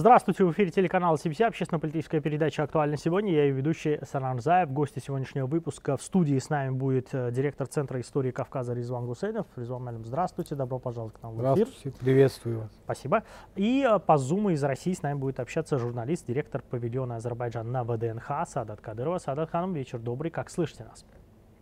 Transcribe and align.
Здравствуйте, 0.00 0.44
в 0.44 0.52
эфире 0.52 0.70
телеканала 0.70 1.16
CBC, 1.16 1.44
общественно-политическая 1.44 2.22
передача 2.22 2.62
«Актуально 2.62 2.96
сегодня». 2.96 3.34
Я 3.34 3.44
ее 3.44 3.52
ведущий 3.52 3.98
Санан 4.10 4.40
Заев. 4.40 4.70
Гости 4.72 4.98
сегодняшнего 4.98 5.44
выпуска 5.44 5.98
в 5.98 6.02
студии 6.02 6.38
с 6.38 6.48
нами 6.48 6.70
будет 6.70 7.10
э, 7.12 7.30
директор 7.30 7.66
Центра 7.66 8.00
истории 8.00 8.30
Кавказа 8.30 8.72
Резван 8.72 9.04
Гусейнов. 9.04 9.46
Резван 9.56 9.84
Малим, 9.84 10.06
здравствуйте, 10.06 10.54
добро 10.54 10.78
пожаловать 10.78 11.12
к 11.16 11.22
нам 11.22 11.34
в 11.34 11.40
эфир. 11.40 11.66
Здравствуйте, 11.66 11.98
приветствую 12.00 12.60
вас. 12.60 12.70
Спасибо. 12.82 13.24
И 13.56 13.86
э, 13.86 13.98
по 13.98 14.12
Zoom 14.12 14.54
из 14.54 14.64
России 14.64 14.94
с 14.94 15.02
нами 15.02 15.18
будет 15.18 15.38
общаться 15.38 15.78
журналист, 15.78 16.26
директор 16.26 16.62
павильона 16.62 17.16
Азербайджан 17.16 17.70
на 17.70 17.84
ВДНХ 17.84 18.46
Садат 18.46 18.80
Кадырова. 18.80 19.18
Садат 19.18 19.50
Ханом, 19.50 19.74
вечер 19.74 19.98
добрый, 19.98 20.30
как 20.30 20.48
слышите 20.48 20.84
нас? 20.84 21.04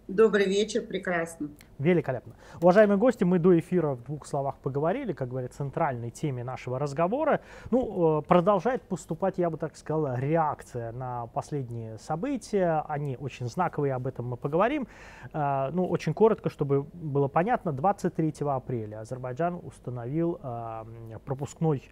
Добрый 0.08 0.46
вечер, 0.46 0.86
прекрасно. 0.86 1.50
Великолепно. 1.78 2.32
Уважаемые 2.62 2.96
гости, 2.96 3.24
мы 3.24 3.38
до 3.38 3.58
эфира 3.58 3.90
в 3.90 4.02
двух 4.04 4.26
словах 4.26 4.56
поговорили, 4.56 5.12
как 5.12 5.28
говорят, 5.28 5.52
центральной 5.52 6.10
теме 6.10 6.42
нашего 6.42 6.78
разговора. 6.78 7.42
Ну, 7.70 8.20
э, 8.20 8.22
продолжает 8.22 8.80
поступать, 8.80 9.36
я 9.36 9.50
бы 9.50 9.58
так 9.58 9.76
сказал, 9.76 10.16
реакция 10.16 10.92
на 10.92 11.26
последние 11.26 11.98
события. 11.98 12.82
Они 12.88 13.18
очень 13.20 13.48
знаковые, 13.48 13.92
об 13.92 14.06
этом 14.06 14.28
мы 14.28 14.38
поговорим. 14.38 14.88
Э, 15.34 15.68
ну, 15.74 15.86
очень 15.86 16.14
коротко, 16.14 16.48
чтобы 16.48 16.84
было 16.84 17.28
понятно, 17.28 17.74
23 17.74 18.32
апреля 18.46 19.00
Азербайджан 19.00 19.60
установил 19.62 20.40
э, 20.42 20.84
пропускной 21.26 21.82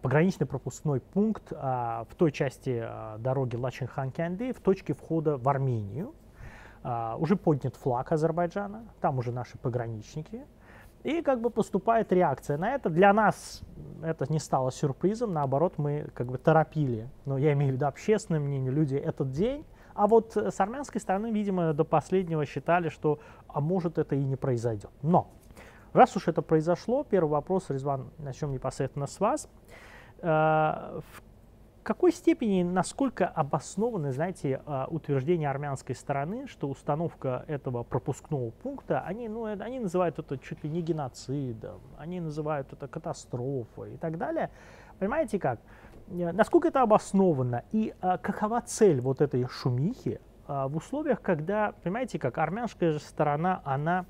пограничный 0.00 0.46
пропускной 0.46 1.00
пункт 1.00 1.50
в 1.50 2.08
той 2.16 2.30
части 2.30 2.88
дороги 3.18 3.56
Лачин-Хан-Кянды 3.56 4.52
в 4.52 4.60
точке 4.60 4.94
входа 4.94 5.36
в 5.36 5.48
Армению. 5.48 6.14
А, 6.82 7.16
уже 7.18 7.36
поднят 7.36 7.76
флаг 7.76 8.10
Азербайджана, 8.12 8.84
там 9.00 9.18
уже 9.18 9.32
наши 9.32 9.58
пограничники. 9.58 10.44
И 11.02 11.22
как 11.22 11.40
бы 11.40 11.50
поступает 11.50 12.12
реакция 12.12 12.58
на 12.58 12.74
это. 12.74 12.90
Для 12.90 13.12
нас 13.12 13.62
это 14.02 14.30
не 14.30 14.38
стало 14.38 14.70
сюрпризом, 14.70 15.32
наоборот, 15.32 15.74
мы 15.78 16.08
как 16.14 16.26
бы 16.26 16.38
торопили, 16.38 17.08
ну, 17.24 17.38
я 17.38 17.52
имею 17.52 17.72
в 17.72 17.74
виду 17.76 17.86
общественное 17.86 18.40
мнение, 18.40 18.70
люди 18.70 18.96
этот 18.96 19.30
день. 19.30 19.64
А 19.94 20.06
вот 20.06 20.36
с 20.36 20.60
армянской 20.60 21.00
стороны, 21.00 21.30
видимо, 21.30 21.72
до 21.72 21.84
последнего 21.84 22.46
считали, 22.46 22.88
что, 22.88 23.18
а 23.48 23.60
может, 23.60 23.98
это 23.98 24.14
и 24.14 24.22
не 24.22 24.36
произойдет. 24.36 24.90
Но, 25.02 25.28
раз 25.92 26.16
уж 26.16 26.28
это 26.28 26.42
произошло, 26.42 27.04
первый 27.04 27.30
вопрос, 27.30 27.70
Резван, 27.70 28.10
начнем 28.18 28.52
непосредственно 28.52 29.06
с 29.06 29.20
вас. 29.20 29.48
Э, 30.22 31.00
в 31.00 31.29
какой 31.82 32.12
степени, 32.12 32.62
насколько 32.62 33.26
обоснованы, 33.26 34.12
знаете, 34.12 34.60
а, 34.66 34.86
утверждения 34.90 35.48
армянской 35.48 35.94
стороны, 35.94 36.46
что 36.46 36.68
установка 36.68 37.44
этого 37.48 37.82
пропускного 37.82 38.50
пункта, 38.50 39.00
они, 39.00 39.28
ну, 39.28 39.44
они 39.44 39.80
называют 39.80 40.18
это 40.18 40.38
чуть 40.38 40.62
ли 40.62 40.70
не 40.70 40.82
геноцидом, 40.82 41.80
они 41.98 42.20
называют 42.20 42.72
это 42.72 42.86
катастрофой 42.86 43.94
и 43.94 43.96
так 43.96 44.18
далее. 44.18 44.50
Понимаете 44.98 45.38
как? 45.38 45.60
Э, 46.08 46.32
насколько 46.32 46.68
это 46.68 46.82
обосновано 46.82 47.64
и 47.72 47.94
а, 48.00 48.18
какова 48.18 48.60
цель 48.60 49.00
вот 49.00 49.20
этой 49.20 49.46
шумихи 49.48 50.20
а, 50.46 50.68
в 50.68 50.76
условиях, 50.76 51.22
когда, 51.22 51.72
понимаете 51.82 52.18
как, 52.18 52.38
армянская 52.38 52.92
же 52.92 53.00
сторона, 53.00 53.62
она 53.64 54.06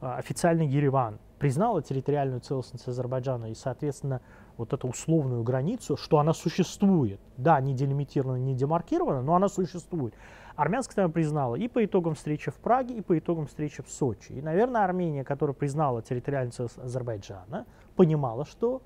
официально 0.00 0.62
Ереван 0.62 1.18
признала 1.38 1.82
территориальную 1.82 2.40
целостность 2.40 2.88
Азербайджана 2.88 3.50
и, 3.50 3.54
соответственно, 3.54 4.22
вот 4.60 4.72
эту 4.72 4.88
условную 4.88 5.42
границу, 5.42 5.96
что 5.96 6.18
она 6.18 6.32
существует. 6.32 7.20
Да, 7.36 7.60
не 7.60 7.74
делимитирована, 7.74 8.36
не 8.36 8.54
демаркирована, 8.54 9.22
но 9.22 9.34
она 9.34 9.48
существует. 9.48 10.14
Армянская 10.54 10.92
сторона 10.92 11.12
признала 11.12 11.56
и 11.56 11.68
по 11.68 11.84
итогам 11.84 12.14
встречи 12.14 12.50
в 12.50 12.56
Праге, 12.56 12.98
и 12.98 13.00
по 13.00 13.18
итогам 13.18 13.46
встречи 13.46 13.82
в 13.82 13.90
Сочи. 13.90 14.32
И, 14.32 14.42
наверное, 14.42 14.84
Армения, 14.84 15.24
которая 15.24 15.54
признала 15.54 16.02
территориальную 16.02 16.52
целостность 16.52 16.86
Азербайджана, 16.86 17.66
понимала, 17.96 18.44
что 18.44 18.82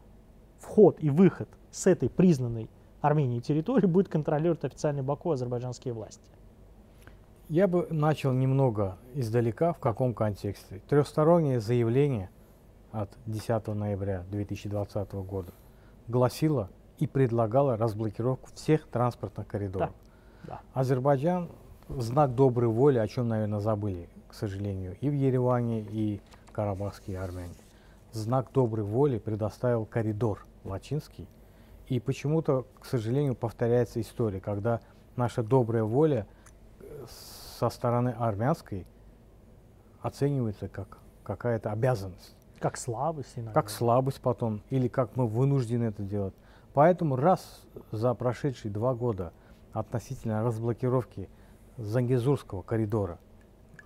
вход 0.58 1.02
и 1.02 1.10
выход 1.10 1.48
с 1.70 1.86
этой 1.86 2.08
признанной 2.08 2.70
Арменией 3.00 3.40
территории 3.40 3.86
будет 3.86 4.08
контролировать 4.08 4.64
официальный 4.64 5.02
Баку 5.02 5.32
азербайджанские 5.32 5.92
власти. 5.92 6.30
Я 7.48 7.66
бы 7.66 7.86
начал 7.90 8.32
немного 8.32 8.96
издалека, 9.12 9.72
в 9.72 9.78
каком 9.78 10.14
контексте. 10.14 10.80
Трехстороннее 10.88 11.60
заявление 11.60 12.30
от 12.92 13.10
10 13.26 13.66
ноября 13.66 14.22
2020 14.30 15.12
года 15.12 15.52
гласила 16.08 16.70
и 16.98 17.06
предлагала 17.06 17.76
разблокировку 17.76 18.50
всех 18.54 18.86
транспортных 18.88 19.46
коридоров. 19.46 19.90
Да. 19.90 20.04
Да. 20.46 20.60
Азербайджан 20.74 21.50
в 21.88 22.02
знак 22.02 22.34
доброй 22.34 22.68
воли, 22.68 22.98
о 22.98 23.08
чем, 23.08 23.28
наверное, 23.28 23.60
забыли, 23.60 24.08
к 24.28 24.34
сожалению, 24.34 24.96
и 25.00 25.08
в 25.08 25.12
Ереване, 25.12 25.80
и 25.82 26.20
карабахские 26.52 27.20
армяне. 27.20 27.54
Знак 28.12 28.52
доброй 28.52 28.84
воли 28.84 29.18
предоставил 29.18 29.86
коридор 29.86 30.46
Лачинский. 30.62 31.28
И 31.88 32.00
почему-то, 32.00 32.66
к 32.80 32.86
сожалению, 32.86 33.34
повторяется 33.34 34.00
история, 34.00 34.40
когда 34.40 34.80
наша 35.16 35.42
добрая 35.42 35.84
воля 35.84 36.26
э, 36.80 37.06
со 37.58 37.68
стороны 37.68 38.14
армянской 38.18 38.86
оценивается 40.00 40.68
как 40.68 40.98
какая-то 41.24 41.72
обязанность. 41.72 42.36
Как 42.64 42.78
слабость 42.78 43.34
иногда. 43.36 43.52
Как 43.52 43.68
слабость 43.68 44.22
потом, 44.22 44.62
или 44.70 44.88
как 44.88 45.16
мы 45.16 45.26
вынуждены 45.26 45.84
это 45.84 46.02
делать. 46.02 46.32
Поэтому 46.72 47.14
раз 47.14 47.60
за 47.92 48.14
прошедшие 48.14 48.72
два 48.72 48.94
года 48.94 49.34
относительно 49.74 50.42
разблокировки 50.42 51.28
Зангизурского 51.76 52.62
коридора 52.62 53.18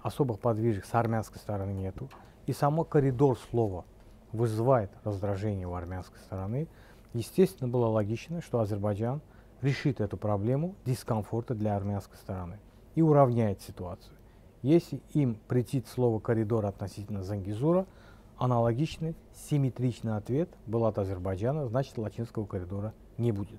особых 0.04 0.38
подвижек 0.38 0.84
с 0.84 0.94
армянской 0.94 1.40
стороны 1.40 1.72
нету, 1.72 2.08
и 2.46 2.52
само 2.52 2.84
коридор 2.84 3.36
слова 3.50 3.84
вызывает 4.30 4.92
раздражение 5.02 5.66
у 5.66 5.74
армянской 5.74 6.20
стороны, 6.20 6.68
естественно, 7.14 7.68
было 7.68 7.86
логично, 7.86 8.40
что 8.40 8.60
Азербайджан 8.60 9.22
решит 9.60 10.00
эту 10.00 10.16
проблему 10.16 10.76
дискомфорта 10.84 11.56
для 11.56 11.74
армянской 11.74 12.16
стороны 12.16 12.60
и 12.94 13.02
уравняет 13.02 13.60
ситуацию. 13.60 14.14
Если 14.62 15.02
им 15.14 15.36
претит 15.48 15.88
слово 15.88 16.20
коридор 16.20 16.64
относительно 16.64 17.24
Зангизура– 17.24 17.84
Аналогичный, 18.38 19.16
симметричный 19.34 20.16
ответ 20.16 20.48
был 20.66 20.86
от 20.86 20.96
Азербайджана, 20.96 21.66
значит, 21.66 21.98
латинского 21.98 22.46
коридора 22.46 22.94
не 23.16 23.32
будет. 23.32 23.58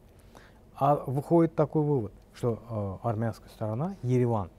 А 0.74 0.96
выходит 0.96 1.54
такой 1.54 1.84
вывод, 1.84 2.14
что 2.34 3.00
э, 3.04 3.08
армянская 3.08 3.50
сторона, 3.50 3.98
Ереван, 4.04 4.50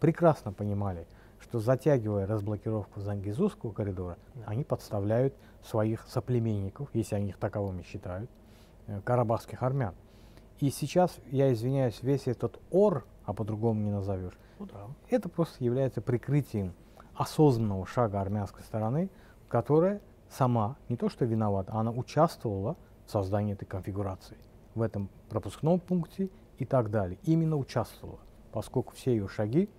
прекрасно 0.00 0.52
понимали, 0.52 1.06
что 1.38 1.60
затягивая 1.60 2.26
разблокировку 2.26 2.98
Зангизурского 2.98 3.70
коридора, 3.70 4.18
да. 4.34 4.42
они 4.46 4.64
подставляют 4.64 5.34
своих 5.62 6.04
соплеменников, 6.08 6.88
если 6.92 7.14
они 7.14 7.28
их 7.28 7.36
таковыми 7.38 7.82
считают, 7.82 8.28
э, 8.88 9.00
карабахских 9.02 9.62
армян. 9.62 9.94
И 10.58 10.70
сейчас, 10.70 11.16
я 11.30 11.52
извиняюсь, 11.52 12.02
весь 12.02 12.26
этот 12.26 12.58
ор, 12.72 13.06
а 13.24 13.32
по-другому 13.32 13.80
не 13.80 13.92
назовешь, 13.92 14.36
ну, 14.58 14.66
да. 14.66 14.88
это 15.08 15.28
просто 15.28 15.62
является 15.62 16.00
прикрытием 16.00 16.74
осознанного 17.14 17.86
шага 17.86 18.20
армянской 18.20 18.64
стороны– 18.64 19.08
которая 19.48 20.00
сама 20.28 20.76
не 20.88 20.96
то 20.96 21.08
что 21.08 21.24
виновата, 21.24 21.72
она 21.72 21.90
участвовала 21.90 22.76
в 23.06 23.10
создании 23.10 23.54
этой 23.54 23.64
конфигурации, 23.64 24.36
в 24.74 24.82
этом 24.82 25.08
пропускном 25.28 25.80
пункте 25.80 26.30
и 26.58 26.64
так 26.64 26.90
далее. 26.90 27.18
Именно 27.24 27.56
участвовала, 27.56 28.18
поскольку 28.52 28.94
все 28.94 29.12
ее 29.12 29.28
шаги, 29.28 29.70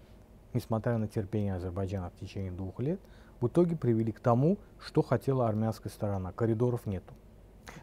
несмотря 0.53 0.97
на 0.97 1.07
терпение 1.07 1.55
Азербайджана 1.55 2.09
в 2.09 2.19
течение 2.19 2.51
двух 2.51 2.79
лет, 2.79 2.99
в 3.39 3.47
итоге 3.47 3.75
привели 3.75 4.11
к 4.11 4.19
тому, 4.19 4.57
что 4.79 5.01
хотела 5.01 5.47
армянская 5.47 5.91
сторона. 5.91 6.31
Коридоров 6.31 6.85
нету. 6.85 7.13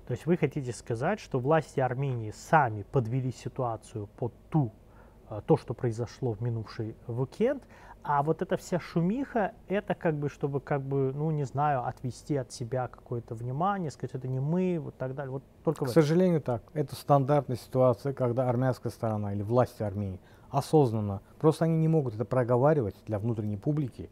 То 0.06 0.12
есть 0.12 0.27
вы 0.27 0.37
хотите 0.37 0.73
сказать, 0.73 1.21
что 1.21 1.38
власти 1.38 1.81
Армении 1.81 2.33
сами 2.33 2.83
подвели 2.83 3.33
ситуацию 3.33 4.09
под 4.19 4.33
ту, 4.50 4.73
э, 5.31 5.41
то, 5.47 5.56
что 5.56 5.75
произошло 5.75 6.33
в 6.33 6.41
минувший 6.43 6.97
уикенд, 7.06 7.62
а 8.08 8.23
вот 8.23 8.41
эта 8.41 8.56
вся 8.56 8.79
шумиха, 8.79 9.53
это 9.67 9.94
как 9.94 10.14
бы, 10.14 10.29
чтобы, 10.29 10.61
как 10.61 10.81
бы, 10.81 11.12
ну, 11.12 11.32
не 11.32 11.43
знаю, 11.43 11.85
отвести 11.85 12.37
от 12.37 12.53
себя 12.53 12.87
какое-то 12.87 13.35
внимание, 13.35 13.91
сказать, 13.91 14.14
это 14.14 14.29
не 14.29 14.38
мы, 14.38 14.79
вот 14.81 14.94
так 14.94 15.17
далее. 15.17 15.32
Вот 15.32 15.43
только 15.64 15.87
К 15.87 15.88
сожалению, 15.88 16.41
так. 16.41 16.62
Это 16.73 16.94
стандартная 16.94 17.56
ситуация, 17.56 18.12
когда 18.12 18.49
армянская 18.49 18.93
сторона 18.93 19.35
или 19.35 19.43
власти 19.43 19.82
Армении 19.82 20.20
осознанно, 20.50 21.20
просто 21.41 21.64
они 21.64 21.79
не 21.79 21.88
могут 21.88 22.14
это 22.14 22.25
проговаривать 22.25 22.94
для 23.06 23.19
внутренней 23.19 23.56
публики. 23.56 24.09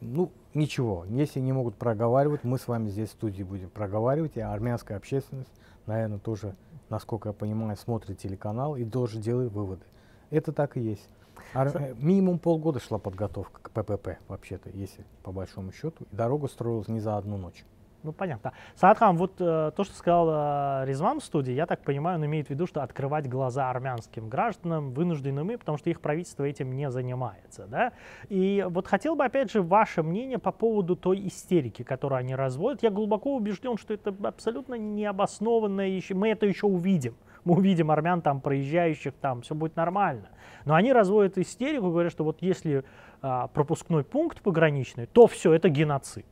Ну, 0.00 0.32
ничего, 0.52 1.04
если 1.06 1.38
не 1.38 1.52
могут 1.52 1.76
проговаривать, 1.76 2.42
мы 2.42 2.58
с 2.58 2.66
вами 2.66 2.88
здесь 2.88 3.10
в 3.10 3.12
студии 3.12 3.44
будем 3.44 3.70
проговаривать, 3.70 4.36
и 4.36 4.40
армянская 4.40 4.96
общественность, 4.96 5.52
наверное, 5.86 6.18
тоже, 6.18 6.56
насколько 6.88 7.28
я 7.28 7.32
понимаю, 7.32 7.76
смотрит 7.76 8.18
телеканал 8.18 8.74
и 8.74 8.84
тоже 8.84 9.18
делает 9.20 9.52
выводы. 9.52 9.84
Это 10.30 10.52
так 10.52 10.76
и 10.76 10.80
есть. 10.80 11.08
А, 11.54 11.66
э, 11.66 11.94
минимум 11.98 12.38
полгода 12.38 12.80
шла 12.80 12.98
подготовка 12.98 13.60
к 13.62 13.70
ППП, 13.70 14.18
вообще-то, 14.28 14.70
если 14.70 15.04
по 15.22 15.32
большому 15.32 15.72
счету. 15.72 16.04
И 16.10 16.16
дорога 16.16 16.48
строилась 16.48 16.88
не 16.88 17.00
за 17.00 17.16
одну 17.16 17.36
ночь. 17.36 17.64
Ну, 18.04 18.12
понятно. 18.12 18.52
Саадхам, 18.76 19.16
вот 19.16 19.32
э, 19.40 19.72
то, 19.74 19.84
что 19.84 19.94
сказал 19.94 20.28
э, 20.30 20.86
Резван 20.86 21.18
в 21.18 21.24
студии, 21.24 21.52
я 21.52 21.66
так 21.66 21.82
понимаю, 21.82 22.18
он 22.18 22.26
имеет 22.26 22.46
в 22.46 22.50
виду, 22.50 22.66
что 22.66 22.82
открывать 22.82 23.28
глаза 23.28 23.70
армянским 23.70 24.28
гражданам 24.28 24.92
вынуждены 24.92 25.42
мы, 25.42 25.58
потому 25.58 25.78
что 25.78 25.90
их 25.90 26.00
правительство 26.00 26.44
этим 26.44 26.76
не 26.76 26.90
занимается, 26.90 27.66
да? 27.66 27.92
И 28.28 28.64
вот 28.68 28.86
хотел 28.86 29.16
бы, 29.16 29.24
опять 29.24 29.50
же, 29.50 29.62
ваше 29.62 30.04
мнение 30.04 30.38
по 30.38 30.52
поводу 30.52 30.94
той 30.94 31.26
истерики, 31.26 31.82
которую 31.82 32.20
они 32.20 32.36
разводят. 32.36 32.84
Я 32.84 32.90
глубоко 32.90 33.34
убежден, 33.34 33.76
что 33.76 33.94
это 33.94 34.14
абсолютно 34.22 34.74
необоснованно, 34.74 35.82
мы 36.14 36.28
это 36.28 36.46
еще 36.46 36.66
увидим 36.66 37.16
мы 37.44 37.56
увидим 37.56 37.90
армян 37.90 38.22
там 38.22 38.40
проезжающих, 38.40 39.14
там 39.20 39.42
все 39.42 39.54
будет 39.54 39.76
нормально. 39.76 40.28
Но 40.64 40.74
они 40.74 40.92
разводят 40.92 41.38
истерику, 41.38 41.90
говорят, 41.90 42.12
что 42.12 42.24
вот 42.24 42.42
если 42.42 42.84
а, 43.20 43.48
пропускной 43.48 44.04
пункт 44.04 44.42
пограничный, 44.42 45.06
то 45.06 45.26
все, 45.26 45.52
это 45.52 45.68
геноцид. 45.68 46.26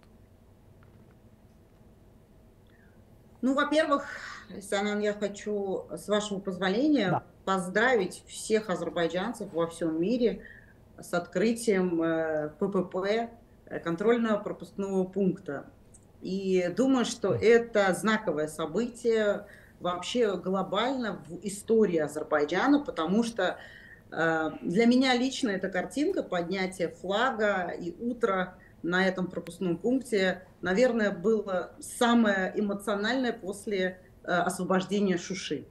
Ну, 3.43 3.55
во-первых, 3.55 4.07
Санан, 4.61 5.01
я 5.01 5.13
хочу, 5.13 5.87
с 5.91 6.09
вашего 6.09 6.39
позволения, 6.41 7.11
да. 7.11 7.23
поздравить 7.45 8.25
всех 8.27 8.71
азербайджанцев 8.71 9.53
во 9.53 9.67
всем 9.67 10.01
мире 10.01 10.43
с 10.99 11.13
открытием 11.13 12.03
э, 12.03 12.51
ППП, 12.59 13.31
э, 13.67 13.79
контрольного 13.81 14.39
пропускного 14.39 15.05
пункта. 15.05 15.67
И 16.23 16.73
думаю, 16.77 17.05
что 17.05 17.35
это 17.35 17.93
знаковое 17.93 18.49
событие 18.49 19.47
вообще 19.81 20.37
глобально 20.37 21.23
в 21.29 21.47
истории 21.47 21.99
Азербайджана, 21.99 22.81
потому 22.81 23.23
что 23.23 23.59
э, 24.11 24.51
для 24.63 24.87
меня 24.87 25.15
лично 25.15 25.51
эта 25.51 25.69
картинка 25.69 26.23
поднятия 26.23 26.89
флага 26.89 27.69
и 27.69 27.95
утро 28.01 28.57
на 28.83 29.07
этом 29.07 29.27
пропускном 29.27 29.77
пункте, 29.77 30.43
наверное, 30.61 31.11
было 31.11 31.73
самое 31.81 32.53
эмоциональное 32.55 33.33
после 33.33 34.01
э, 34.23 34.29
освобождения 34.31 35.19
Шуши. 35.19 35.67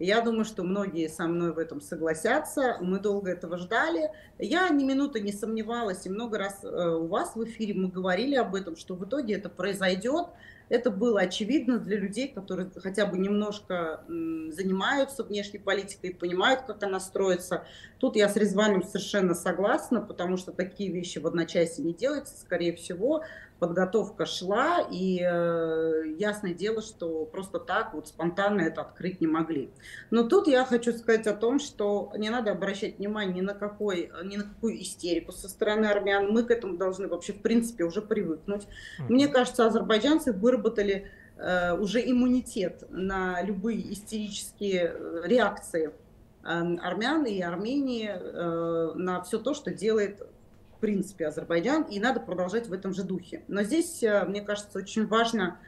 Я 0.00 0.22
думаю, 0.22 0.44
что 0.44 0.64
многие 0.64 1.08
со 1.08 1.26
мной 1.26 1.52
в 1.52 1.58
этом 1.58 1.80
согласятся. 1.80 2.78
Мы 2.80 2.98
долго 2.98 3.30
этого 3.30 3.58
ждали. 3.58 4.10
Я 4.38 4.68
ни 4.68 4.82
минуты 4.82 5.20
не 5.20 5.32
сомневалась, 5.32 6.04
и 6.04 6.10
много 6.10 6.36
раз 6.38 6.64
э, 6.64 6.66
у 6.66 7.06
вас 7.06 7.36
в 7.36 7.44
эфире 7.44 7.74
мы 7.74 7.88
говорили 7.88 8.34
об 8.34 8.56
этом, 8.56 8.76
что 8.76 8.96
в 8.96 9.04
итоге 9.04 9.34
это 9.34 9.48
произойдет. 9.48 10.26
Это 10.74 10.90
было 10.90 11.20
очевидно 11.20 11.78
для 11.78 11.96
людей, 11.96 12.26
которые 12.26 12.68
хотя 12.82 13.06
бы 13.06 13.16
немножко 13.16 14.04
занимаются 14.08 15.22
внешней 15.22 15.60
политикой 15.60 16.10
и 16.10 16.12
понимают, 16.12 16.62
как 16.62 16.82
она 16.82 16.98
строится. 16.98 17.62
Тут 18.00 18.16
я 18.16 18.28
с 18.28 18.34
Резваном 18.34 18.82
совершенно 18.82 19.34
согласна, 19.34 20.00
потому 20.00 20.36
что 20.36 20.50
такие 20.50 20.90
вещи 20.90 21.20
в 21.20 21.28
одночасье 21.28 21.84
не 21.84 21.94
делаются. 21.94 22.36
Скорее 22.36 22.74
всего, 22.74 23.22
подготовка 23.58 24.26
шла, 24.26 24.80
и 24.90 25.20
э, 25.20 26.14
ясное 26.18 26.54
дело, 26.54 26.82
что 26.82 27.24
просто 27.24 27.58
так 27.58 27.94
вот 27.94 28.08
спонтанно 28.08 28.60
это 28.60 28.82
открыть 28.82 29.20
не 29.20 29.26
могли. 29.26 29.70
Но 30.10 30.24
тут 30.24 30.48
я 30.48 30.64
хочу 30.64 30.92
сказать 30.92 31.26
о 31.26 31.34
том, 31.34 31.58
что 31.58 32.12
не 32.16 32.30
надо 32.30 32.50
обращать 32.50 32.98
внимание 32.98 33.34
ни 33.34 33.40
на, 33.40 33.54
какой, 33.54 34.10
ни 34.24 34.36
на 34.36 34.44
какую 34.44 34.80
истерику 34.82 35.32
со 35.32 35.48
стороны 35.48 35.86
армян. 35.86 36.30
Мы 36.30 36.42
к 36.42 36.50
этому 36.50 36.76
должны 36.76 37.08
вообще 37.08 37.32
в 37.32 37.40
принципе 37.42 37.84
уже 37.84 38.02
привыкнуть. 38.02 38.62
Mm-hmm. 38.62 39.04
Мне 39.08 39.28
кажется, 39.28 39.66
азербайджанцы 39.66 40.32
выработали 40.32 41.10
э, 41.36 41.76
уже 41.78 42.00
иммунитет 42.00 42.84
на 42.90 43.40
любые 43.42 43.92
истерические 43.92 44.94
э, 44.94 45.22
реакции 45.24 45.92
э, 46.42 46.48
армян 46.82 47.24
и 47.24 47.40
Армении 47.40 48.10
э, 48.10 48.92
на 48.94 49.22
все 49.22 49.38
то, 49.38 49.54
что 49.54 49.72
делает 49.72 50.26
принципе, 50.76 51.26
Азербайджан, 51.26 51.84
и 51.84 51.98
надо 52.00 52.20
продолжать 52.20 52.68
в 52.68 52.72
этом 52.72 52.92
же 52.94 53.02
духе. 53.02 53.44
Но 53.48 53.62
здесь, 53.62 54.02
э, 54.02 54.24
мне 54.24 54.40
кажется, 54.40 54.78
очень 54.78 55.06
важно 55.06 55.58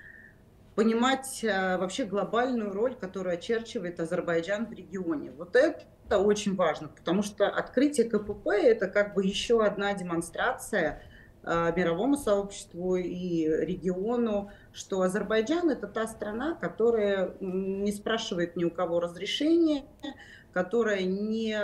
понимать 0.75 1.43
э, 1.43 1.79
вообще 1.79 2.05
глобальную 2.05 2.73
роль, 2.73 2.95
которую 2.95 3.35
очерчивает 3.35 3.99
Азербайджан 3.99 4.67
в 4.67 4.73
регионе. 4.73 5.33
Вот 5.33 5.57
это 5.57 6.19
очень 6.19 6.55
важно, 6.55 6.89
потому 6.89 7.23
что 7.23 7.49
открытие 7.49 8.09
КПП– 8.09 8.49
это 8.49 8.87
как 8.87 9.15
бы 9.15 9.25
еще 9.25 9.65
одна 9.65 9.95
демонстрация 9.95 11.03
мировому 11.47 12.17
сообществу 12.17 12.97
и 12.97 13.47
региону, 13.47 14.51
что 14.73 15.03
Азербайджан– 15.03 15.71
это 15.71 15.87
та 15.87 16.07
страна, 16.09 16.55
которая 16.55 17.35
не 17.41 17.93
спрашивает 17.93 18.57
ни 18.57 18.65
у 18.65 18.71
кого 18.71 18.99
разрешения, 18.99 19.85
которая 20.53 21.05
ни 21.05 21.55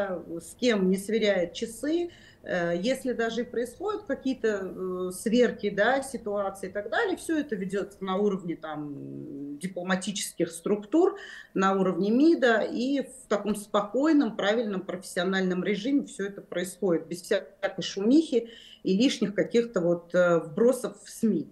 с 0.41 0.55
кем 0.55 0.89
не 0.89 0.97
сверяет 0.97 1.53
часы, 1.53 2.11
Э, 2.43 2.73
если 2.77 3.13
даже 3.13 3.45
происходят 3.45 4.03
какие-то 4.05 4.49
э, 4.49 5.11
сверки, 5.13 5.71
да, 5.71 6.03
ситуации 6.03 6.69
и 6.69 6.73
так 6.73 6.91
далее, 6.91 7.17
все 7.17 7.39
это 7.39 7.55
ведется 7.55 8.03
на 8.03 8.17
уровне 8.17 8.57
там, 8.57 9.59
дипломатических 9.59 10.51
структур, 10.51 11.17
на 11.55 11.79
уровне 11.79 12.11
МИДа, 12.11 12.63
и 12.63 13.03
в 13.03 13.29
таком 13.29 13.55
спокойном, 13.55 14.37
правильном, 14.37 14.83
профессиональном 14.83 15.63
режиме 15.63 16.07
все 16.07 16.27
это 16.27 16.41
происходит, 16.41 17.07
без 17.07 17.23
всякой 17.23 17.83
шумихи 17.83 18.51
и 18.83 18.97
лишних 18.97 19.35
каких-то 19.35 19.81
вот 19.81 20.15
э, 20.15 20.39
вбросов 20.39 21.03
в 21.03 21.11
СМИ. 21.11 21.49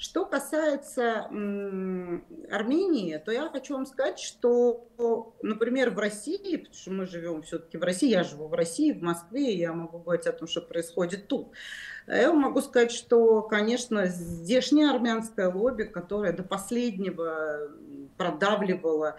Что 0.00 0.24
касается 0.24 1.24
Армении, 2.52 3.16
то 3.18 3.32
я 3.32 3.48
хочу 3.48 3.74
вам 3.74 3.84
сказать, 3.84 4.20
что, 4.20 4.86
например, 5.42 5.90
в 5.90 5.98
России, 5.98 6.56
потому 6.56 6.74
что 6.74 6.90
мы 6.92 7.06
живем 7.06 7.42
все-таки 7.42 7.78
в 7.78 7.82
России, 7.82 8.08
я 8.08 8.22
живу 8.22 8.46
в 8.46 8.54
России, 8.54 8.92
в 8.92 9.02
Москве, 9.02 9.56
я 9.56 9.72
могу 9.72 9.98
говорить 9.98 10.28
о 10.28 10.32
том, 10.32 10.46
что 10.46 10.60
происходит 10.60 11.26
тут. 11.26 11.48
Я 12.06 12.32
могу 12.32 12.60
сказать, 12.60 12.92
что, 12.92 13.42
конечно, 13.42 14.06
здешнее 14.06 14.88
армянское 14.88 15.52
лобби, 15.52 15.82
которое 15.82 16.32
до 16.32 16.44
последнего 16.44 17.68
продавливало 18.16 19.16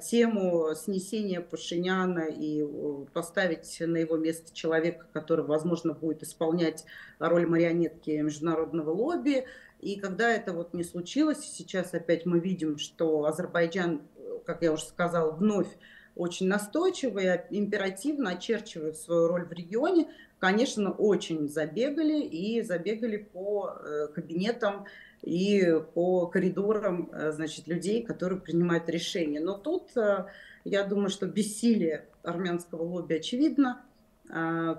тему 0.00 0.74
снесения 0.74 1.40
Пашиняна 1.40 2.26
и 2.28 2.62
э, 2.62 3.04
поставить 3.12 3.76
на 3.80 3.96
его 3.96 4.16
место 4.16 4.54
человека, 4.54 5.06
который, 5.12 5.44
возможно, 5.44 5.94
будет 5.94 6.22
исполнять 6.22 6.84
роль 7.18 7.46
марионетки 7.46 8.10
международного 8.10 8.90
лобби, 8.90 9.46
и 9.80 9.96
когда 9.98 10.30
это 10.30 10.52
вот 10.52 10.74
не 10.74 10.84
случилось, 10.84 11.40
сейчас 11.40 11.92
опять 11.92 12.24
мы 12.24 12.38
видим, 12.38 12.78
что 12.78 13.24
Азербайджан, 13.24 14.02
как 14.46 14.62
я 14.62 14.72
уже 14.72 14.84
сказала, 14.84 15.32
вновь 15.32 15.68
очень 16.14 16.46
настойчиво 16.46 17.18
и 17.18 17.58
императивно 17.58 18.30
очерчивает 18.30 18.96
свою 18.96 19.26
роль 19.26 19.44
в 19.44 19.52
регионе, 19.52 20.08
конечно, 20.42 20.90
очень 20.90 21.48
забегали 21.48 22.20
и 22.20 22.62
забегали 22.62 23.16
по 23.16 23.76
э, 23.76 24.08
кабинетам 24.08 24.86
и 25.22 25.72
по 25.94 26.26
коридорам 26.26 27.10
э, 27.12 27.30
значит, 27.30 27.68
людей, 27.68 28.02
которые 28.02 28.40
принимают 28.40 28.88
решения. 28.88 29.38
Но 29.38 29.56
тут, 29.56 29.96
э, 29.96 30.26
я 30.64 30.82
думаю, 30.82 31.10
что 31.10 31.26
бессилие 31.26 32.08
армянского 32.24 32.82
лобби 32.82 33.14
очевидно, 33.14 33.82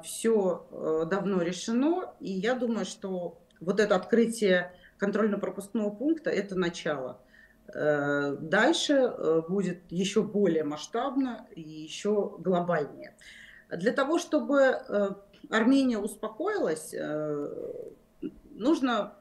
все 0.03 0.65
давно 1.09 1.41
решено, 1.41 2.13
и 2.19 2.31
я 2.31 2.55
думаю, 2.55 2.85
что 2.85 3.37
вот 3.59 3.79
это 3.79 3.95
открытие 3.95 4.73
контрольно-пропускного 4.97 5.91
пункта– 5.91 6.29
это 6.31 6.55
начало. 6.55 7.19
Дальше 7.67 9.13
будет 9.47 9.79
еще 9.91 10.23
более 10.23 10.63
масштабно 10.63 11.45
и 11.55 11.61
еще 11.61 12.35
глобальнее. 12.39 13.15
Для 13.69 13.91
того, 13.91 14.17
чтобы 14.17 14.79
Армения 15.49 15.97
успокоилась, 15.97 16.93
нужно, 18.51 19.13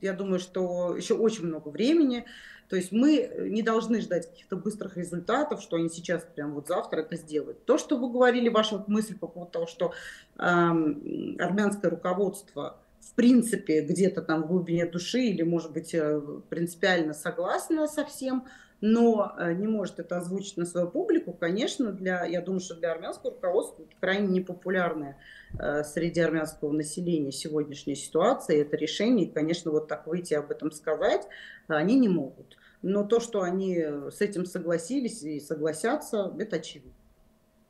я 0.00 0.12
думаю, 0.12 0.38
что 0.38 0.96
еще 0.96 1.14
очень 1.14 1.46
много 1.46 1.68
времени. 1.68 2.24
То 2.70 2.76
есть 2.76 2.92
мы 2.92 3.48
не 3.50 3.62
должны 3.62 4.00
ждать 4.00 4.30
каких-то 4.30 4.54
быстрых 4.54 4.96
результатов, 4.96 5.60
что 5.60 5.76
они 5.76 5.88
сейчас, 5.88 6.24
прям 6.36 6.54
вот 6.54 6.68
завтра 6.68 7.00
это 7.00 7.16
сделают. 7.16 7.64
То, 7.64 7.78
что 7.78 7.98
вы 7.98 8.10
говорили, 8.12 8.48
ваша 8.48 8.84
мысль 8.86 9.18
по 9.18 9.26
поводу 9.26 9.50
того, 9.50 9.66
что 9.66 9.92
э, 10.38 10.40
армянское 10.40 11.90
руководство 11.90 12.78
в 13.00 13.14
принципе 13.14 13.80
где-то 13.80 14.22
там 14.22 14.44
в 14.44 14.46
глубине 14.46 14.86
души 14.86 15.18
или, 15.18 15.42
может 15.42 15.72
быть, 15.72 15.92
э, 15.94 16.22
принципиально 16.48 17.12
согласна 17.12 17.88
со 17.88 18.04
всем, 18.04 18.46
но 18.80 19.34
э, 19.36 19.52
не 19.54 19.66
может 19.66 19.98
это 19.98 20.18
озвучить 20.18 20.56
на 20.56 20.64
свою 20.64 20.88
публику, 20.88 21.32
конечно, 21.32 21.90
для, 21.90 22.24
я 22.24 22.40
думаю, 22.40 22.60
что 22.60 22.76
для 22.76 22.92
армянского 22.92 23.32
руководства 23.32 23.82
это 23.82 23.96
крайне 24.00 24.28
непопулярная 24.28 25.16
э, 25.16 25.39
среди 25.84 26.20
армянского 26.20 26.72
населения 26.72 27.32
сегодняшняя 27.32 27.96
ситуация, 27.96 28.62
это 28.62 28.76
решение, 28.76 29.30
конечно, 29.30 29.70
вот 29.70 29.88
так 29.88 30.06
выйти 30.06 30.34
об 30.34 30.50
этом 30.50 30.70
сказать 30.70 31.26
они 31.68 31.98
не 31.98 32.08
могут. 32.08 32.56
Но 32.82 33.04
то, 33.04 33.20
что 33.20 33.42
они 33.42 33.76
с 33.76 34.20
этим 34.20 34.46
согласились 34.46 35.22
и 35.22 35.40
согласятся, 35.40 36.34
это 36.38 36.56
очевидно. 36.56 36.92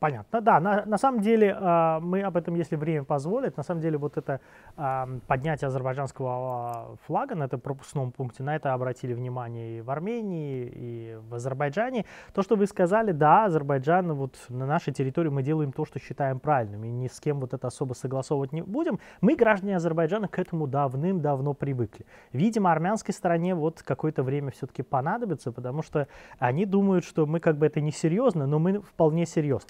Понятно, 0.01 0.41
да. 0.41 0.61
На, 0.61 0.87
на 0.87 0.97
самом 0.97 1.21
деле, 1.21 1.49
э, 1.49 1.99
мы 2.01 2.23
об 2.23 2.35
этом, 2.39 2.55
если 2.55 2.75
время 2.75 3.05
позволит, 3.05 3.59
на 3.59 3.63
самом 3.63 3.83
деле 3.83 3.99
вот 3.99 4.17
это 4.17 4.41
э, 4.79 5.21
поднятие 5.27 5.69
азербайджанского 5.69 6.97
флага 7.07 7.35
на 7.35 7.45
этом 7.45 7.61
пропускном 7.61 8.11
пункте, 8.11 8.43
на 8.43 8.57
это 8.57 8.73
обратили 8.73 9.13
внимание 9.13 9.77
и 9.77 9.81
в 9.83 9.91
Армении, 9.91 10.73
и 10.75 11.19
в 11.29 11.35
Азербайджане. 11.35 12.07
То, 12.33 12.41
что 12.41 12.57
вы 12.57 12.67
сказали, 12.67 13.13
да, 13.13 13.45
Азербайджан, 13.45 14.15
вот 14.15 14.37
на 14.49 14.65
нашей 14.65 14.95
территории 14.95 15.29
мы 15.29 15.43
делаем 15.43 15.71
то, 15.71 15.85
что 15.85 15.99
считаем 15.99 16.41
правильным, 16.41 16.83
и 16.85 16.91
ни 16.91 17.07
с 17.07 17.21
кем 17.21 17.39
вот 17.39 17.53
это 17.53 17.67
особо 17.67 17.93
согласовывать 17.93 18.53
не 18.55 18.63
будем. 18.63 19.01
Мы, 19.21 19.37
граждане 19.37 19.77
Азербайджана, 19.77 20.29
к 20.29 20.39
этому 20.39 20.67
давным-давно 20.67 21.53
привыкли. 21.53 22.07
Видимо, 22.33 22.73
армянской 22.73 23.13
стороне 23.13 23.55
вот 23.55 23.83
какое-то 23.83 24.23
время 24.23 24.51
все-таки 24.51 24.83
понадобится, 24.83 25.53
потому 25.53 25.83
что 25.83 26.09
они 26.39 26.65
думают, 26.65 27.05
что 27.05 27.27
мы 27.27 27.39
как 27.39 27.59
бы 27.59 27.67
это 27.67 27.83
не 27.83 27.93
серьезно, 27.93 28.47
но 28.47 28.59
мы 28.59 28.81
вполне 28.81 29.27
серьезно. 29.27 29.69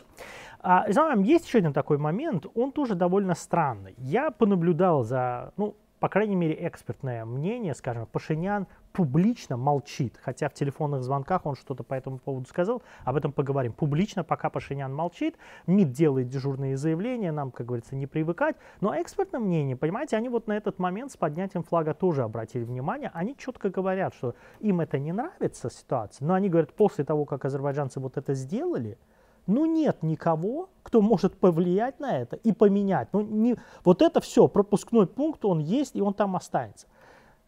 А, 0.60 0.90
знаем, 0.92 1.22
есть 1.22 1.46
еще 1.46 1.58
один 1.58 1.72
такой 1.72 1.98
момент, 1.98 2.46
он 2.54 2.72
тоже 2.72 2.94
довольно 2.94 3.34
странный. 3.34 3.94
Я 3.96 4.30
понаблюдал 4.30 5.04
за, 5.04 5.52
ну, 5.56 5.76
по 6.00 6.08
крайней 6.08 6.34
мере, 6.34 6.56
экспертное 6.66 7.26
мнение, 7.26 7.74
скажем, 7.74 8.06
Пашинян 8.06 8.66
публично 8.92 9.56
молчит, 9.56 10.18
хотя 10.20 10.48
в 10.48 10.54
телефонных 10.54 11.02
звонках 11.02 11.44
он 11.44 11.54
что-то 11.54 11.84
по 11.84 11.94
этому 11.94 12.18
поводу 12.18 12.48
сказал, 12.48 12.82
об 13.04 13.16
этом 13.16 13.32
поговорим. 13.32 13.72
Публично 13.72 14.24
пока 14.24 14.50
Пашинян 14.50 14.92
молчит, 14.92 15.36
МИД 15.66 15.92
делает 15.92 16.28
дежурные 16.28 16.76
заявления, 16.76 17.32
нам, 17.32 17.50
как 17.50 17.66
говорится, 17.66 17.94
не 17.94 18.06
привыкать, 18.06 18.56
но 18.80 19.00
экспертное 19.00 19.40
мнение, 19.40 19.76
понимаете, 19.76 20.16
они 20.16 20.28
вот 20.28 20.46
на 20.46 20.56
этот 20.56 20.78
момент 20.78 21.12
с 21.12 21.16
поднятием 21.16 21.62
флага 21.62 21.92
тоже 21.92 22.22
обратили 22.22 22.64
внимание, 22.64 23.10
они 23.14 23.36
четко 23.36 23.68
говорят, 23.68 24.14
что 24.14 24.34
им 24.58 24.80
это 24.80 24.98
не 24.98 25.12
нравится 25.12 25.70
ситуация, 25.70 26.26
но 26.26 26.34
они 26.34 26.48
говорят, 26.48 26.72
после 26.72 27.04
того, 27.04 27.26
как 27.26 27.44
азербайджанцы 27.44 28.00
вот 28.00 28.16
это 28.16 28.32
сделали, 28.34 28.98
ну 29.46 29.66
нет 29.66 30.02
никого, 30.02 30.70
кто 30.82 31.00
может 31.00 31.36
повлиять 31.38 32.00
на 32.00 32.18
это 32.18 32.36
и 32.36 32.52
поменять. 32.52 33.08
Ну, 33.12 33.22
не, 33.22 33.56
вот 33.84 34.02
это 34.02 34.20
все, 34.20 34.48
пропускной 34.48 35.06
пункт, 35.06 35.44
он 35.44 35.58
есть 35.58 35.96
и 35.96 36.00
он 36.00 36.14
там 36.14 36.36
останется. 36.36 36.86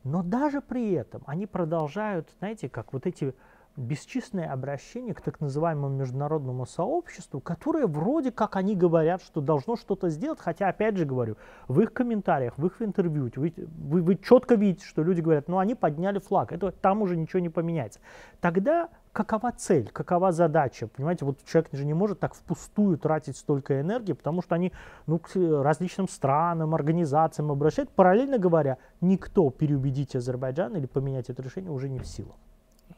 Но 0.05 0.23
даже 0.23 0.61
при 0.61 0.93
этом 0.93 1.23
они 1.27 1.47
продолжают, 1.47 2.29
знаете, 2.39 2.69
как 2.69 2.93
вот 2.93 3.07
эти 3.07 3.35
бесчисленные 3.77 4.51
обращения 4.51 5.15
к 5.15 5.21
так 5.21 5.41
называемому 5.41 5.97
международному 5.97 6.67
сообществу, 6.67 7.41
которое 7.41 7.87
вроде 7.87 8.31
как 8.31 8.57
они 8.57 8.77
говорят, 8.77 9.23
что 9.23 9.41
должно 9.41 9.77
что-то 9.77 10.11
сделать, 10.11 10.41
хотя, 10.41 10.69
опять 10.69 10.97
же 10.97 11.05
говорю, 11.05 11.37
в 11.69 11.81
их 11.81 11.93
комментариях, 11.93 12.59
в 12.59 12.67
их 12.67 12.83
интервью, 12.83 13.31
вы, 13.37 13.55
вы, 13.57 14.03
вы 14.03 14.17
четко 14.17 14.57
видите, 14.57 14.85
что 14.85 15.03
люди 15.03 15.21
говорят, 15.21 15.49
ну 15.49 15.59
они 15.59 15.75
подняли 15.75 16.19
флаг, 16.19 16.53
это, 16.53 16.71
там 16.71 17.03
уже 17.03 17.17
ничего 17.17 17.41
не 17.41 17.49
поменяется. 17.49 18.01
Тогда 18.41 18.91
какова 19.13 19.53
цель, 19.53 19.91
какова 19.91 20.33
задача. 20.33 20.87
Понимаете, 20.87 21.25
вот 21.25 21.39
человек 21.45 21.71
же 21.73 21.85
не 21.85 21.95
может 21.95 22.19
так 22.19 22.35
впустую 22.35 22.99
тратить 22.99 23.37
столько 23.37 23.81
энергии, 23.81 24.15
потому 24.15 24.43
что 24.43 24.55
они 24.55 24.73
ну, 25.07 25.19
к 25.19 25.31
различным 25.35 26.09
странам, 26.09 26.75
организациям 26.75 27.51
обращают. 27.51 27.91
Параллельно 27.91 28.39
говоря, 28.39 28.79
никто 29.01 29.51
переубедить 29.51 30.17
Азербайджан 30.17 30.77
или 30.77 30.87
поменять 30.87 31.31
это 31.31 31.43
решение 31.43 31.71
уже 31.71 31.89
не 31.89 31.99
в 31.99 32.07
силах. 32.07 32.35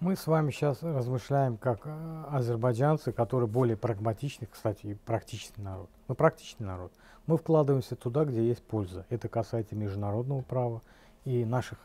Мы 0.00 0.16
с 0.16 0.26
вами 0.26 0.50
сейчас 0.50 0.82
размышляем 0.82 1.56
как 1.56 1.80
э, 1.84 2.24
азербайджанцы, 2.30 3.12
которые 3.12 3.48
более 3.48 3.76
прагматичны, 3.76 4.48
кстати, 4.50 4.86
и 4.86 4.94
практичный 4.94 5.62
народ. 5.62 5.88
Мы 6.08 6.16
практичный 6.16 6.66
народ. 6.66 6.92
Мы 7.26 7.36
вкладываемся 7.36 7.94
туда, 7.94 8.24
где 8.24 8.46
есть 8.46 8.62
польза. 8.62 9.06
Это 9.08 9.28
касается 9.28 9.76
международного 9.76 10.42
права 10.42 10.82
и 11.24 11.44
наших 11.44 11.78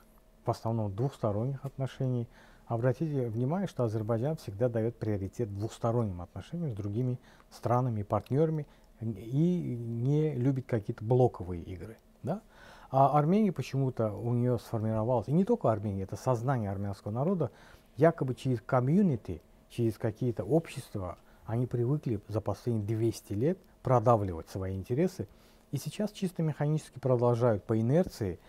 в 0.44 0.50
основном 0.50 0.94
двухсторонних 0.96 1.64
отношений– 1.64 2.28
Обратите 2.70 3.30
внимание, 3.30 3.68
что 3.68 3.84
Азербайджан 3.84 4.36
всегда 4.36 4.70
дает 4.70 4.96
приоритет 4.96 5.52
двухсторонним 5.52 6.22
отношениям 6.22 6.72
с 6.72 6.78
другими 6.78 7.20
странами 7.50 8.02
и 8.02 8.04
партнерами 8.04 8.68
и 9.02 9.76
не 9.76 10.36
любит 10.36 10.68
какие-то 10.68 11.04
блоковые 11.04 11.64
игры. 11.64 11.98
Да? 12.22 12.44
А 12.92 13.18
Армения 13.18 13.52
почему-то 13.52 14.14
у 14.14 14.36
нее 14.36 14.60
сформировалась, 14.60 15.28
и 15.28 15.32
не 15.32 15.46
только 15.46 15.72
Армения, 15.72 16.04
это 16.04 16.16
сознание 16.16 16.70
армянского 16.70 17.12
народа, 17.12 17.50
якобы 17.98 18.36
через 18.36 18.62
комьюнити, 18.62 19.42
через 19.70 19.98
какие-то 19.98 20.44
общества, 20.44 21.18
они 21.48 21.66
привыкли 21.66 22.22
за 22.28 22.40
последние 22.40 22.86
200 22.86 23.34
лет 23.34 23.58
продавливать 23.82 24.48
свои 24.48 24.76
интересы, 24.76 25.28
и 25.72 25.78
сейчас 25.78 26.12
чисто 26.12 26.44
механически 26.44 27.00
продолжают 27.00 27.64
по 27.64 27.80
инерции 27.80 28.40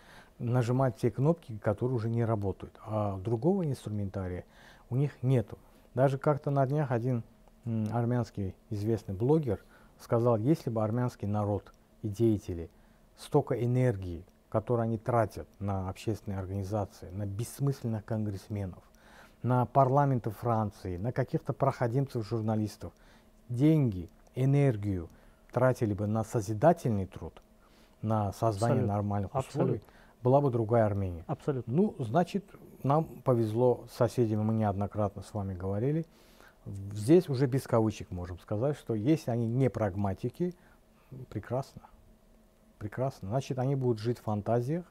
нажимать 0.41 0.97
те 0.97 1.11
кнопки, 1.11 1.57
которые 1.57 1.95
уже 1.95 2.09
не 2.09 2.25
работают. 2.25 2.77
А 2.85 3.17
другого 3.17 3.65
инструментария 3.65 4.43
у 4.89 4.95
них 4.95 5.11
нету. 5.21 5.57
Даже 5.93 6.17
как-то 6.17 6.51
на 6.51 6.65
днях 6.65 6.91
один 6.91 7.23
армянский 7.91 8.55
известный 8.69 9.13
блогер 9.13 9.63
сказал, 9.99 10.37
если 10.37 10.69
бы 10.69 10.83
армянский 10.83 11.27
народ 11.27 11.71
и 12.01 12.09
деятели 12.09 12.69
столько 13.17 13.53
энергии, 13.63 14.25
которую 14.49 14.85
они 14.85 14.97
тратят 14.97 15.47
на 15.59 15.89
общественные 15.89 16.39
организации, 16.39 17.09
на 17.11 17.25
бессмысленных 17.25 18.03
конгрессменов, 18.03 18.83
на 19.43 19.65
парламенты 19.65 20.31
Франции, 20.31 20.97
на 20.97 21.11
каких-то 21.11 21.53
проходимцев 21.53 22.27
журналистов, 22.27 22.93
деньги, 23.47 24.09
энергию 24.35 25.09
тратили 25.51 25.93
бы 25.93 26.07
на 26.07 26.23
созидательный 26.23 27.05
труд, 27.05 27.41
на 28.01 28.31
создание 28.33 28.77
Абсолютно. 28.77 28.93
нормальных 28.93 29.35
условий, 29.35 29.75
Абсолютно 29.75 30.00
была 30.23 30.41
бы 30.41 30.51
другая 30.51 30.85
Армения. 30.85 31.23
Абсолютно. 31.27 31.73
Ну, 31.73 31.95
значит, 31.99 32.45
нам 32.83 33.05
повезло 33.05 33.85
с 33.91 33.95
соседями, 33.95 34.41
мы 34.41 34.53
неоднократно 34.53 35.23
с 35.23 35.33
вами 35.33 35.53
говорили. 35.53 36.05
Здесь 36.65 37.27
уже 37.29 37.47
без 37.47 37.63
кавычек 37.63 38.11
можем 38.11 38.37
сказать, 38.39 38.77
что 38.77 38.93
если 38.93 39.31
они 39.31 39.47
не 39.47 39.69
прагматики, 39.69 40.53
прекрасно. 41.29 41.81
Прекрасно. 42.77 43.29
Значит, 43.29 43.59
они 43.59 43.75
будут 43.75 43.99
жить 43.99 44.19
в 44.19 44.23
фантазиях, 44.23 44.85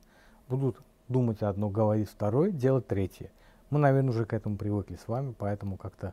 будут 0.49 0.81
думать 1.09 1.43
одно, 1.43 1.69
говорить 1.69 2.09
второе, 2.09 2.51
делать 2.51 2.87
третье. 2.87 3.31
Мы, 3.71 3.79
наверное, 3.79 4.11
уже 4.11 4.25
к 4.25 4.33
этому 4.33 4.57
привыкли 4.57 4.97
с 4.97 5.07
вами, 5.07 5.35
поэтому 5.37 5.77
как-то 5.77 6.13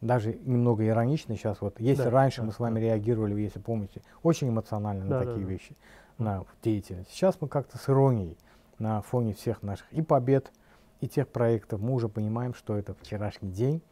даже 0.00 0.34
немного 0.44 0.86
иронично 0.86 1.36
сейчас. 1.36 1.60
Вот 1.60 1.80
если 1.80 2.04
да, 2.04 2.10
раньше 2.10 2.40
да, 2.40 2.46
мы 2.46 2.52
с 2.52 2.58
вами 2.58 2.74
да. 2.74 2.80
реагировали, 2.80 3.40
если 3.40 3.58
помните, 3.58 4.02
очень 4.22 4.48
эмоционально 4.48 5.06
да, 5.06 5.18
на 5.18 5.26
такие 5.26 5.44
да, 5.44 5.52
вещи, 5.52 5.76
на 6.18 6.44
деятельность. 6.62 7.10
Сейчас 7.10 7.40
мы 7.40 7.48
как-то 7.48 7.78
с 7.78 7.88
иронией 7.88 8.36
на 8.78 9.02
фоне 9.02 9.34
всех 9.34 9.62
наших 9.62 9.92
и 9.92 10.02
побед, 10.02 10.52
и 11.00 11.08
тех 11.08 11.28
проектов, 11.28 11.80
мы 11.80 11.92
уже 11.92 12.08
понимаем, 12.08 12.54
что 12.54 12.76
это 12.76 12.94
вчерашний 12.94 13.50
день, 13.50 13.82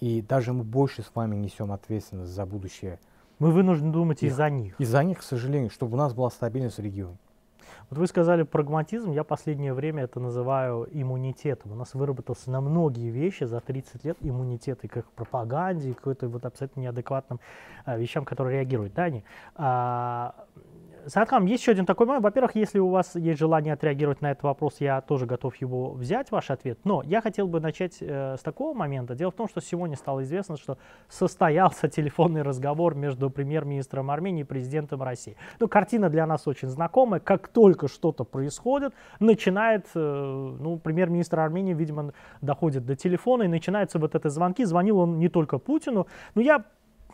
и 0.00 0.22
даже 0.22 0.52
мы 0.52 0.64
больше 0.64 1.02
с 1.02 1.10
вами 1.14 1.36
несем 1.36 1.72
ответственность 1.72 2.32
за 2.32 2.46
будущее. 2.46 2.98
Мы 3.38 3.52
вынуждены 3.52 3.92
думать 3.92 4.22
из-за 4.22 4.50
них. 4.50 4.80
Из-за 4.80 5.04
них, 5.04 5.20
к 5.20 5.22
сожалению, 5.22 5.70
чтобы 5.70 5.94
у 5.94 5.96
нас 5.96 6.14
была 6.14 6.30
стабильность 6.30 6.78
в 6.78 6.82
регионе. 6.82 7.18
Вот 7.90 7.98
вы 7.98 8.06
сказали 8.06 8.42
прагматизм, 8.42 9.12
я 9.12 9.24
последнее 9.24 9.72
время 9.72 10.04
это 10.04 10.20
называю 10.20 10.88
иммунитетом. 10.90 11.72
У 11.72 11.74
нас 11.74 11.94
выработался 11.94 12.50
на 12.50 12.60
многие 12.60 13.10
вещи 13.10 13.44
за 13.44 13.60
30 13.60 14.04
лет 14.04 14.16
иммунитет 14.20 14.84
и 14.84 14.88
к 14.88 15.04
пропаганде, 15.12 15.90
и 15.90 15.92
к 15.92 15.98
какой-то 15.98 16.28
вот 16.28 16.44
абсолютно 16.44 16.80
неадекватным 16.80 17.40
а, 17.84 17.96
вещам, 17.96 18.24
которые 18.24 18.58
реагируют. 18.58 18.94
Дани, 18.94 19.24
а, 19.54 20.34
Саратхам, 21.08 21.46
есть 21.46 21.62
еще 21.62 21.72
один 21.72 21.86
такой 21.86 22.06
момент. 22.06 22.22
Во-первых, 22.22 22.54
если 22.54 22.78
у 22.78 22.88
вас 22.88 23.14
есть 23.14 23.38
желание 23.38 23.72
отреагировать 23.72 24.20
на 24.20 24.30
этот 24.30 24.42
вопрос, 24.42 24.76
я 24.80 25.00
тоже 25.00 25.24
готов 25.24 25.56
его 25.56 25.92
взять, 25.92 26.30
ваш 26.30 26.50
ответ. 26.50 26.78
Но 26.84 27.02
я 27.02 27.22
хотел 27.22 27.48
бы 27.48 27.60
начать 27.60 27.96
э, 28.00 28.36
с 28.36 28.42
такого 28.42 28.76
момента. 28.76 29.14
Дело 29.14 29.30
в 29.30 29.34
том, 29.34 29.48
что 29.48 29.62
сегодня 29.62 29.96
стало 29.96 30.22
известно, 30.22 30.58
что 30.58 30.76
состоялся 31.08 31.88
телефонный 31.88 32.42
разговор 32.42 32.94
между 32.94 33.30
премьер-министром 33.30 34.10
Армении 34.10 34.42
и 34.42 34.44
президентом 34.44 35.02
России. 35.02 35.36
Ну, 35.60 35.68
картина 35.68 36.10
для 36.10 36.26
нас 36.26 36.46
очень 36.46 36.68
знакомая. 36.68 37.20
Как 37.20 37.48
только 37.48 37.88
что-то 37.88 38.24
происходит, 38.24 38.92
начинает, 39.18 39.86
э, 39.94 40.56
ну, 40.60 40.78
премьер-министр 40.78 41.40
Армении, 41.40 41.72
видимо, 41.72 42.12
доходит 42.42 42.84
до 42.84 42.96
телефона 42.96 43.44
и 43.44 43.48
начинаются 43.48 43.98
вот 43.98 44.14
эти 44.14 44.28
звонки. 44.28 44.64
Звонил 44.64 44.98
он 44.98 45.18
не 45.18 45.30
только 45.30 45.58
Путину. 45.58 46.06
Но 46.34 46.42
я 46.42 46.64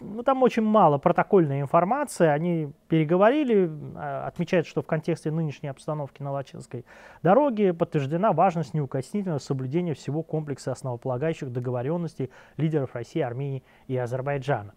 ну, 0.00 0.22
там 0.22 0.42
очень 0.42 0.62
мало 0.62 0.98
протокольной 0.98 1.60
информации. 1.60 2.26
Они 2.26 2.72
переговорили, 2.88 3.70
а, 3.96 4.26
отмечают, 4.26 4.66
что 4.66 4.82
в 4.82 4.86
контексте 4.86 5.30
нынешней 5.30 5.68
обстановки 5.68 6.22
на 6.22 6.32
Лачинской 6.32 6.84
дороге 7.22 7.72
подтверждена 7.72 8.32
важность 8.32 8.74
неукоснительного 8.74 9.38
соблюдения 9.38 9.94
всего 9.94 10.22
комплекса 10.22 10.72
основополагающих 10.72 11.52
договоренностей 11.52 12.30
лидеров 12.56 12.94
России, 12.94 13.20
Армении 13.20 13.62
и 13.86 13.96
Азербайджана. 13.96 14.74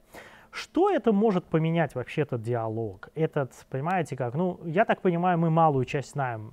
Что 0.52 0.90
это 0.90 1.12
может 1.12 1.46
поменять 1.46 1.94
вообще 1.94 2.22
этот 2.22 2.42
диалог? 2.42 3.10
Этот, 3.16 3.52
понимаете 3.70 4.16
как, 4.16 4.34
ну, 4.34 4.60
я 4.66 4.86
так 4.86 5.02
понимаю, 5.02 5.38
мы 5.38 5.50
малую 5.50 5.86
часть 5.86 6.12
знаем 6.12 6.52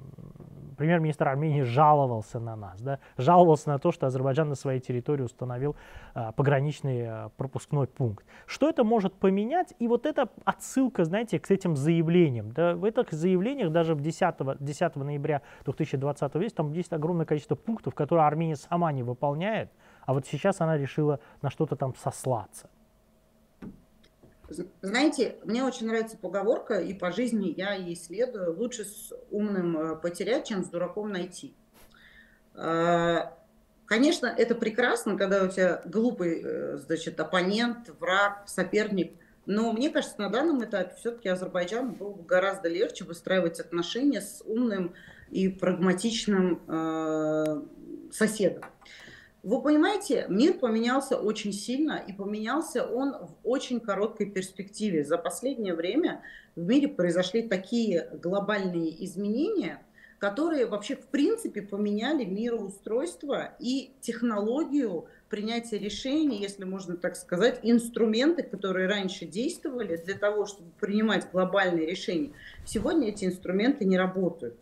премьер-министр 0.76 1.28
Армении 1.28 1.62
жаловался 1.62 2.40
на 2.40 2.56
нас, 2.56 2.80
да, 2.80 2.98
жаловался 3.16 3.68
на 3.68 3.78
то, 3.78 3.92
что 3.92 4.06
Азербайджан 4.06 4.48
на 4.48 4.54
своей 4.54 4.80
территории 4.80 5.22
установил 5.22 5.76
а, 6.14 6.32
пограничный 6.32 7.06
а, 7.06 7.28
пропускной 7.36 7.86
пункт. 7.86 8.24
Что 8.46 8.68
это 8.68 8.84
может 8.84 9.14
поменять? 9.14 9.74
И 9.78 9.88
вот 9.88 10.06
эта 10.06 10.28
отсылка, 10.44 11.04
знаете, 11.04 11.38
к 11.38 11.50
этим 11.50 11.76
заявлениям. 11.76 12.52
Да, 12.52 12.74
в 12.74 12.84
этих 12.84 13.12
заявлениях 13.12 13.70
даже 13.70 13.94
в 13.94 14.00
10, 14.00 14.34
10 14.60 14.96
ноября 14.96 15.42
2020 15.64 16.32
года 16.34 16.50
там 16.54 16.72
есть 16.72 16.92
огромное 16.92 17.26
количество 17.26 17.54
пунктов, 17.54 17.94
которые 17.94 18.26
Армения 18.26 18.56
сама 18.56 18.92
не 18.92 19.02
выполняет, 19.02 19.70
а 20.06 20.14
вот 20.14 20.26
сейчас 20.26 20.60
она 20.60 20.76
решила 20.76 21.20
на 21.42 21.50
что-то 21.50 21.76
там 21.76 21.94
сослаться. 21.94 22.68
Знаете, 24.82 25.36
мне 25.44 25.64
очень 25.64 25.86
нравится 25.86 26.16
поговорка, 26.16 26.80
и 26.80 26.94
по 26.94 27.12
жизни 27.12 27.52
я 27.56 27.74
ей 27.74 27.96
следую. 27.96 28.56
Лучше 28.56 28.84
с 28.84 29.12
умным 29.30 29.76
э, 29.76 29.96
потерять, 29.96 30.46
чем 30.46 30.64
с 30.64 30.68
дураком 30.68 31.10
найти. 31.10 31.54
А, 32.54 33.36
конечно, 33.86 34.26
это 34.26 34.54
прекрасно, 34.54 35.16
когда 35.16 35.44
у 35.44 35.48
тебя 35.48 35.82
глупый, 35.84 36.42
э, 36.44 36.76
значит, 36.78 37.18
оппонент, 37.20 37.90
враг, 38.00 38.44
соперник. 38.46 39.14
Но 39.46 39.72
мне 39.72 39.90
кажется, 39.90 40.20
на 40.20 40.30
данном 40.30 40.64
этапе 40.64 40.94
все-таки 40.96 41.28
Азербайджану 41.28 41.92
было 41.92 42.12
бы 42.12 42.24
гораздо 42.24 42.68
легче 42.68 43.04
выстраивать 43.04 43.60
отношения 43.60 44.20
с 44.20 44.42
умным 44.44 44.94
и 45.30 45.48
прагматичным 45.48 46.62
э, 46.66 47.62
соседом. 48.10 48.64
Вы 49.44 49.60
понимаете, 49.60 50.24
мир 50.30 50.54
поменялся 50.54 51.18
очень 51.18 51.52
сильно, 51.52 52.02
и 52.08 52.14
поменялся 52.14 52.82
он 52.82 53.12
в 53.12 53.36
очень 53.44 53.78
короткой 53.78 54.30
перспективе. 54.30 55.04
За 55.04 55.18
последнее 55.18 55.74
время 55.74 56.22
в 56.56 56.66
мире 56.66 56.88
произошли 56.88 57.42
такие 57.42 58.08
глобальные 58.22 59.04
изменения, 59.04 59.82
которые 60.18 60.64
вообще 60.64 60.96
в 60.96 61.08
принципе 61.08 61.60
поменяли 61.60 62.24
мироустройство 62.24 63.54
и 63.60 63.90
технологию 64.00 65.08
принятия 65.28 65.76
решений, 65.76 66.38
если 66.38 66.64
можно 66.64 66.96
так 66.96 67.14
сказать, 67.14 67.60
инструменты, 67.62 68.44
которые 68.44 68.88
раньше 68.88 69.26
действовали 69.26 69.98
для 69.98 70.14
того, 70.14 70.46
чтобы 70.46 70.70
принимать 70.80 71.30
глобальные 71.30 71.84
решения. 71.84 72.32
Сегодня 72.64 73.08
эти 73.08 73.26
инструменты 73.26 73.84
не 73.84 73.98
работают. 73.98 74.56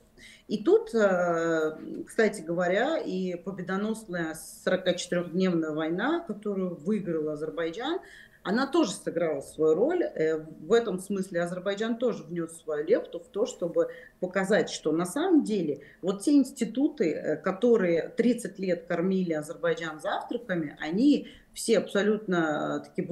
И 0.48 0.62
тут, 0.62 0.94
э, 0.94 1.78
кстати 2.06 2.42
говоря, 2.42 2.98
и 2.98 3.36
победоносная 3.36 4.36
44-дневная 4.66 5.72
война, 5.72 6.20
которую 6.20 6.74
выиграл 6.74 7.30
Азербайджан, 7.30 8.00
она 8.42 8.66
тоже 8.66 8.92
сыграла 8.92 9.40
свою 9.40 9.74
роль. 9.74 10.02
Э, 10.02 10.38
в 10.38 10.72
этом 10.72 10.98
смысле 10.98 11.42
Азербайджан 11.42 11.96
тоже 11.96 12.24
внес 12.24 12.60
свою 12.60 12.84
лепту 12.84 13.20
в 13.20 13.28
то, 13.28 13.46
чтобы 13.46 13.88
показать, 14.20 14.68
что 14.68 14.90
на 14.92 15.06
самом 15.06 15.44
деле 15.44 15.82
вот 16.02 16.22
те 16.22 16.32
институты, 16.32 17.12
э, 17.12 17.36
которые 17.36 18.08
30 18.08 18.58
лет 18.58 18.86
кормили 18.86 19.32
Азербайджан 19.32 20.00
завтраками, 20.00 20.76
они 20.80 21.28
все 21.54 21.78
абсолютно 21.78 22.82
такие 22.84 23.06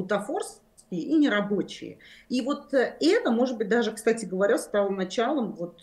бутафорские 0.91 1.01
и 1.01 1.15
нерабочие. 1.17 1.99
И 2.29 2.41
вот 2.43 2.75
э, 2.75 2.97
это, 3.01 3.31
может 3.31 3.57
быть, 3.57 3.69
даже, 3.69 3.93
кстати 3.93 4.25
говоря, 4.25 4.59
стало 4.59 4.91
началом 4.91 5.53
вот 5.53 5.83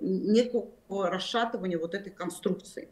некого 0.00 1.10
расшатывания 1.10 1.78
вот 1.78 1.94
этой 1.94 2.10
конструкции. 2.10 2.88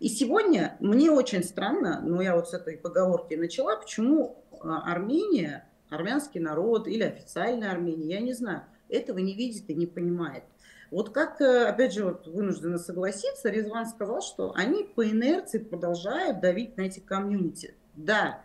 И 0.00 0.08
сегодня 0.08 0.76
мне 0.80 1.10
очень 1.10 1.42
странно, 1.42 2.00
но 2.02 2.20
я 2.20 2.34
вот 2.34 2.48
с 2.48 2.54
этой 2.54 2.76
поговорки 2.76 3.34
начала, 3.34 3.76
почему 3.76 4.44
а, 4.60 4.92
Армения, 4.92 5.66
армянский 5.88 6.40
народ 6.40 6.86
или 6.86 7.02
официальная 7.02 7.70
Армения, 7.70 8.16
я 8.16 8.20
не 8.20 8.34
знаю, 8.34 8.62
этого 8.90 9.18
не 9.18 9.34
видит 9.34 9.70
и 9.70 9.74
не 9.74 9.86
понимает. 9.86 10.44
Вот 10.90 11.10
как, 11.10 11.40
э, 11.40 11.66
опять 11.66 11.94
же, 11.94 12.04
вот 12.04 12.26
вынуждена 12.26 12.78
согласиться, 12.78 13.50
Резван 13.50 13.86
сказал, 13.86 14.20
что 14.20 14.52
они 14.54 14.84
по 14.84 15.08
инерции 15.08 15.58
продолжают 15.58 16.40
давить 16.40 16.76
на 16.76 16.82
эти 16.82 17.00
комьюнити. 17.00 17.74
Да, 17.96 18.42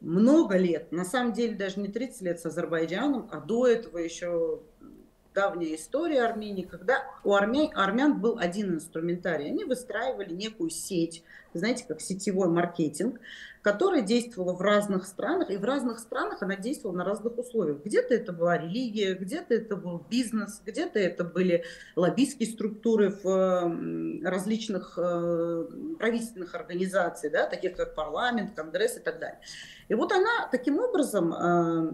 много 0.00 0.56
лет, 0.56 0.92
на 0.92 1.04
самом 1.04 1.32
деле 1.32 1.54
даже 1.54 1.80
не 1.80 1.88
30 1.88 2.22
лет 2.22 2.40
с 2.40 2.46
Азербайджаном, 2.46 3.28
а 3.30 3.40
до 3.40 3.66
этого 3.66 3.98
еще 3.98 4.60
давняя 5.34 5.76
история 5.76 6.24
Армении, 6.24 6.62
когда 6.62 7.04
у 7.24 7.34
армян, 7.34 7.70
армян 7.74 8.20
был 8.20 8.38
один 8.38 8.74
инструментарий. 8.74 9.46
Они 9.46 9.64
выстраивали 9.64 10.34
некую 10.34 10.70
сеть, 10.70 11.22
знаете, 11.54 11.84
как 11.86 12.00
сетевой 12.00 12.48
маркетинг, 12.48 13.20
которая 13.62 14.02
действовала 14.02 14.54
в 14.54 14.62
разных 14.62 15.06
странах, 15.06 15.50
и 15.50 15.56
в 15.56 15.64
разных 15.64 15.98
странах 15.98 16.42
она 16.42 16.56
действовала 16.56 16.96
на 16.96 17.04
разных 17.04 17.36
условиях. 17.38 17.84
Где-то 17.84 18.14
это 18.14 18.32
была 18.32 18.56
религия, 18.56 19.14
где-то 19.14 19.54
это 19.54 19.76
был 19.76 20.02
бизнес, 20.08 20.62
где-то 20.64 20.98
это 20.98 21.24
были 21.24 21.64
лоббистские 21.94 22.48
структуры 22.48 23.10
в 23.22 24.22
различных 24.24 24.94
э, 24.96 25.64
правительственных 25.98 26.54
организациях, 26.54 27.32
да, 27.32 27.46
таких 27.46 27.76
как 27.76 27.94
парламент, 27.94 28.54
конгресс 28.54 28.96
и 28.96 29.00
так 29.00 29.18
далее. 29.18 29.40
И 29.88 29.94
вот 29.94 30.10
она 30.12 30.48
таким 30.50 30.78
образом, 30.78 31.34
э, 31.34 31.92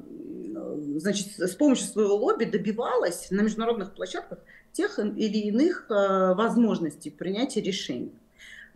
значит, 0.98 1.38
с 1.38 1.54
помощью 1.56 1.86
своего 1.86 2.14
лобби 2.14 2.44
добивалась 2.44 3.30
на 3.30 3.40
международных 3.40 3.92
площадках 3.94 4.38
тех 4.70 4.98
или 5.00 5.38
иных 5.48 5.86
э, 5.90 6.34
возможностей 6.34 7.10
принятия 7.10 7.60
решений. 7.60 8.12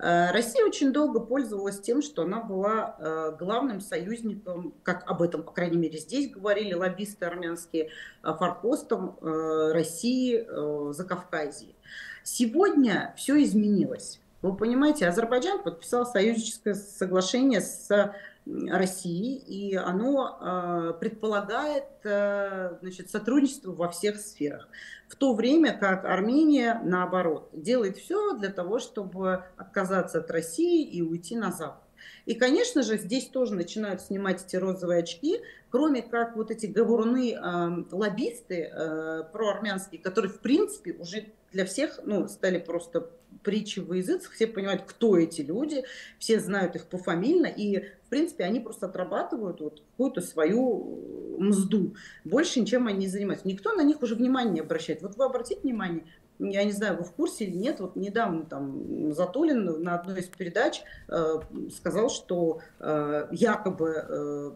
Э, 0.00 0.30
Россия 0.32 0.64
очень 0.64 0.92
долго 0.92 1.20
пользовалась 1.20 1.80
тем, 1.80 2.00
что 2.00 2.22
она 2.22 2.40
была 2.40 2.96
э, 2.98 3.36
главным 3.38 3.80
союзником, 3.80 4.74
как 4.82 5.08
об 5.10 5.20
этом, 5.20 5.42
по 5.42 5.52
крайней 5.52 5.76
мере, 5.76 5.98
здесь 5.98 6.30
говорили 6.30 6.72
лоббисты 6.72 7.26
армянские, 7.26 7.90
э, 8.22 8.34
форпостом 8.34 9.18
России 9.20 10.46
за 10.92 11.04
Кавказией. 11.04 11.74
Сегодня 12.22 13.14
все 13.16 13.42
изменилось. 13.42 14.20
Вы 14.42 14.56
понимаете, 14.56 15.06
Азербайджан 15.06 15.62
подписал 15.62 16.06
союзническое 16.06 16.74
соглашение 16.74 17.60
с 17.60 18.14
России, 18.46 19.36
и 19.36 19.76
оно 19.76 20.38
э, 20.40 20.94
предполагает 20.98 21.84
э, 22.04 22.78
значит, 22.80 23.10
сотрудничество 23.10 23.72
во 23.72 23.88
всех 23.88 24.18
сферах. 24.18 24.68
В 25.08 25.16
то 25.16 25.34
время 25.34 25.76
как 25.76 26.04
Армения, 26.04 26.80
наоборот, 26.84 27.50
делает 27.52 27.96
все 27.96 28.36
для 28.36 28.50
того, 28.50 28.78
чтобы 28.78 29.44
отказаться 29.56 30.18
от 30.18 30.30
России 30.30 30.84
и 30.84 31.02
уйти 31.02 31.36
на 31.36 31.52
Запад. 31.52 31.82
И, 32.26 32.34
конечно 32.34 32.82
же, 32.82 32.96
здесь 32.96 33.28
тоже 33.28 33.54
начинают 33.54 34.00
снимать 34.00 34.44
эти 34.44 34.56
розовые 34.56 35.00
очки, 35.00 35.40
кроме 35.70 36.02
как 36.02 36.36
вот 36.36 36.50
эти 36.50 36.66
говоруны 36.66 37.32
э, 37.32 37.84
лоббисты 37.92 38.70
э, 38.72 39.24
проармянские, 39.32 40.00
которые, 40.00 40.32
в 40.32 40.40
принципе, 40.40 40.92
уже 40.92 41.32
для 41.52 41.64
всех 41.64 42.00
ну, 42.04 42.28
стали 42.28 42.58
просто 42.58 43.10
притчи 43.42 43.80
в 43.80 43.92
языцах, 43.92 44.32
все 44.32 44.46
понимают, 44.46 44.82
кто 44.86 45.16
эти 45.16 45.40
люди, 45.40 45.84
все 46.18 46.40
знают 46.40 46.76
их 46.76 46.86
пофамильно, 46.86 47.46
и, 47.46 47.78
в 48.04 48.08
принципе, 48.10 48.44
они 48.44 48.60
просто 48.60 48.86
отрабатывают 48.86 49.60
вот 49.60 49.82
какую-то 49.92 50.20
свою 50.20 51.36
мзду. 51.38 51.94
Больше 52.24 52.60
ничем 52.60 52.86
они 52.86 52.98
не 52.98 53.08
занимаются. 53.08 53.48
Никто 53.48 53.72
на 53.72 53.82
них 53.82 54.02
уже 54.02 54.14
внимания 54.14 54.50
не 54.50 54.60
обращает. 54.60 55.00
Вот 55.02 55.16
вы 55.16 55.24
обратите 55.24 55.60
внимание, 55.62 56.04
я 56.40 56.64
не 56.64 56.72
знаю, 56.72 56.96
вы 56.96 57.04
в 57.04 57.12
курсе 57.12 57.44
или 57.44 57.56
нет, 57.56 57.80
вот 57.80 57.96
недавно 57.96 58.44
там 58.44 59.12
Затулин 59.12 59.82
на 59.82 59.94
одной 59.94 60.20
из 60.20 60.26
передач 60.26 60.82
э, 61.08 61.40
сказал, 61.74 62.08
что 62.08 62.60
э, 62.78 63.28
якобы, 63.30 63.94
э, 64.08 64.50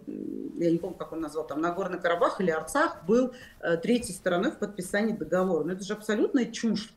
я 0.57 0.71
не 0.71 0.79
помню, 0.79 0.97
как 0.97 1.13
он 1.13 1.21
назвал, 1.21 1.47
там 1.47 1.61
Нагорный 1.61 2.01
Карабах 2.01 2.41
или 2.41 2.51
Арцах 2.51 3.05
был 3.07 3.33
э, 3.61 3.77
третьей 3.77 4.15
стороной 4.15 4.51
в 4.51 4.59
подписании 4.59 5.13
договора. 5.13 5.65
Но 5.65 5.73
это 5.73 5.85
же 5.85 5.93
абсолютная 5.93 6.47
чушь. 6.47 6.95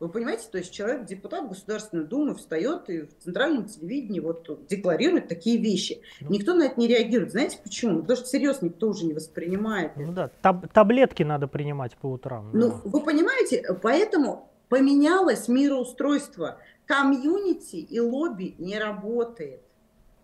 Вы 0.00 0.08
понимаете, 0.08 0.44
то 0.50 0.58
есть 0.58 0.72
человек, 0.72 1.06
депутат 1.06 1.48
Государственной 1.48 2.04
Думы, 2.04 2.36
встает 2.36 2.88
и 2.88 3.02
в 3.02 3.18
центральном 3.18 3.64
телевидении 3.66 4.20
вот 4.20 4.66
декларирует 4.68 5.26
такие 5.26 5.58
вещи. 5.58 6.00
Ну. 6.20 6.30
Никто 6.30 6.54
на 6.54 6.64
это 6.64 6.78
не 6.78 6.86
реагирует. 6.86 7.32
Знаете 7.32 7.58
почему? 7.62 8.02
Потому 8.02 8.16
что 8.16 8.26
серьезно 8.26 8.66
никто 8.66 8.88
уже 8.88 9.06
не 9.06 9.12
воспринимает. 9.12 9.92
Ну 9.96 10.12
да, 10.12 10.28
таб 10.40 10.72
таблетки 10.72 11.24
надо 11.24 11.48
принимать 11.48 11.96
по 11.96 12.06
утрам. 12.06 12.50
Ну, 12.52 12.68
да. 12.68 12.80
вы 12.84 13.00
понимаете, 13.00 13.64
поэтому 13.82 14.48
поменялось 14.68 15.48
мироустройство. 15.48 16.58
Комьюнити 16.86 17.76
и 17.76 18.00
лобби 18.00 18.54
не 18.58 18.78
работает. 18.78 19.60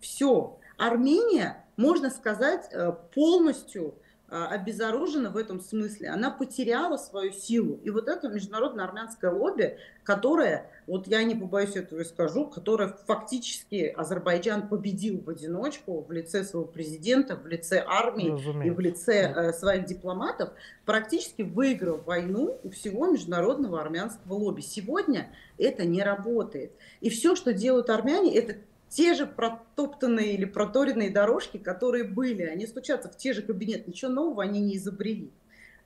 Все. 0.00 0.56
Армения, 0.78 1.64
можно 1.76 2.10
сказать, 2.10 2.68
э, 2.72 2.92
полностью 3.14 3.96
обезоружена 4.28 5.30
в 5.30 5.36
этом 5.36 5.60
смысле, 5.60 6.08
она 6.08 6.30
потеряла 6.30 6.96
свою 6.96 7.32
силу. 7.32 7.78
И 7.84 7.90
вот 7.90 8.08
это 8.08 8.28
международное 8.28 8.84
армянское 8.84 9.30
лобби, 9.30 9.76
которое, 10.02 10.70
вот 10.86 11.06
я 11.06 11.22
не 11.24 11.34
побоюсь 11.34 11.76
этого 11.76 12.00
и 12.00 12.04
скажу, 12.04 12.46
которое 12.46 12.96
фактически 13.06 13.92
Азербайджан 13.96 14.68
победил 14.68 15.20
в 15.20 15.30
одиночку 15.30 16.00
в 16.00 16.10
лице 16.10 16.42
своего 16.44 16.66
президента, 16.66 17.36
в 17.36 17.46
лице 17.46 17.84
армии 17.86 18.30
Разумеется. 18.30 18.66
и 18.66 18.70
в 18.70 18.80
лице 18.80 19.32
э, 19.34 19.52
своих 19.52 19.84
дипломатов, 19.84 20.50
практически 20.84 21.42
выиграл 21.42 21.98
войну 21.98 22.58
у 22.64 22.70
всего 22.70 23.06
международного 23.06 23.80
армянского 23.80 24.34
лобби. 24.34 24.62
Сегодня 24.62 25.30
это 25.58 25.84
не 25.84 26.02
работает. 26.02 26.72
И 27.00 27.10
все, 27.10 27.36
что 27.36 27.52
делают 27.52 27.90
армяне, 27.90 28.36
это 28.36 28.56
те 28.94 29.14
же 29.14 29.26
протоптанные 29.26 30.34
или 30.34 30.44
проторенные 30.44 31.10
дорожки, 31.10 31.58
которые 31.58 32.04
были, 32.04 32.42
они 32.42 32.64
стучатся 32.64 33.08
в 33.08 33.16
те 33.16 33.32
же 33.32 33.42
кабинеты, 33.42 33.90
ничего 33.90 34.12
нового 34.12 34.44
они 34.44 34.60
не 34.60 34.76
изобрели. 34.76 35.32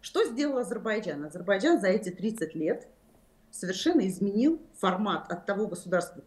Что 0.03 0.27
сделал 0.27 0.59
Азербайджан? 0.59 1.25
Азербайджан 1.25 1.81
за 1.81 1.89
эти 1.89 2.11
30 2.11 2.55
лет 2.55 2.87
совершенно 3.51 4.07
изменил 4.07 4.61
формат 4.75 5.33
от 5.33 5.47
того 5.47 5.69
государства, 5.69 6.23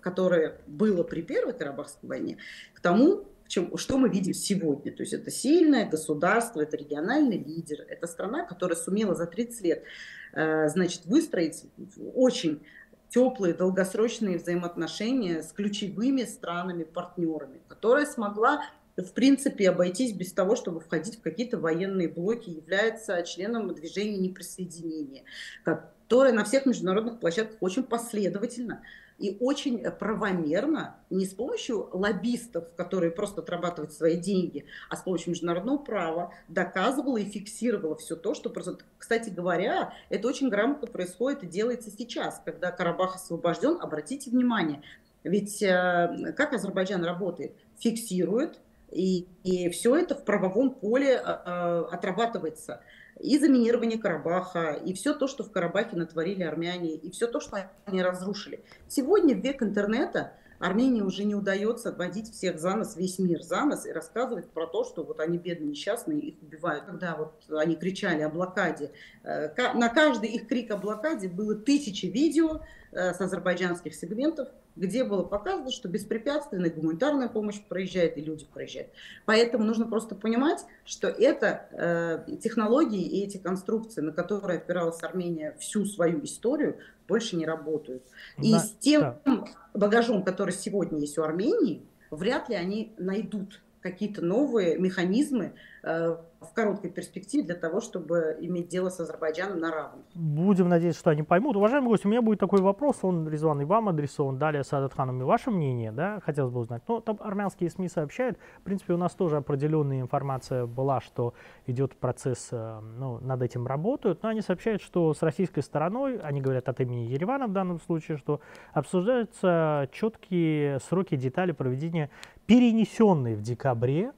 которое 0.00 0.60
было 0.66 1.04
при 1.04 1.22
Первой 1.22 1.52
Карабахской 1.52 2.08
войне, 2.08 2.38
к 2.74 2.80
тому, 2.80 3.28
что 3.46 3.96
мы 3.96 4.08
видим 4.08 4.34
сегодня. 4.34 4.90
То 4.90 5.04
есть 5.04 5.12
это 5.12 5.30
сильное 5.30 5.88
государство, 5.88 6.60
это 6.60 6.76
региональный 6.76 7.38
лидер, 7.38 7.86
это 7.88 8.08
страна, 8.08 8.44
которая 8.44 8.76
сумела 8.76 9.14
за 9.14 9.26
30 9.26 9.62
лет 9.62 9.84
э, 10.32 10.68
значит, 10.70 11.06
выстроить 11.06 11.66
очень 12.14 12.62
теплые, 13.10 13.54
долгосрочные 13.54 14.38
взаимоотношения 14.38 15.42
с 15.42 15.52
ключевыми 15.52 16.22
странами-партнерами, 16.22 17.60
которая 17.68 18.06
смогла 18.06 18.62
в 18.96 19.12
принципе 19.12 19.70
обойтись 19.70 20.12
без 20.12 20.32
того, 20.32 20.56
чтобы 20.56 20.80
входить 20.80 21.18
в 21.18 21.22
какие-то 21.22 21.58
военные 21.58 22.08
блоки, 22.08 22.50
является 22.50 23.22
членом 23.22 23.72
движения 23.74 24.18
неприсоединения, 24.18 25.24
которая 25.64 26.32
на 26.32 26.44
всех 26.44 26.66
международных 26.66 27.20
площадках 27.20 27.56
очень 27.60 27.82
последовательно 27.82 28.82
и 29.20 29.36
очень 29.38 29.78
правомерно, 29.82 30.96
не 31.10 31.26
с 31.26 31.34
помощью 31.34 31.88
лоббистов, 31.92 32.64
которые 32.74 33.10
просто 33.10 33.42
отрабатывают 33.42 33.92
свои 33.92 34.16
деньги, 34.16 34.64
а 34.88 34.96
с 34.96 35.02
помощью 35.02 35.30
международного 35.30 35.76
права 35.76 36.32
доказывала 36.48 37.18
и 37.18 37.24
фиксировала 37.24 37.96
все 37.96 38.16
то, 38.16 38.34
что 38.34 38.48
просто, 38.48 38.78
кстати 38.98 39.28
говоря, 39.28 39.92
это 40.08 40.26
очень 40.26 40.48
грамотно 40.48 40.86
происходит 40.86 41.44
и 41.44 41.46
делается 41.46 41.90
сейчас, 41.90 42.40
когда 42.44 42.72
Карабах 42.72 43.16
освобожден, 43.16 43.76
обратите 43.80 44.30
внимание, 44.30 44.80
ведь 45.22 45.62
э, 45.62 46.32
как 46.34 46.54
Азербайджан 46.54 47.04
работает? 47.04 47.52
Фиксирует, 47.78 48.58
и, 48.90 49.26
и 49.44 49.68
все 49.68 49.96
это 49.96 50.14
в 50.14 50.24
правовом 50.24 50.70
поле 50.70 51.12
э, 51.12 51.84
отрабатывается. 51.92 52.80
И 53.22 53.38
заминирование 53.38 53.98
Карабаха, 53.98 54.72
и 54.72 54.92
все 54.94 55.14
то, 55.14 55.26
что 55.26 55.44
в 55.44 55.52
Карабахе 55.52 55.96
натворили 55.96 56.42
армяне, 56.42 56.94
и 56.94 57.10
все 57.10 57.26
то, 57.26 57.40
что 57.40 57.70
они 57.84 58.02
разрушили. 58.02 58.64
Сегодня, 58.88 59.34
в 59.34 59.40
век 59.40 59.62
интернета, 59.62 60.32
Армении 60.60 61.00
уже 61.00 61.24
не 61.24 61.34
удается 61.34 61.88
отводить 61.88 62.30
всех 62.30 62.58
за 62.60 62.76
нос, 62.76 62.94
весь 62.94 63.18
мир 63.18 63.42
за 63.42 63.64
нос 63.64 63.86
и 63.86 63.92
рассказывать 63.92 64.50
про 64.50 64.66
то, 64.66 64.84
что 64.84 65.02
вот 65.02 65.18
они 65.18 65.38
бедные, 65.38 65.70
несчастные, 65.70 66.20
их 66.20 66.42
убивают. 66.42 66.84
Когда 66.84 67.16
вот 67.16 67.42
они 67.48 67.76
кричали 67.76 68.20
о 68.20 68.28
блокаде, 68.28 68.92
э, 69.24 69.48
на 69.72 69.88
каждый 69.88 70.28
их 70.28 70.48
крик 70.48 70.70
о 70.70 70.76
блокаде 70.76 71.28
было 71.28 71.54
тысячи 71.54 72.06
видео 72.06 72.60
э, 72.92 73.14
с 73.14 73.20
азербайджанских 73.22 73.94
сегментов, 73.94 74.48
где 74.80 75.04
было 75.04 75.22
показано, 75.22 75.70
что 75.70 75.88
беспрепятственная 75.88 76.70
гуманитарная 76.70 77.28
помощь 77.28 77.60
проезжает 77.60 78.16
и 78.16 78.22
люди 78.22 78.46
проезжают. 78.46 78.88
Поэтому 79.26 79.62
нужно 79.64 79.86
просто 79.86 80.14
понимать, 80.14 80.64
что 80.86 81.06
это 81.06 82.24
э, 82.26 82.36
технологии 82.38 83.02
и 83.02 83.22
эти 83.22 83.36
конструкции, 83.36 84.00
на 84.00 84.12
которые 84.12 84.58
опиралась 84.58 85.02
Армения 85.02 85.54
всю 85.60 85.84
свою 85.84 86.24
историю, 86.24 86.78
больше 87.06 87.36
не 87.36 87.44
работают. 87.44 88.02
И 88.38 88.52
да, 88.52 88.58
с 88.58 88.70
тем 88.80 89.18
да. 89.24 89.44
багажом, 89.74 90.24
который 90.24 90.54
сегодня 90.54 90.98
есть 90.98 91.18
у 91.18 91.22
Армении, 91.22 91.86
вряд 92.10 92.48
ли 92.48 92.54
они 92.54 92.94
найдут 92.96 93.60
какие-то 93.80 94.24
новые 94.24 94.78
механизмы 94.78 95.54
э, 95.82 96.16
в 96.40 96.52
короткой 96.54 96.90
перспективе 96.90 97.44
для 97.44 97.54
того, 97.54 97.80
чтобы 97.80 98.36
иметь 98.40 98.68
дело 98.68 98.88
с 98.88 98.98
Азербайджаном 99.00 99.58
на 99.58 99.70
равных. 99.70 100.04
Будем 100.14 100.68
надеяться, 100.68 101.00
что 101.00 101.10
они 101.10 101.22
поймут. 101.22 101.56
Уважаемый 101.56 101.88
гость, 101.88 102.04
у 102.04 102.08
меня 102.08 102.22
будет 102.22 102.38
такой 102.38 102.60
вопрос, 102.60 102.98
он, 103.02 103.28
Резван, 103.28 103.60
и 103.60 103.64
вам 103.64 103.88
адресован. 103.88 104.38
Далее, 104.38 104.64
Садат 104.64 104.94
Ханом, 104.94 105.20
и 105.20 105.24
ваше 105.24 105.50
мнение, 105.50 105.92
да, 105.92 106.20
хотелось 106.24 106.52
бы 106.52 106.60
узнать. 106.60 106.82
Ну, 106.88 107.00
там 107.00 107.18
армянские 107.20 107.70
СМИ 107.70 107.88
сообщают, 107.88 108.38
в 108.58 108.62
принципе, 108.62 108.94
у 108.94 108.96
нас 108.96 109.12
тоже 109.12 109.36
определенная 109.36 110.00
информация 110.00 110.66
была, 110.66 111.00
что 111.00 111.34
идет 111.66 111.96
процесс, 111.96 112.48
э, 112.52 112.80
ну, 112.80 113.18
над 113.20 113.42
этим 113.42 113.66
работают, 113.66 114.22
но 114.22 114.30
они 114.30 114.40
сообщают, 114.40 114.82
что 114.82 115.12
с 115.12 115.22
российской 115.22 115.62
стороной, 115.62 116.18
они 116.18 116.40
говорят 116.40 116.68
от 116.68 116.80
имени 116.80 117.06
Еревана 117.06 117.48
в 117.48 117.52
данном 117.52 117.80
случае, 117.80 118.16
что 118.16 118.40
обсуждаются 118.72 119.88
четкие 119.92 120.80
сроки, 120.80 121.16
детали 121.16 121.52
проведения 121.52 122.10
перенесенной 122.50 123.36
в 123.36 123.42
декабре 123.42 124.10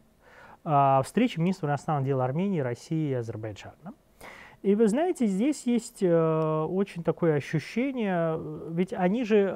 а, 0.64 1.03
встречи 1.03 1.38
министров 1.38 1.68
иностранных 1.68 2.07
дел 2.07 2.23
Армении, 2.23 2.61
России 2.61 3.11
и 3.11 3.12
Азербайджана. 3.12 3.92
И 4.62 4.75
вы 4.75 4.88
знаете, 4.88 5.27
здесь 5.27 5.66
есть 5.66 6.03
э, 6.03 6.66
очень 6.71 7.03
такое 7.03 7.35
ощущение, 7.35 8.40
ведь 8.71 8.92
они 8.92 9.25
же, 9.25 9.51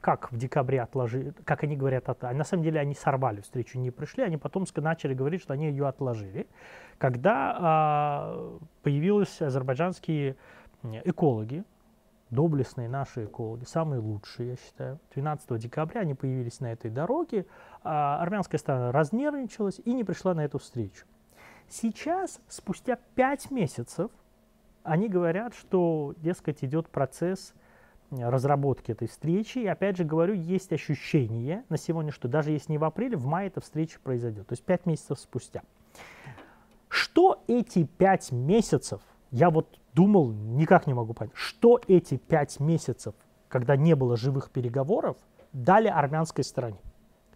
как 0.00 0.32
в 0.32 0.38
декабре 0.38 0.80
отложили, 0.80 1.34
как 1.44 1.62
они 1.62 1.76
говорят, 1.76 2.08
на 2.22 2.42
самом 2.42 2.64
деле 2.64 2.80
они 2.80 2.94
сорвали 2.94 3.42
встречу, 3.42 3.78
не 3.78 3.90
пришли, 3.90 4.24
они 4.24 4.38
потом 4.38 4.64
начали 4.76 5.12
говорить, 5.12 5.42
что 5.42 5.52
они 5.52 5.66
ее 5.66 5.86
отложили, 5.86 6.48
когда 6.96 8.34
э, 8.34 8.58
появились 8.82 9.40
азербайджанские 9.42 10.36
экологи, 11.04 11.62
доблестные 12.30 12.88
наши 12.88 13.24
экологи, 13.24 13.64
самые 13.64 14.00
лучшие, 14.00 14.50
я 14.50 14.56
считаю. 14.56 14.98
12 15.14 15.58
декабря 15.58 16.02
они 16.02 16.14
появились 16.14 16.60
на 16.60 16.72
этой 16.72 16.90
дороге, 16.90 17.46
а 17.82 18.20
армянская 18.20 18.58
сторона 18.58 18.92
разнервничалась 18.92 19.80
и 19.84 19.92
не 19.92 20.04
пришла 20.04 20.34
на 20.34 20.44
эту 20.44 20.58
встречу. 20.58 21.06
Сейчас, 21.68 22.40
спустя 22.48 22.98
пять 23.14 23.50
месяцев, 23.50 24.10
они 24.82 25.08
говорят, 25.08 25.54
что, 25.54 26.14
дескать, 26.18 26.64
идет 26.64 26.88
процесс 26.88 27.54
разработки 28.10 28.92
этой 28.92 29.06
встречи. 29.08 29.58
И 29.58 29.66
опять 29.66 29.96
же 29.96 30.04
говорю, 30.04 30.34
есть 30.34 30.72
ощущение 30.72 31.64
на 31.68 31.76
сегодня, 31.76 32.10
что 32.10 32.26
даже 32.26 32.52
если 32.52 32.72
не 32.72 32.78
в 32.78 32.84
апреле, 32.84 33.16
в 33.16 33.26
мае 33.26 33.48
эта 33.48 33.60
встреча 33.60 33.98
произойдет. 34.02 34.46
То 34.46 34.54
есть 34.54 34.64
пять 34.64 34.86
месяцев 34.86 35.18
спустя. 35.18 35.62
Что 36.88 37.44
эти 37.48 37.84
пять 37.84 38.32
месяцев, 38.32 39.02
я 39.30 39.50
вот 39.50 39.78
думал, 39.98 40.30
никак 40.30 40.86
не 40.86 40.94
могу 40.94 41.12
понять, 41.12 41.34
что 41.34 41.80
эти 41.88 42.18
пять 42.18 42.60
месяцев, 42.60 43.14
когда 43.48 43.74
не 43.74 43.96
было 43.96 44.16
живых 44.16 44.50
переговоров, 44.50 45.16
дали 45.52 45.88
армянской 45.88 46.44
стороне, 46.44 46.78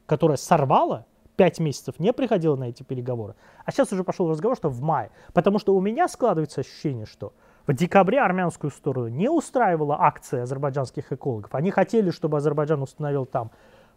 которая 0.06 0.36
сорвала 0.36 1.06
пять 1.34 1.58
месяцев 1.58 1.98
не 1.98 2.12
приходила 2.12 2.54
на 2.54 2.68
эти 2.68 2.84
переговоры. 2.84 3.34
А 3.64 3.72
сейчас 3.72 3.92
уже 3.92 4.04
пошел 4.04 4.30
разговор, 4.30 4.56
что 4.56 4.68
в 4.68 4.80
мае. 4.80 5.10
Потому 5.32 5.58
что 5.58 5.74
у 5.74 5.80
меня 5.80 6.06
складывается 6.06 6.60
ощущение, 6.60 7.04
что 7.04 7.32
в 7.66 7.72
декабре 7.72 8.20
армянскую 8.20 8.70
сторону 8.70 9.08
не 9.08 9.28
устраивала 9.28 9.96
акция 9.98 10.44
азербайджанских 10.44 11.12
экологов. 11.12 11.52
Они 11.56 11.72
хотели, 11.72 12.10
чтобы 12.10 12.36
Азербайджан 12.36 12.80
установил 12.80 13.26
там 13.26 13.50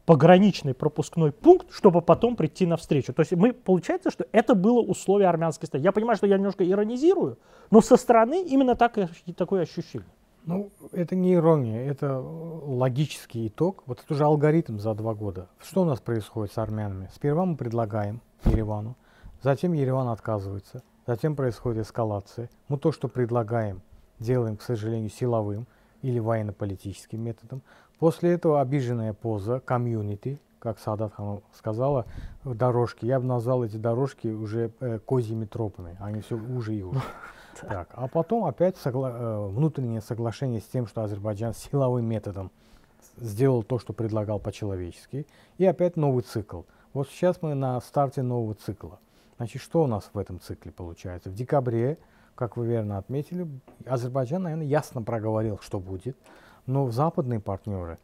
пограничный 0.05 0.73
пропускной 0.73 1.31
пункт, 1.31 1.71
чтобы 1.71 2.01
потом 2.01 2.35
прийти 2.35 2.65
на 2.65 2.77
встречу. 2.77 3.13
То 3.13 3.21
есть 3.21 3.31
мы, 3.33 3.53
получается, 3.53 4.11
что 4.11 4.25
это 4.31 4.55
было 4.55 4.79
условие 4.79 5.27
армянской 5.27 5.67
стороны. 5.67 5.83
Я 5.83 5.91
понимаю, 5.91 6.17
что 6.17 6.27
я 6.27 6.37
немножко 6.37 6.69
иронизирую, 6.69 7.37
но 7.71 7.81
со 7.81 7.97
стороны 7.97 8.43
именно 8.43 8.75
так, 8.75 8.97
такое 9.35 9.63
ощущение. 9.63 10.07
Ну, 10.45 10.69
это 10.91 11.15
не 11.15 11.33
ирония, 11.33 11.89
это 11.89 12.19
логический 12.19 13.47
итог. 13.47 13.81
Вот 13.87 14.03
это 14.03 14.13
уже 14.13 14.25
алгоритм 14.25 14.77
за 14.77 14.93
два 14.93 15.15
года. 15.15 15.49
Что 15.59 15.81
у 15.81 15.85
нас 15.85 15.99
происходит 15.99 16.53
с 16.53 16.59
армянами? 16.59 17.09
Сперва 17.15 17.45
мы 17.45 17.57
предлагаем 17.57 18.21
Еревану, 18.45 18.95
затем 19.41 19.73
Ереван 19.73 20.09
отказывается, 20.09 20.83
затем 21.07 21.35
происходит 21.35 21.83
эскалация. 21.83 22.51
Мы 22.67 22.77
то, 22.77 22.91
что 22.91 23.07
предлагаем, 23.07 23.81
делаем, 24.19 24.55
к 24.57 24.61
сожалению, 24.61 25.09
силовым 25.09 25.65
или 26.03 26.19
военно-политическим 26.19 27.19
методом. 27.19 27.63
После 27.99 28.33
этого 28.33 28.61
обиженная 28.61 29.13
поза, 29.13 29.59
комьюнити, 29.59 30.39
как 30.59 30.79
Садат 30.79 31.13
сказала, 31.53 32.05
дорожки. 32.43 33.05
Я 33.05 33.19
бы 33.19 33.25
назвал 33.25 33.63
эти 33.63 33.77
дорожки 33.77 34.27
уже 34.27 34.71
э, 34.79 34.99
козьими 34.99 35.45
тропами. 35.45 35.95
Они 35.99 36.21
все 36.21 36.35
уже 36.37 36.75
и 36.75 36.83
уже. 36.83 37.01
Так, 37.61 37.87
а 37.93 38.09
потом 38.09 38.43
опять 38.43 38.75
согла 38.75 39.11
э, 39.11 39.47
внутреннее 39.47 40.01
соглашение 40.01 40.59
с 40.59 40.65
тем, 40.65 40.87
что 40.87 41.03
Азербайджан 41.03 41.53
силовым 41.71 42.03
методом 42.03 42.51
сделал 43.15 43.63
то, 43.63 43.79
что 43.79 43.93
предлагал 43.93 44.39
по-человечески. 44.39 45.25
И 45.57 45.65
опять 45.65 45.95
новый 45.95 46.23
цикл. 46.23 46.63
Вот 46.93 47.07
сейчас 47.07 47.41
мы 47.41 47.53
на 47.53 47.79
старте 47.79 48.23
нового 48.23 48.55
цикла. 48.55 48.99
Значит, 49.37 49.61
что 49.61 49.83
у 49.83 49.87
нас 49.87 50.09
в 50.11 50.17
этом 50.17 50.41
цикле 50.41 50.71
получается? 50.71 51.29
В 51.29 51.33
декабре, 51.33 51.97
как 52.35 52.57
вы 52.57 52.67
верно 52.67 52.97
отметили, 52.97 53.47
Азербайджан, 53.85 54.43
наверное, 54.43 54.65
ясно 54.65 55.01
проговорил, 55.01 55.59
что 55.61 55.79
будет. 55.79 56.17
Но 56.65 56.89
западные 56.89 57.39
партнеры, 57.39 57.99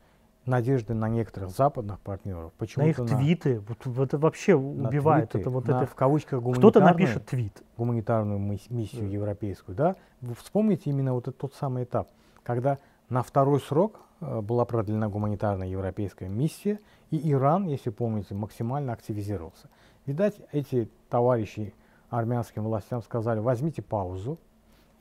надежды 0.46 0.94
на 0.94 1.08
некоторых 1.10 1.52
западных 1.52 2.00
партнеров, 2.00 2.52
почему-то 2.58 3.04
на 3.04 3.10
их 3.10 3.18
твиты, 3.18 3.60
вот, 3.60 3.86
вот 3.86 4.08
это 4.08 4.18
вообще 4.18 4.56
убивает. 4.56 5.32
Твиты, 5.32 5.42
это 5.42 5.50
вот 5.50 5.68
на, 5.68 5.78
это 5.78 5.86
в 5.86 5.96
кавычках 5.96 6.42
кто-то 6.56 6.80
напишет 6.80 7.26
твит, 7.26 7.62
гуманитарную 7.78 8.40
миссию 8.40 9.02
да. 9.02 9.08
европейскую, 9.08 9.76
да? 9.76 9.96
Вы 10.22 10.36
вспомните 10.36 10.90
именно 10.90 11.14
вот 11.14 11.28
этот 11.28 11.38
тот 11.38 11.54
самый 11.56 11.84
этап, 11.84 12.10
когда 12.44 12.80
на 13.10 13.24
второй 13.24 13.60
срок 13.60 14.00
э, 14.20 14.42
была 14.42 14.66
продлена 14.66 15.10
гуманитарная 15.10 15.68
европейская 15.68 16.30
миссия, 16.30 16.80
и 17.10 17.32
Иран, 17.32 17.68
если 17.68 17.90
помните, 17.90 18.34
максимально 18.34 18.94
активизировался. 18.94 19.70
Видать, 20.06 20.40
эти 20.52 20.90
товарищи 21.10 21.74
армянским 22.10 22.64
властям 22.64 23.02
сказали, 23.02 23.40
возьмите 23.40 23.82
паузу, 23.82 24.40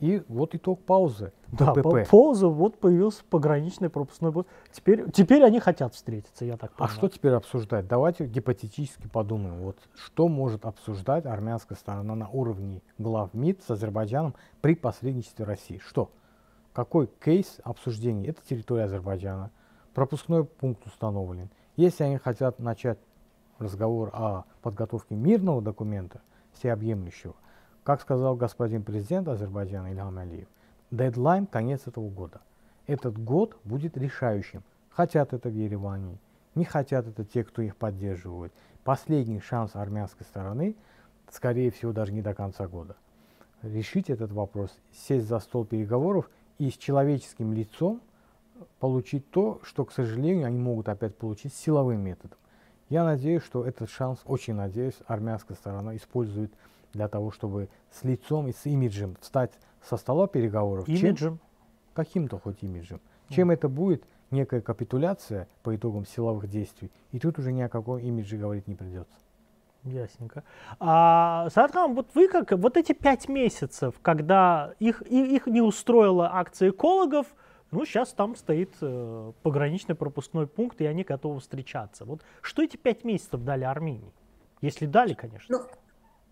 и 0.01 0.23
вот 0.29 0.55
итог 0.55 0.83
паузы. 0.83 1.33
Да, 1.49 1.73
ПП. 1.75 2.09
пауза, 2.11 2.49
вот 2.49 2.79
появился 2.79 3.23
пограничный 3.29 3.91
пропускной 3.91 4.33
пункт. 4.33 4.51
Теперь, 4.73 5.11
теперь 5.11 5.45
они 5.45 5.61
хотят 5.61 5.95
встретиться, 5.95 6.45
я 6.45 6.57
так 6.57 6.73
а 6.73 6.79
понимаю. 6.79 6.95
А 6.95 6.97
что 6.97 7.09
теперь 7.09 7.33
обсуждать? 7.33 7.87
Давайте 7.87 8.27
гипотетически 8.27 9.09
подумаем. 9.09 9.61
Вот 9.61 9.79
что 9.95 10.29
может 10.29 10.65
обсуждать 10.65 11.27
армянская 11.27 11.77
сторона 11.77 12.15
на 12.15 12.29
уровне 12.29 12.83
глав 12.99 13.35
МИД 13.35 13.63
с 13.63 13.71
Азербайджаном 13.71 14.35
при 14.63 14.75
посредничестве 14.75 15.45
России? 15.45 15.79
Что? 15.85 16.11
Какой 16.73 17.09
кейс 17.23 17.59
обсуждения? 17.63 18.29
Это 18.29 18.41
территория 18.49 18.85
Азербайджана. 18.85 19.51
Пропускной 19.93 20.45
пункт 20.45 20.87
установлен. 20.87 21.51
Если 21.77 22.05
они 22.05 22.17
хотят 22.17 22.59
начать 22.59 22.99
разговор 23.59 24.11
о 24.13 24.45
подготовке 24.63 25.15
мирного 25.15 25.61
документа, 25.61 26.23
всеобъемлющего, 26.53 27.35
как 27.91 28.03
сказал 28.03 28.37
господин 28.37 28.85
президент 28.85 29.27
Азербайджана 29.27 29.91
Ильхам 29.91 30.17
Алиев, 30.17 30.47
дедлайн 30.93 31.45
конец 31.45 31.89
этого 31.89 32.09
года. 32.09 32.41
Этот 32.87 33.19
год 33.19 33.57
будет 33.65 33.97
решающим. 33.97 34.63
Хотят 34.91 35.33
это 35.33 35.49
в 35.49 35.55
Ереване, 35.55 36.19
не 36.55 36.65
хотят 36.65 37.09
это 37.09 37.25
те, 37.25 37.43
кто 37.43 37.63
их 37.63 37.75
поддерживает. 37.75 38.53
Последний 38.85 39.41
шанс 39.41 39.75
армянской 39.75 40.25
стороны, 40.25 40.77
скорее 41.33 41.73
всего, 41.73 41.91
даже 41.91 42.13
не 42.13 42.23
до 42.23 42.33
конца 42.33 42.69
года. 42.69 42.95
Решить 43.63 44.09
этот 44.09 44.31
вопрос, 44.31 44.71
сесть 44.93 45.27
за 45.27 45.41
стол 45.41 45.65
переговоров 45.65 46.31
и 46.59 46.71
с 46.71 46.75
человеческим 46.75 47.53
лицом 47.53 48.01
получить 48.79 49.29
то, 49.33 49.61
что, 49.65 49.85
к 49.85 49.91
сожалению, 49.91 50.47
они 50.47 50.61
могут 50.61 50.89
опять 50.89 51.17
получить 51.17 51.55
силовым 51.55 52.05
методом. 52.05 52.39
Я 52.89 53.03
надеюсь, 53.03 53.43
что 53.43 53.67
этот 53.67 53.91
шанс, 53.91 54.21
очень 54.27 54.55
надеюсь, 54.55 54.95
армянская 55.09 55.57
сторона 55.57 55.97
использует 55.97 56.53
для 56.93 57.09
того, 57.09 57.31
чтобы 57.31 57.69
с 57.91 58.05
лицом 58.05 58.49
и 58.49 58.53
с 58.53 58.67
имиджем 58.67 59.17
встать 59.21 59.53
со 59.83 59.97
стола 59.97 60.27
переговоров. 60.27 60.89
Имиджем? 60.89 61.39
Каким-то 61.95 62.39
хоть 62.39 62.63
имиджем. 62.63 63.01
Чем 63.29 63.51
mm. 63.51 63.55
это 63.55 63.69
будет? 63.69 64.05
Некая 64.31 64.61
капитуляция 64.61 65.49
по 65.63 65.75
итогам 65.75 66.07
силовых 66.07 66.49
действий. 66.49 66.91
И 67.11 67.19
тут 67.19 67.39
уже 67.39 67.53
ни 67.53 67.63
о 67.63 67.69
каком 67.69 67.99
имидже 67.99 68.37
говорить 68.37 68.69
не 68.69 68.75
придется. 68.75 69.15
Ясненько. 69.83 70.45
А, 70.79 71.49
Сараткам, 71.51 71.95
вот 71.95 72.09
вы 72.15 72.29
как, 72.29 72.53
вот 72.53 72.77
эти 72.77 72.93
пять 72.93 73.29
месяцев, 73.29 73.95
когда 74.03 74.75
их, 74.79 75.03
их 75.03 75.47
не 75.47 75.63
устроила 75.63 76.31
акция 76.35 76.71
экологов, 76.71 77.27
ну, 77.71 77.85
сейчас 77.85 78.13
там 78.13 78.35
стоит 78.35 78.71
э, 78.81 79.33
пограничный 79.43 79.95
пропускной 79.95 80.47
пункт, 80.47 80.81
и 80.81 80.87
они 80.87 81.05
готовы 81.05 81.41
встречаться. 81.41 82.05
Вот 82.05 82.23
что 82.43 82.63
эти 82.63 82.77
пять 82.77 83.05
месяцев 83.05 83.43
дали 83.43 83.65
Армении? 83.65 84.13
Если 84.61 84.87
дали, 84.87 85.15
конечно. 85.15 85.59
Ну, 85.59 85.65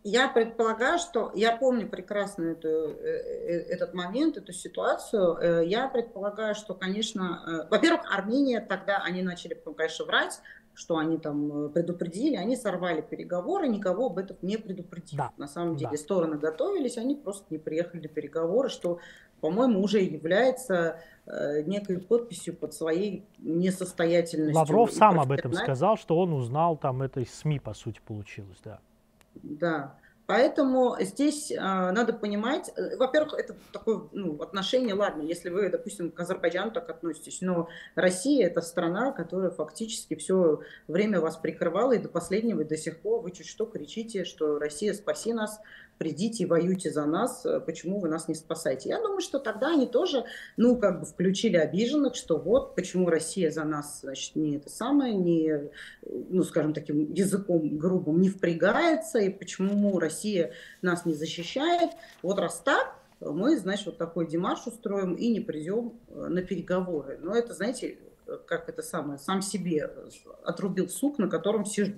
я 0.05 0.29
предполагаю, 0.29 0.99
что 0.99 1.33
я 1.35 1.57
помню 1.57 1.89
прекрасно 1.89 2.45
эту, 2.45 2.69
э, 2.69 2.93
э, 3.03 3.61
этот 3.69 3.95
момент, 3.95 4.37
эту 4.37 4.53
ситуацию. 4.53 5.37
Э, 5.37 5.67
я 5.67 5.89
предполагаю, 5.89 6.55
что, 6.55 6.75
конечно, 6.75 7.67
во-первых, 7.71 8.03
Армения 8.11 8.61
тогда, 8.61 8.99
они 8.99 9.23
начали, 9.23 9.55
конечно, 9.77 10.05
врать, 10.05 10.41
что 10.75 10.97
они 10.97 11.19
там 11.19 11.71
предупредили, 11.73 12.37
они 12.37 12.55
сорвали 12.55 13.01
переговоры, 13.01 13.67
никого 13.67 14.07
об 14.07 14.19
этом 14.19 14.37
не 14.43 14.57
предупредили. 14.57 15.19
Да. 15.19 15.33
На 15.37 15.49
самом 15.49 15.77
деле 15.77 15.91
да. 15.93 15.97
стороны 15.97 16.39
готовились, 16.39 16.97
они 16.97 17.17
просто 17.17 17.47
не 17.51 17.59
приехали 17.59 18.03
на 18.03 18.09
переговоры, 18.09 18.69
что, 18.69 19.01
по-моему, 19.41 19.83
уже 19.83 20.01
является 20.01 21.01
некой 21.67 21.99
подписью 21.99 22.57
под 22.57 22.73
своей 22.73 23.27
несостоятельностью. 23.39 24.57
Лавров 24.57 24.93
сам 24.93 25.19
об 25.19 25.33
этом 25.33 25.53
сказал, 25.53 25.97
что 25.97 26.17
он 26.17 26.33
узнал, 26.33 26.77
там 26.77 27.03
это 27.03 27.21
из 27.21 27.35
СМИ, 27.35 27.59
по 27.59 27.75
сути, 27.75 28.01
получилось, 28.07 28.59
да. 28.63 28.79
Да. 29.43 29.99
Поэтому 30.29 30.95
здесь 31.01 31.51
э, 31.51 31.57
надо 31.57 32.13
понимать, 32.13 32.71
э, 32.77 32.99
во-первых, 32.99 33.33
это 33.33 33.57
такое 33.73 34.03
ну, 34.13 34.39
отношение, 34.43 34.93
ладно, 34.93 35.23
если 35.23 35.49
вы, 35.49 35.71
допустим, 35.71 36.11
к 36.11 36.21
Азербайджану 36.21 36.71
так 36.71 36.91
относитесь, 36.91 37.41
но 37.41 37.71
Россия 37.95 38.47
это 38.47 38.61
страна, 38.61 39.13
которая 39.13 39.51
фактически 39.51 40.17
все 40.17 40.61
время 40.87 41.23
вас 41.23 41.39
прикрывала, 41.39 41.93
и 41.93 41.99
до 41.99 42.11
последнего, 42.11 42.61
и 42.61 42.65
до 42.65 42.77
сих 42.77 43.01
пор 43.01 43.23
вы 43.23 43.31
чуть 43.31 43.49
что 43.49 43.65
кричите, 43.65 44.25
что 44.25 44.59
Россия, 44.59 44.93
спаси 44.93 45.33
нас, 45.33 45.61
придите 45.99 46.45
и 46.45 46.47
воюйте 46.47 46.91
за 46.91 47.05
нас, 47.05 47.45
э, 47.45 47.61
почему 47.61 48.01
вы 48.01 48.09
нас 48.09 48.29
не 48.29 48.35
спасаете. 48.35 48.89
Я 48.89 49.01
думаю, 49.01 49.21
что 49.21 49.39
тогда 49.39 49.73
они 49.73 49.87
тоже, 49.87 50.25
ну, 50.57 50.77
как 50.77 51.01
бы 51.01 51.07
включили 51.07 51.57
обиженных, 51.57 52.15
что 52.15 52.39
вот, 52.39 52.75
почему 52.75 53.11
Россия 53.11 53.51
за 53.51 53.65
нас, 53.65 54.01
значит, 54.03 54.37
не 54.37 54.57
это 54.57 54.71
самое, 54.71 55.15
не, 55.15 55.71
ну, 56.03 56.43
скажем 56.45 56.73
таким 56.73 57.13
языком 57.13 57.77
грубым, 57.77 58.21
не 58.21 58.29
впрягается, 58.29 59.19
и 59.19 59.31
почему 59.31 59.99
Россия 59.99 60.53
нас 60.83 61.05
не 61.05 61.15
защищает. 61.15 61.91
Вот 62.23 62.39
раз 62.39 62.61
так, 62.65 62.95
мы, 63.21 63.59
значит, 63.59 63.87
вот 63.87 63.99
такой 63.99 64.29
демарш 64.29 64.67
устроим 64.67 65.15
и 65.15 65.29
не 65.29 65.41
придем 65.41 65.95
э, 66.09 66.29
на 66.29 66.43
переговоры. 66.43 67.19
Но 67.21 67.35
это, 67.35 67.55
знаете, 67.55 67.99
как 68.47 68.69
это 68.69 68.83
самое, 68.83 69.19
сам 69.19 69.43
себе 69.43 69.91
отрубил 70.45 70.89
сук, 70.89 71.19
на 71.19 71.29
котором 71.29 71.65
сижу. 71.65 71.95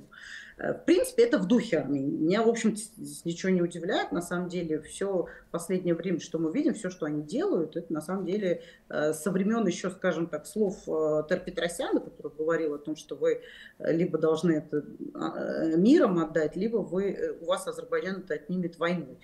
Э, 0.60 0.74
в 0.74 0.84
принципе, 0.84 1.24
это 1.24 1.38
в 1.38 1.46
духе 1.46 1.78
Армении. 1.78 2.16
Меня, 2.16 2.42
в 2.42 2.48
общем 2.48 2.76
ничего 3.24 3.50
не 3.50 3.62
удивляет. 3.62 4.12
На 4.12 4.22
самом 4.22 4.48
деле, 4.48 4.80
все 4.80 5.26
последнее 5.50 5.94
время, 5.94 6.20
что 6.20 6.38
мы 6.38 6.52
видим, 6.52 6.74
все, 6.74 6.90
что 6.90 7.06
они 7.06 7.22
делают, 7.22 7.76
это 7.76 7.92
на 7.92 8.00
самом 8.00 8.26
деле 8.26 8.62
э, 8.88 9.12
со 9.12 9.30
времен 9.30 9.66
еще, 9.66 9.90
скажем 9.90 10.26
так, 10.26 10.46
слов 10.46 10.76
э, 10.86 11.22
Терпетросяна, 11.28 12.00
который 12.00 12.32
говорил 12.36 12.74
о 12.74 12.78
том, 12.78 12.94
что 12.96 13.16
вы 13.16 13.40
либо 13.78 14.18
должны 14.18 14.52
это 14.52 14.84
а, 15.14 15.76
миром 15.76 16.18
отдать, 16.18 16.56
либо 16.56 16.78
вы, 16.78 17.36
у 17.40 17.46
вас 17.46 17.66
Азербайджан 17.66 18.18
это 18.18 18.34
отнимет 18.34 18.78
войной. 18.78 19.18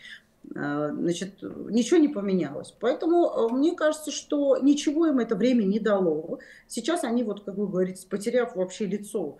Значит, 0.48 1.42
ничего 1.42 1.98
не 1.98 2.08
поменялось. 2.08 2.72
Поэтому 2.78 3.48
мне 3.50 3.74
кажется, 3.74 4.12
что 4.12 4.56
ничего 4.58 5.08
им 5.08 5.18
это 5.18 5.34
время 5.34 5.64
не 5.64 5.80
дало. 5.80 6.38
Сейчас 6.68 7.02
они, 7.02 7.24
вот, 7.24 7.44
как 7.44 7.56
вы 7.56 7.66
говорите, 7.66 8.06
потеряв 8.08 8.54
вообще 8.54 8.86
лицо 8.86 9.38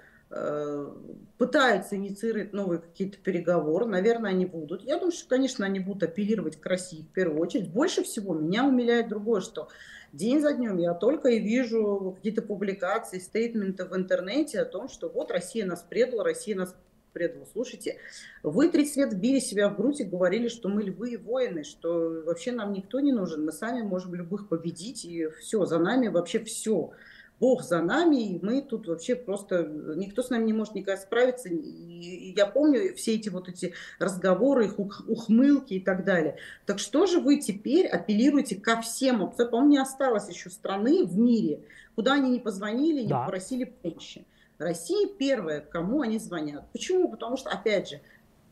пытаются 1.38 1.96
инициировать 1.96 2.52
новые 2.52 2.80
какие-то 2.80 3.18
переговоры, 3.18 3.86
наверное, 3.86 4.30
они 4.30 4.44
будут. 4.44 4.82
Я 4.82 4.96
думаю, 4.96 5.12
что, 5.12 5.28
конечно, 5.28 5.64
они 5.64 5.78
будут 5.78 6.02
апеллировать 6.02 6.60
к 6.60 6.66
России 6.66 7.02
в 7.02 7.12
первую 7.12 7.40
очередь. 7.40 7.70
Больше 7.70 8.02
всего 8.02 8.34
меня 8.34 8.66
умиляет 8.66 9.08
другое, 9.08 9.40
что 9.40 9.68
день 10.12 10.40
за 10.40 10.52
днем 10.52 10.78
я 10.78 10.94
только 10.94 11.28
и 11.28 11.38
вижу 11.38 12.14
какие-то 12.16 12.42
публикации, 12.42 13.18
стейтменты 13.18 13.84
в 13.84 13.96
интернете 13.96 14.60
о 14.60 14.64
том, 14.64 14.88
что 14.88 15.08
вот 15.08 15.30
Россия 15.30 15.64
нас 15.64 15.84
предала, 15.88 16.24
Россия 16.24 16.56
нас 16.56 16.74
предала. 17.12 17.46
Слушайте, 17.52 17.98
вы 18.42 18.68
30 18.68 18.96
лет 18.96 19.20
били 19.20 19.38
себя 19.38 19.68
в 19.68 19.76
грудь 19.76 20.00
и 20.00 20.04
говорили, 20.04 20.48
что 20.48 20.68
мы 20.68 20.82
львы 20.82 21.12
и 21.12 21.16
воины, 21.16 21.62
что 21.62 22.22
вообще 22.26 22.50
нам 22.52 22.72
никто 22.72 22.98
не 23.00 23.12
нужен, 23.12 23.44
мы 23.44 23.52
сами 23.52 23.82
можем 23.82 24.14
любых 24.14 24.48
победить, 24.48 25.04
и 25.04 25.28
все, 25.40 25.64
за 25.66 25.78
нами 25.78 26.08
вообще 26.08 26.40
все. 26.40 26.90
Бог 27.38 27.62
за 27.62 27.82
нами, 27.82 28.34
и 28.34 28.44
мы 28.44 28.62
тут 28.62 28.86
вообще 28.86 29.14
просто, 29.14 29.64
никто 29.96 30.22
с 30.22 30.30
нами 30.30 30.44
не 30.46 30.52
может 30.52 30.74
никак 30.74 30.98
справиться. 30.98 31.48
И 31.48 32.32
я 32.34 32.46
помню 32.46 32.94
все 32.94 33.14
эти 33.14 33.28
вот 33.28 33.48
эти 33.48 33.74
разговоры, 33.98 34.66
их 34.66 34.78
ухмылки 34.78 35.74
и 35.74 35.80
так 35.80 36.04
далее. 36.04 36.36
Так 36.64 36.78
что 36.78 37.06
же 37.06 37.20
вы 37.20 37.36
теперь 37.36 37.86
апеллируете 37.86 38.56
ко 38.56 38.80
всем? 38.80 39.30
По-моему, 39.30 39.68
не 39.68 39.78
осталось 39.78 40.28
еще 40.28 40.48
страны 40.48 41.04
в 41.04 41.18
мире, 41.18 41.60
куда 41.94 42.14
они 42.14 42.30
не 42.30 42.40
позвонили, 42.40 43.02
не 43.02 43.08
да. 43.08 43.24
попросили 43.24 43.64
помощи. 43.64 44.26
Россия 44.58 45.06
первая, 45.06 45.60
кому 45.60 46.00
они 46.00 46.18
звонят. 46.18 46.64
Почему? 46.72 47.10
Потому 47.10 47.36
что, 47.36 47.50
опять 47.50 47.90
же, 47.90 48.00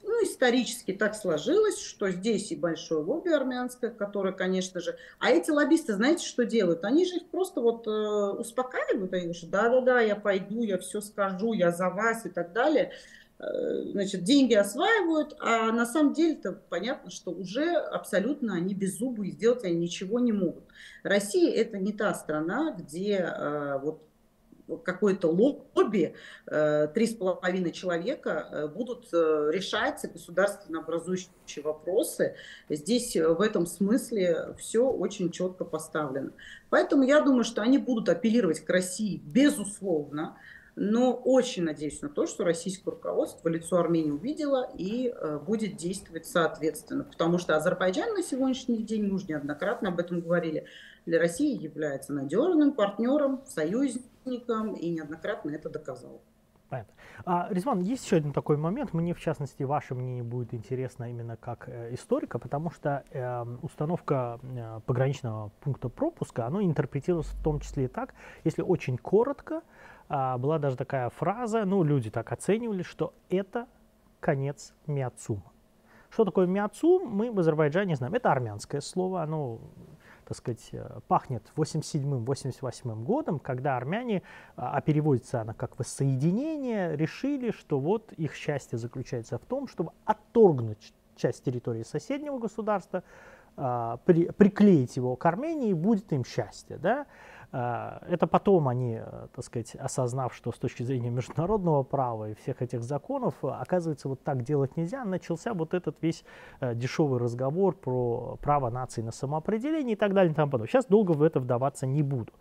ну, 0.07 0.25
исторически 0.25 0.93
так 0.93 1.15
сложилось, 1.15 1.81
что 1.81 2.11
здесь 2.11 2.53
и 2.53 2.57
большое 2.57 3.03
лобби 3.03 3.31
армянское, 3.31 3.91
которое, 3.91 4.33
конечно 4.33 4.81
же... 4.81 4.97
А 5.19 5.31
эти 5.31 5.51
лоббисты, 5.51 5.95
знаете, 5.95 6.27
что 6.27 6.45
делают? 6.45 6.85
Они 6.85 7.05
же 7.05 7.17
их 7.17 7.27
просто 7.31 7.61
вот 7.61 7.87
э, 7.87 7.91
успокаивают, 7.91 9.13
они 9.13 9.23
говорят, 9.23 9.51
да-да-да, 9.51 10.01
я 10.01 10.17
пойду, 10.17 10.63
я 10.63 10.79
все 10.79 11.01
скажу, 11.01 11.53
я 11.53 11.71
за 11.71 11.91
вас 11.91 12.27
и 12.27 12.29
так 12.29 12.53
далее. 12.53 12.93
Э, 13.39 13.83
значит, 13.93 14.23
деньги 14.23 14.55
осваивают, 14.55 15.37
а 15.41 15.73
на 15.73 15.87
самом 15.87 16.13
деле-то 16.13 16.53
понятно, 16.53 17.11
что 17.11 17.31
уже 17.31 17.75
абсолютно 17.75 18.55
они 18.55 18.75
без 18.75 18.99
зубы 18.99 19.29
и 19.29 19.33
сделать 19.33 19.65
они 19.65 19.77
ничего 19.77 20.21
не 20.21 20.33
могут. 20.33 20.65
Россия 21.03 21.53
это 21.53 21.79
не 21.79 21.93
та 21.93 22.15
страна, 22.15 22.77
где 22.79 23.17
э, 23.17 23.79
вот 23.83 24.03
какое-то 24.85 25.29
лобби, 25.29 26.15
э, 26.47 26.89
три 26.95 27.07
с 27.07 27.15
половиной 27.15 27.73
человека 27.73 28.49
э, 28.51 28.69
будут 28.69 29.09
э, 29.13 29.51
решать 29.53 30.01
государственно 30.13 30.81
образующие 30.81 31.63
вопросы. 31.63 32.37
Здесь 32.69 33.17
в 33.17 33.41
этом 33.41 33.67
смысле 33.67 34.55
все 34.59 34.89
очень 34.89 35.31
четко 35.31 35.65
поставлено. 35.65 36.33
Поэтому 36.71 37.03
я 37.05 37.21
думаю, 37.21 37.45
что 37.45 37.63
они 37.63 37.79
будут 37.79 38.09
апеллировать 38.09 38.61
к 38.61 38.71
России 38.71 39.21
безусловно, 39.25 40.37
но 40.77 41.13
очень 41.13 41.63
надеюсь 41.63 42.03
на 42.03 42.09
то, 42.09 42.27
что 42.27 42.43
российское 42.43 42.91
руководство 42.91 43.49
лицо 43.49 43.77
Армении 43.77 44.11
увидело 44.11 44.69
и 44.77 45.15
будет 45.47 45.77
действовать 45.77 46.27
соответственно. 46.27 47.05
Потому 47.05 47.39
что 47.39 47.55
Азербайджан 47.55 48.13
на 48.13 48.25
сегодняшний 48.25 48.83
день, 48.83 49.07
мы 49.07 49.15
уже 49.15 49.27
неоднократно 49.27 49.91
об 49.91 50.01
этом 50.01 50.21
говорили, 50.21 50.67
для 51.07 51.21
России 51.21 51.63
является 51.63 52.13
надежным 52.13 52.73
партнером, 52.73 53.45
союзником 53.47 54.11
и 54.27 54.91
неоднократно 54.91 55.51
это 55.51 55.71
доказал. 55.71 56.23
Понятно. 56.69 56.95
А, 57.25 57.49
Резван, 57.51 57.81
есть 57.81 58.05
еще 58.05 58.17
один 58.17 58.33
такой 58.33 58.57
момент. 58.57 58.95
Мне, 58.95 59.15
в 59.15 59.21
частности, 59.21 59.63
ваше 59.63 59.95
мнение 59.95 60.25
будет 60.25 60.55
интересно 60.55 61.11
именно 61.11 61.37
как 61.37 61.69
э, 61.69 61.95
историка, 61.95 62.39
потому 62.39 62.71
что 62.71 63.05
э, 63.11 63.45
установка 63.63 64.41
э, 64.43 64.81
пограничного 64.87 65.51
пункта 65.61 65.89
пропуска, 65.89 66.47
оно 66.47 66.63
интерпретируется 66.63 67.37
в 67.37 67.43
том 67.43 67.61
числе 67.61 67.85
и 67.85 67.89
так, 67.89 68.15
если 68.45 68.63
очень 68.63 68.99
коротко, 68.99 69.63
э, 70.09 70.37
была 70.39 70.59
даже 70.59 70.77
такая 70.77 71.11
фраза, 71.11 71.65
ну, 71.65 71.85
люди 71.85 72.11
так 72.11 72.33
оценивали, 72.33 72.83
что 72.83 73.15
это 73.29 73.67
конец 74.21 74.75
Миацума. 74.87 75.53
Что 76.11 76.25
такое 76.25 76.47
Миацум, 76.47 77.09
мы 77.09 77.31
в 77.31 77.39
Азербайджане 77.39 77.97
знаем. 77.97 78.15
Это 78.15 78.33
армянское 78.33 78.81
слово, 78.81 79.23
оно 79.23 79.61
так 80.27 80.37
сказать, 80.37 80.69
э, 80.73 81.01
пахнет 81.09 81.51
87-88 81.57 83.05
годом, 83.05 83.39
когда 83.39 83.77
армяне, 83.77 84.23
а, 84.57 84.77
а 84.77 84.81
переводится 84.81 85.41
она 85.41 85.55
как 85.55 85.79
воссоединение, 85.79 86.97
решили, 86.97 87.51
что 87.51 87.79
вот 87.79 88.13
их 88.13 88.35
счастье 88.35 88.79
заключается 88.79 89.39
в 89.39 89.45
том, 89.45 89.69
чтобы 89.69 89.93
отторгнуть 90.05 90.95
часть 91.17 91.45
территории 91.45 91.83
соседнего 91.83 92.39
государства, 92.39 93.03
а, 93.57 93.99
при, 94.05 94.31
приклеить 94.31 94.97
его 94.97 95.17
к 95.17 95.25
Армении, 95.27 95.71
и 95.71 95.75
будет 95.75 96.13
им 96.13 96.25
счастье. 96.25 96.77
Да? 96.79 97.07
А, 97.57 98.03
это 98.09 98.27
потом 98.27 98.67
они, 98.67 98.99
э, 99.01 99.29
так 99.33 99.45
сказать, 99.45 99.77
осознав, 99.77 100.35
что 100.35 100.51
с 100.51 100.57
точки 100.57 100.83
зрения 100.83 101.11
международного 101.11 101.85
права 101.85 102.31
и 102.31 102.35
всех 102.35 102.63
этих 102.63 102.83
законов, 102.83 103.37
оказывается, 103.45 104.09
вот 104.09 104.25
так 104.25 104.43
делать 104.43 104.77
нельзя, 104.77 105.05
начался 105.05 105.55
вот 105.55 105.73
этот 105.73 105.97
весь 106.03 106.25
э, 106.59 106.75
дешевый 106.75 107.21
разговор 107.21 107.77
про 107.77 108.37
право 108.43 108.71
нации 108.71 109.03
на 109.03 109.13
самоопределение 109.13 109.93
и 109.93 109.97
так 109.97 110.15
далее 110.15 110.33
и 110.33 110.35
тому 110.35 110.51
подобное. 110.51 110.67
Сейчас 110.67 110.87
долго 110.87 111.13
в 111.13 111.23
это 111.23 111.39
вдаваться 111.39 111.87
не 111.87 112.03
буду. 112.03 112.33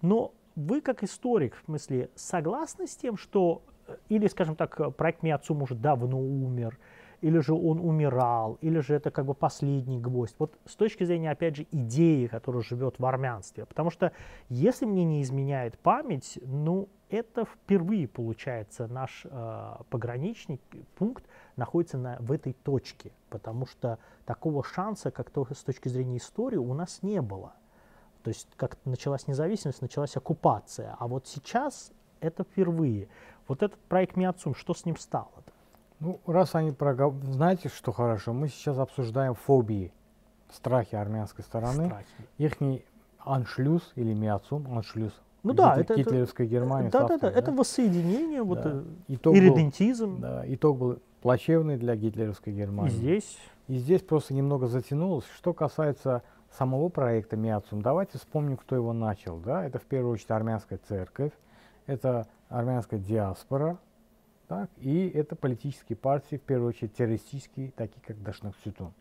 Но 0.00 0.32
вы 0.54 0.80
как 0.80 1.02
историк, 1.02 1.56
в 1.56 1.64
смысле, 1.64 2.10
согласны 2.14 2.86
с 2.86 2.94
тем, 2.94 3.16
что, 3.16 3.62
э, 3.88 3.96
или, 4.10 4.28
скажем 4.28 4.54
так, 4.54 4.94
проект 4.94 5.24
Миацум 5.24 5.62
уже 5.62 5.74
давно 5.74 6.20
умер, 6.20 6.78
или 7.22 7.38
же 7.38 7.54
он 7.54 7.80
умирал, 7.80 8.58
или 8.60 8.80
же 8.80 8.94
это 8.94 9.10
как 9.10 9.24
бы 9.24 9.34
последний 9.34 9.98
гвоздь. 9.98 10.34
Вот 10.38 10.58
с 10.66 10.74
точки 10.74 11.04
зрения, 11.04 11.30
опять 11.30 11.56
же, 11.56 11.66
идеи, 11.70 12.26
которая 12.26 12.62
живет 12.62 12.98
в 12.98 13.06
армянстве. 13.06 13.64
Потому 13.64 13.90
что, 13.90 14.12
если 14.48 14.84
мне 14.84 15.04
не 15.04 15.22
изменяет 15.22 15.78
память, 15.78 16.38
ну, 16.42 16.88
это 17.08 17.44
впервые 17.44 18.08
получается 18.08 18.88
наш 18.88 19.24
э, 19.24 19.74
пограничный 19.88 20.60
пункт 20.96 21.24
находится 21.56 21.96
на, 21.96 22.16
в 22.18 22.32
этой 22.32 22.54
точке, 22.54 23.12
потому 23.30 23.66
что 23.66 23.98
такого 24.24 24.64
шанса, 24.64 25.10
как 25.10 25.30
то 25.30 25.46
с 25.52 25.62
точки 25.62 25.88
зрения 25.88 26.16
истории, 26.16 26.56
у 26.56 26.74
нас 26.74 27.02
не 27.02 27.20
было. 27.20 27.52
То 28.24 28.28
есть 28.28 28.48
как 28.56 28.78
началась 28.84 29.28
независимость, 29.28 29.82
началась 29.82 30.16
оккупация, 30.16 30.96
а 30.98 31.06
вот 31.06 31.26
сейчас 31.26 31.92
это 32.20 32.44
впервые. 32.44 33.08
Вот 33.46 33.62
этот 33.62 33.78
проект 33.80 34.16
Миацум, 34.16 34.54
что 34.54 34.74
с 34.74 34.86
ним 34.86 34.96
стало? 34.96 35.30
Ну, 36.02 36.20
раз 36.26 36.54
они 36.54 36.72
прогов... 36.72 37.14
Знаете, 37.22 37.68
что 37.68 37.92
хорошо? 37.92 38.32
Мы 38.32 38.48
сейчас 38.48 38.78
обсуждаем 38.78 39.34
фобии, 39.34 39.92
страхи 40.50 40.96
армянской 40.96 41.44
стороны. 41.44 41.86
Страхи. 41.86 42.06
Ихний 42.38 42.84
аншлюз 43.20 43.92
или 43.94 44.12
миацум, 44.12 44.66
аншлюз, 44.76 45.12
ну 45.42 45.52
да, 45.52 45.76
это 45.76 45.94
гитлеровская 45.96 46.46
Германия. 46.46 46.90
Да, 46.90 47.06
да, 47.06 47.18
да, 47.18 47.30
это 47.30 47.52
воссоединение, 47.52 48.42
вот 48.42 48.62
да. 48.62 48.82
итог 49.08 49.34
иридентизм. 49.34 50.14
Был, 50.14 50.20
да, 50.20 50.44
итог 50.46 50.78
был 50.78 50.98
плачевный 51.20 51.76
для 51.76 51.96
гитлеровской 51.96 52.52
Германии. 52.52 52.92
И 52.92 52.96
здесь? 52.96 53.38
И 53.68 53.76
здесь 53.76 54.02
просто 54.02 54.34
немного 54.34 54.66
затянулось. 54.66 55.24
Что 55.36 55.52
касается 55.52 56.22
самого 56.50 56.88
проекта 56.88 57.36
Миацум, 57.36 57.82
давайте 57.82 58.18
вспомним, 58.18 58.56
кто 58.56 58.76
его 58.76 58.92
начал. 58.92 59.38
Да? 59.38 59.64
Это 59.64 59.78
в 59.78 59.84
первую 59.84 60.14
очередь 60.14 60.30
армянская 60.30 60.78
церковь, 60.88 61.32
это 61.86 62.26
армянская 62.48 63.00
диаспора, 63.00 63.78
так, 64.52 64.68
и 64.76 65.08
это 65.08 65.34
политические 65.34 65.96
партии, 65.96 66.36
в 66.36 66.42
первую 66.42 66.68
очередь 66.68 66.92
террористические, 66.92 67.72
такие 67.74 68.02
как 68.06 68.22
Дашнак 68.22 68.54
Сютун. 68.62 68.92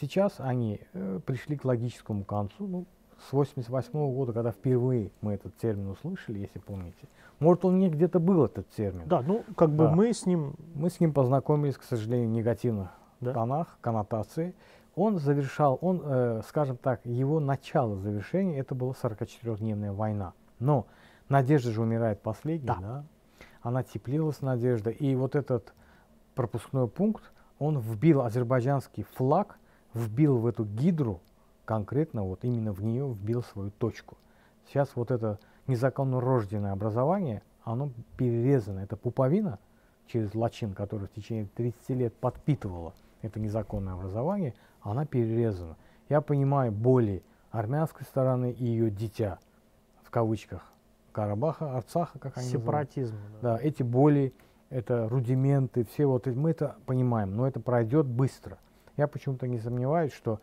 Сейчас 0.00 0.36
они 0.38 0.80
э, 0.94 1.20
пришли 1.26 1.58
к 1.58 1.66
логическому 1.66 2.24
концу. 2.24 2.66
Ну, 2.66 2.86
с 3.28 3.32
88 3.34 3.92
-го 3.92 4.14
года, 4.14 4.32
когда 4.32 4.50
впервые 4.50 5.10
мы 5.20 5.34
этот 5.34 5.54
термин 5.58 5.90
услышали, 5.90 6.38
если 6.38 6.58
помните. 6.58 7.06
Может, 7.38 7.66
он 7.66 7.80
не 7.80 7.90
где-то 7.90 8.18
был, 8.18 8.46
этот 8.46 8.66
термин. 8.70 9.02
Да, 9.04 9.20
ну, 9.20 9.44
как 9.56 9.68
бы 9.68 9.84
да. 9.84 9.90
мы 9.90 10.14
с 10.14 10.24
ним... 10.24 10.54
Мы 10.74 10.88
с 10.88 11.00
ним 11.00 11.12
познакомились, 11.12 11.76
к 11.76 11.82
сожалению, 11.82 12.30
в 12.30 12.32
негативных 12.32 12.88
да. 13.20 13.34
тонах, 13.34 13.76
коннотации. 13.82 14.54
Он 14.94 15.18
завершал, 15.18 15.78
он, 15.82 16.00
э, 16.02 16.40
скажем 16.48 16.78
так, 16.78 17.04
его 17.04 17.40
начало 17.40 17.96
завершения, 17.96 18.58
это 18.58 18.74
была 18.74 18.92
44-дневная 18.92 19.92
война. 19.92 20.32
Но 20.58 20.86
надежда 21.28 21.72
же 21.72 21.82
умирает 21.82 22.22
последней, 22.22 22.68
да. 22.68 22.78
да? 22.80 23.04
Она 23.62 23.82
теплилась, 23.82 24.40
надежда. 24.40 24.90
И 24.90 25.14
вот 25.14 25.34
этот 25.34 25.72
пропускной 26.34 26.88
пункт, 26.88 27.22
он 27.58 27.78
вбил 27.78 28.22
азербайджанский 28.22 29.04
флаг, 29.14 29.58
вбил 29.94 30.38
в 30.38 30.46
эту 30.46 30.64
гидру, 30.64 31.20
конкретно 31.64 32.24
вот 32.24 32.44
именно 32.44 32.72
в 32.72 32.82
нее 32.82 33.08
вбил 33.08 33.42
свою 33.42 33.70
точку. 33.70 34.16
Сейчас 34.66 34.90
вот 34.94 35.10
это 35.10 35.38
незаконно 35.66 36.20
рожденное 36.20 36.72
образование, 36.72 37.42
оно 37.64 37.90
перерезано. 38.16 38.80
Это 38.80 38.96
пуповина 38.96 39.58
через 40.06 40.34
лачин, 40.34 40.74
которая 40.74 41.06
в 41.06 41.12
течение 41.12 41.46
30 41.54 41.88
лет 41.90 42.14
подпитывала 42.14 42.94
это 43.22 43.38
незаконное 43.38 43.94
образование, 43.94 44.54
она 44.80 45.06
перерезана. 45.06 45.76
Я 46.08 46.20
понимаю 46.20 46.72
боли 46.72 47.22
армянской 47.50 48.04
стороны 48.04 48.50
и 48.50 48.64
ее 48.64 48.90
дитя, 48.90 49.38
в 50.02 50.10
кавычках, 50.10 50.71
Карабаха, 51.12 51.76
Арцаха, 51.76 52.18
как 52.18 52.38
они 52.38 52.48
Сепаратизм. 52.48 53.14
называют. 53.14 53.42
Да. 53.42 53.56
да, 53.56 53.62
эти 53.62 53.82
боли, 53.82 54.32
это 54.70 55.08
рудименты, 55.08 55.84
все 55.84 56.06
вот 56.06 56.26
мы 56.26 56.50
это 56.50 56.76
понимаем, 56.86 57.36
но 57.36 57.46
это 57.46 57.60
пройдет 57.60 58.06
быстро. 58.06 58.58
Я 58.96 59.06
почему-то 59.06 59.46
не 59.46 59.58
сомневаюсь, 59.58 60.12
что 60.12 60.40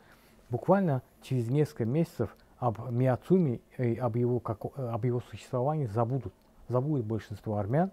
буквально 0.49 1.01
через 1.21 1.49
несколько 1.49 1.85
месяцев 1.85 2.35
об 2.57 2.91
Миацуме 2.91 3.61
и 3.77 3.95
об 3.95 4.15
его, 4.15 4.39
как, 4.39 4.65
об 4.77 5.05
его 5.05 5.21
существовании 5.21 5.85
забудут. 5.85 6.33
Забудет 6.67 7.05
большинство 7.05 7.57
армян, 7.57 7.91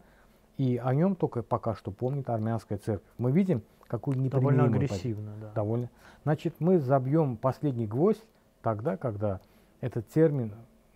и 0.59 0.77
о 0.83 0.95
нем 0.95 1.17
только 1.17 1.43
пока 1.43 1.75
что 1.75 1.91
помнит 1.91 2.29
армянская 2.29 2.79
церковь. 2.79 3.09
Мы 3.17 3.33
видим, 3.33 3.63
какую 3.87 4.19
непримиримую... 4.19 4.57
Довольно 4.57 4.77
агрессивно, 4.77 5.33
да. 5.41 5.53
Довольно. 5.55 5.91
Значит, 6.25 6.57
мы 6.59 6.79
забьем 6.79 7.37
последний 7.37 7.87
гвоздь 7.87 8.27
тогда, 8.63 8.97
когда 8.97 9.41
этот 9.81 10.09
термин 10.09 10.53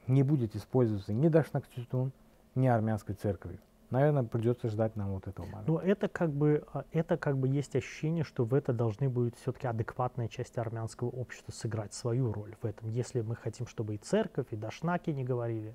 не 0.07 0.23
будет 0.23 0.57
использоваться 0.57 1.13
ни 1.13 1.29
Дашнакчутун, 1.29 2.13
ни 2.55 2.67
армянской 2.67 3.15
церковью 3.15 3.61
наверное, 3.91 4.23
придется 4.23 4.69
ждать 4.69 4.97
нам 4.97 5.13
вот 5.13 5.27
этого 5.27 5.47
момента. 5.47 5.71
Но 5.71 5.79
это 5.81 6.09
как 6.09 6.31
бы, 6.31 6.65
а, 6.73 6.85
это 6.93 7.17
как 7.17 7.37
бы 7.37 7.49
есть 7.49 7.77
ощущение, 7.77 8.25
что 8.25 8.45
в 8.45 8.55
это 8.55 8.73
должны 8.73 9.09
будет 9.09 9.37
все-таки 9.37 9.67
адекватная 9.67 10.29
часть 10.29 10.59
армянского 10.59 11.09
общества 11.09 11.53
сыграть 11.53 11.93
свою 11.93 12.33
роль 12.33 12.55
в 12.63 12.67
этом, 12.67 12.89
если 12.89 13.21
мы 13.21 13.37
хотим, 13.37 13.67
чтобы 13.67 13.97
и 13.97 13.99
церковь, 13.99 14.47
и 14.51 14.57
дашнаки 14.57 15.11
не 15.11 15.25
говорили. 15.25 15.75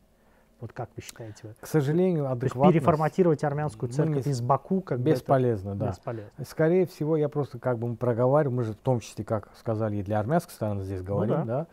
Вот 0.61 0.71
как 0.71 0.89
вы 0.95 1.03
считаете? 1.03 1.53
К 1.59 1.67
сожалению, 1.67 2.31
адекватно. 2.31 2.71
переформатировать 2.71 3.43
армянскую 3.43 3.91
церковь 3.91 4.25
не... 4.25 4.31
из 4.31 4.41
Баку 4.41 4.81
как 4.81 4.99
бесполезно, 4.99 5.73
бы 5.73 5.79
да. 5.79 5.89
Бесполезно. 5.89 6.45
Скорее 6.45 6.85
всего, 6.85 7.17
я 7.17 7.27
просто 7.27 7.59
как 7.59 7.77
бы 7.77 7.87
мы 7.89 7.95
проговариваем, 7.97 8.57
мы 8.57 8.63
же 8.63 8.73
в 8.73 8.77
том 8.77 8.99
числе, 9.01 9.25
как 9.25 9.49
сказали, 9.57 9.97
и 9.97 10.03
для 10.03 10.19
армянской 10.19 10.53
стороны 10.53 10.83
здесь 10.83 11.01
ну 11.01 11.05
говорим, 11.05 11.39
ну, 11.39 11.45
да. 11.45 11.67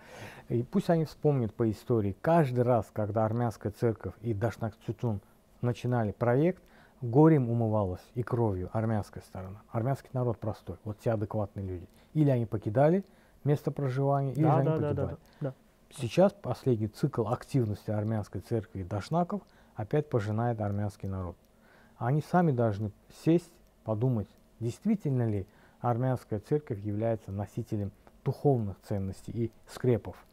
да. 0.49 0.55
И 0.55 0.63
пусть 0.65 0.91
они 0.91 1.05
вспомнят 1.05 1.55
по 1.55 1.71
истории. 1.71 2.17
Каждый 2.21 2.65
раз, 2.65 2.91
когда 2.93 3.25
армянская 3.25 3.73
церковь 3.73 4.15
и 4.21 4.35
Дашнак 4.35 4.75
Цутун 4.85 5.21
начинали 5.61 6.11
проект, 6.13 6.63
горем 7.01 7.49
умывалась 7.51 8.05
и 8.15 8.23
кровью 8.23 8.69
армянская 8.73 9.23
сторона. 9.23 9.63
Армянский 9.71 10.11
народ 10.13 10.39
простой, 10.39 10.77
вот 10.85 10.99
те 10.99 11.13
адекватные 11.13 11.67
люди. 11.67 11.89
Или 12.15 12.31
они 12.31 12.47
покидали 12.47 13.05
место 13.45 13.71
проживания, 13.71 14.33
или 14.33 14.43
да, 14.43 14.57
они 14.57 14.67
да, 14.67 14.73
погибали. 14.73 14.95
Да, 14.95 15.07
да, 15.07 15.19
да. 15.41 15.55
Сейчас 15.99 16.33
последний 16.33 16.89
цикл 16.89 17.29
активности 17.29 17.91
армянской 17.91 18.41
церкви 18.41 18.81
и 18.81 18.85
дашнаков 18.85 19.43
опять 19.75 20.09
пожинает 20.09 20.61
армянский 20.61 21.09
народ. 21.09 21.37
Они 21.97 22.23
сами 22.23 22.53
должны 22.53 22.93
сесть, 23.25 23.53
подумать, 23.85 24.29
действительно 24.61 25.29
ли 25.29 25.47
армянская 25.81 26.41
церковь 26.41 26.81
является 26.81 27.31
носителем 27.31 27.93
духовных 28.25 28.81
ценностей 28.83 29.33
и 29.33 29.53
скрепов– 29.67 30.17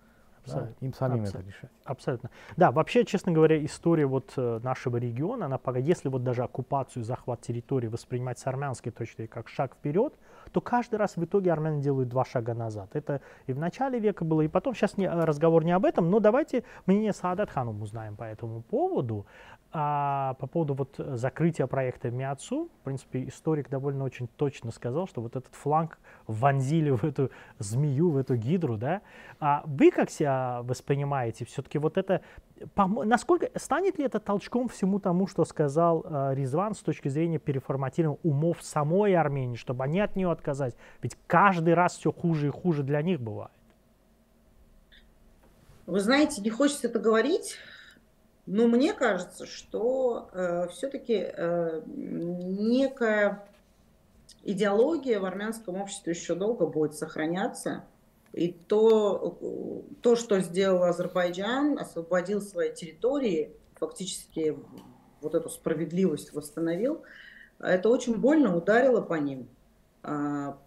Абсолютно. 0.45 0.75
Да, 0.79 0.85
им 0.85 0.93
самим 0.93 1.23
Абсолютно. 1.23 1.39
это 1.39 1.47
решать. 1.47 1.71
Абсолютно. 1.83 2.29
Да, 2.57 2.71
вообще, 2.71 3.05
честно 3.05 3.31
говоря, 3.31 3.63
история 3.63 4.05
вот 4.05 4.33
э, 4.37 4.59
нашего 4.63 4.97
региона, 4.97 5.45
она 5.45 5.57
пока, 5.57 5.79
если 5.79 6.09
вот 6.09 6.23
даже 6.23 6.43
оккупацию, 6.43 7.03
захват 7.03 7.41
территории 7.41 7.87
воспринимать 7.87 8.39
с 8.39 8.47
армянской 8.47 8.91
точки 8.91 9.27
как 9.27 9.49
шаг 9.49 9.75
вперед, 9.75 10.13
то 10.51 10.61
каждый 10.61 10.95
раз 10.95 11.17
в 11.17 11.23
итоге 11.23 11.51
армяне 11.51 11.81
делают 11.81 12.09
два 12.09 12.25
шага 12.25 12.53
назад. 12.53 12.89
Это 12.93 13.21
и 13.47 13.53
в 13.53 13.59
начале 13.59 13.99
века 13.99 14.25
было, 14.25 14.41
и 14.41 14.47
потом, 14.47 14.75
сейчас 14.75 14.97
не, 14.97 15.09
разговор 15.09 15.63
не 15.63 15.71
об 15.71 15.85
этом, 15.85 16.09
но 16.09 16.19
давайте 16.19 16.63
мнение 16.85 17.13
Саадат 17.13 17.49
Ханум 17.49 17.81
узнаем 17.81 18.15
по 18.15 18.23
этому 18.23 18.61
поводу. 18.61 19.25
А 19.71 20.33
по 20.39 20.47
поводу 20.47 20.73
вот 20.73 20.95
закрытия 20.97 21.67
проекта 21.67 22.09
МИАЦУ, 22.09 22.69
в 22.81 22.83
принципе, 22.83 23.25
историк 23.25 23.69
довольно 23.69 24.03
очень 24.03 24.27
точно 24.27 24.71
сказал, 24.71 25.07
что 25.07 25.21
вот 25.21 25.35
этот 25.35 25.53
фланг 25.53 25.99
вонзили 26.25 26.89
в 26.89 27.03
эту 27.03 27.29
змею, 27.59 28.09
в 28.09 28.17
эту 28.17 28.35
гидру, 28.35 28.77
да. 28.77 29.01
А 29.39 29.61
вы 29.65 29.91
как 29.91 30.09
себя 30.09 30.61
воспринимаете? 30.63 31.45
Все-таки 31.45 31.77
вот 31.77 31.99
это, 31.99 32.21
насколько, 32.75 33.49
станет 33.55 33.97
ли 33.97 34.05
это 34.05 34.19
толчком 34.19 34.67
всему 34.67 34.99
тому, 34.99 35.27
что 35.27 35.45
сказал 35.45 36.05
э, 36.05 36.35
Резван 36.35 36.75
с 36.75 36.79
точки 36.79 37.07
зрения 37.07 37.39
переформатирования 37.39 38.19
умов 38.23 38.57
самой 38.61 39.15
Армении, 39.15 39.55
чтобы 39.55 39.83
они 39.83 39.99
от 39.99 40.15
нее 40.15 40.31
отказались? 40.31 40.75
Ведь 41.01 41.17
каждый 41.27 41.73
раз 41.73 41.97
все 41.97 42.11
хуже 42.11 42.47
и 42.47 42.51
хуже 42.51 42.83
для 42.83 43.01
них 43.01 43.19
бывает. 43.19 43.51
Вы 45.85 45.99
знаете, 46.01 46.41
не 46.41 46.49
хочется 46.49 46.87
это 46.87 46.99
говорить, 46.99 47.57
но 48.45 48.67
мне 48.67 48.93
кажется, 48.93 49.45
что 49.45 50.29
э, 50.33 50.67
все-таки 50.69 51.15
э, 51.15 51.81
некая 51.85 53.43
идеология 54.43 55.19
в 55.19 55.25
армянском 55.25 55.81
обществе 55.81 56.13
еще 56.13 56.35
долго 56.35 56.65
будет 56.65 56.95
сохраняться. 56.95 57.83
И 58.33 58.51
то, 58.51 59.37
то, 60.01 60.15
что 60.15 60.39
сделал 60.39 60.83
Азербайджан, 60.83 61.79
освободил 61.79 62.41
свои 62.41 62.71
территории, 62.73 63.53
фактически 63.75 64.57
вот 65.21 65.35
эту 65.35 65.49
справедливость 65.49 66.33
восстановил, 66.33 67.03
это 67.59 67.89
очень 67.89 68.17
больно 68.17 68.55
ударило 68.55 69.01
по 69.01 69.15
ним. 69.15 69.49
А, 70.03 70.57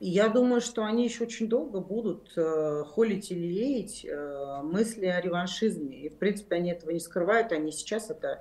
я 0.00 0.28
думаю, 0.28 0.62
что 0.62 0.84
они 0.84 1.04
еще 1.04 1.24
очень 1.24 1.46
долго 1.46 1.80
будут 1.80 2.32
э, 2.34 2.84
холить 2.88 3.30
или 3.30 3.46
леять 3.46 4.04
э, 4.04 4.60
мысли 4.62 5.04
о 5.04 5.20
реваншизме. 5.20 5.94
И, 5.94 6.08
в 6.08 6.14
принципе, 6.14 6.56
они 6.56 6.70
этого 6.70 6.90
не 6.90 7.00
скрывают, 7.00 7.52
они 7.52 7.70
сейчас 7.70 8.08
это 8.08 8.40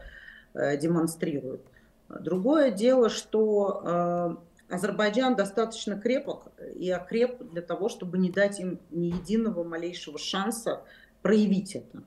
э, 0.54 0.78
демонстрируют. 0.78 1.62
Другое 2.08 2.72
дело, 2.72 3.10
что 3.10 3.84
э, 3.84 4.36
Азербайджан 4.70 5.36
достаточно 5.36 6.00
крепок 6.00 6.52
и 6.76 6.90
окреп 6.92 7.42
для 7.52 7.62
того, 7.62 7.90
чтобы 7.90 8.18
не 8.18 8.30
дать 8.30 8.60
им 8.60 8.80
ни 8.92 9.08
единого 9.08 9.64
малейшего 9.64 10.20
шанса 10.20 10.82
проявить 11.22 11.76
это. 11.76 12.04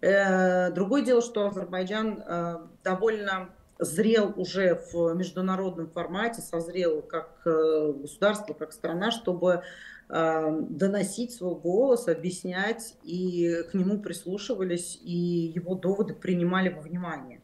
Э, 0.00 0.70
другое 0.70 1.02
дело, 1.02 1.20
что 1.20 1.46
Азербайджан 1.46 2.22
э, 2.24 2.58
довольно 2.84 3.50
зрел 3.78 4.32
уже 4.36 4.80
в 4.92 5.14
международном 5.14 5.90
формате, 5.90 6.42
созрел 6.42 7.02
как 7.02 7.42
э, 7.44 7.92
государство, 7.92 8.54
как 8.54 8.72
страна, 8.72 9.10
чтобы 9.10 9.62
доносить 10.08 11.32
свой 11.32 11.56
голос, 11.56 12.06
объяснять, 12.06 12.94
и 13.02 13.64
к 13.68 13.74
нему 13.74 13.98
прислушивались, 13.98 15.00
и 15.02 15.50
его 15.52 15.74
доводы 15.74 16.14
принимали 16.14 16.68
во 16.68 16.80
внимание. 16.80 17.40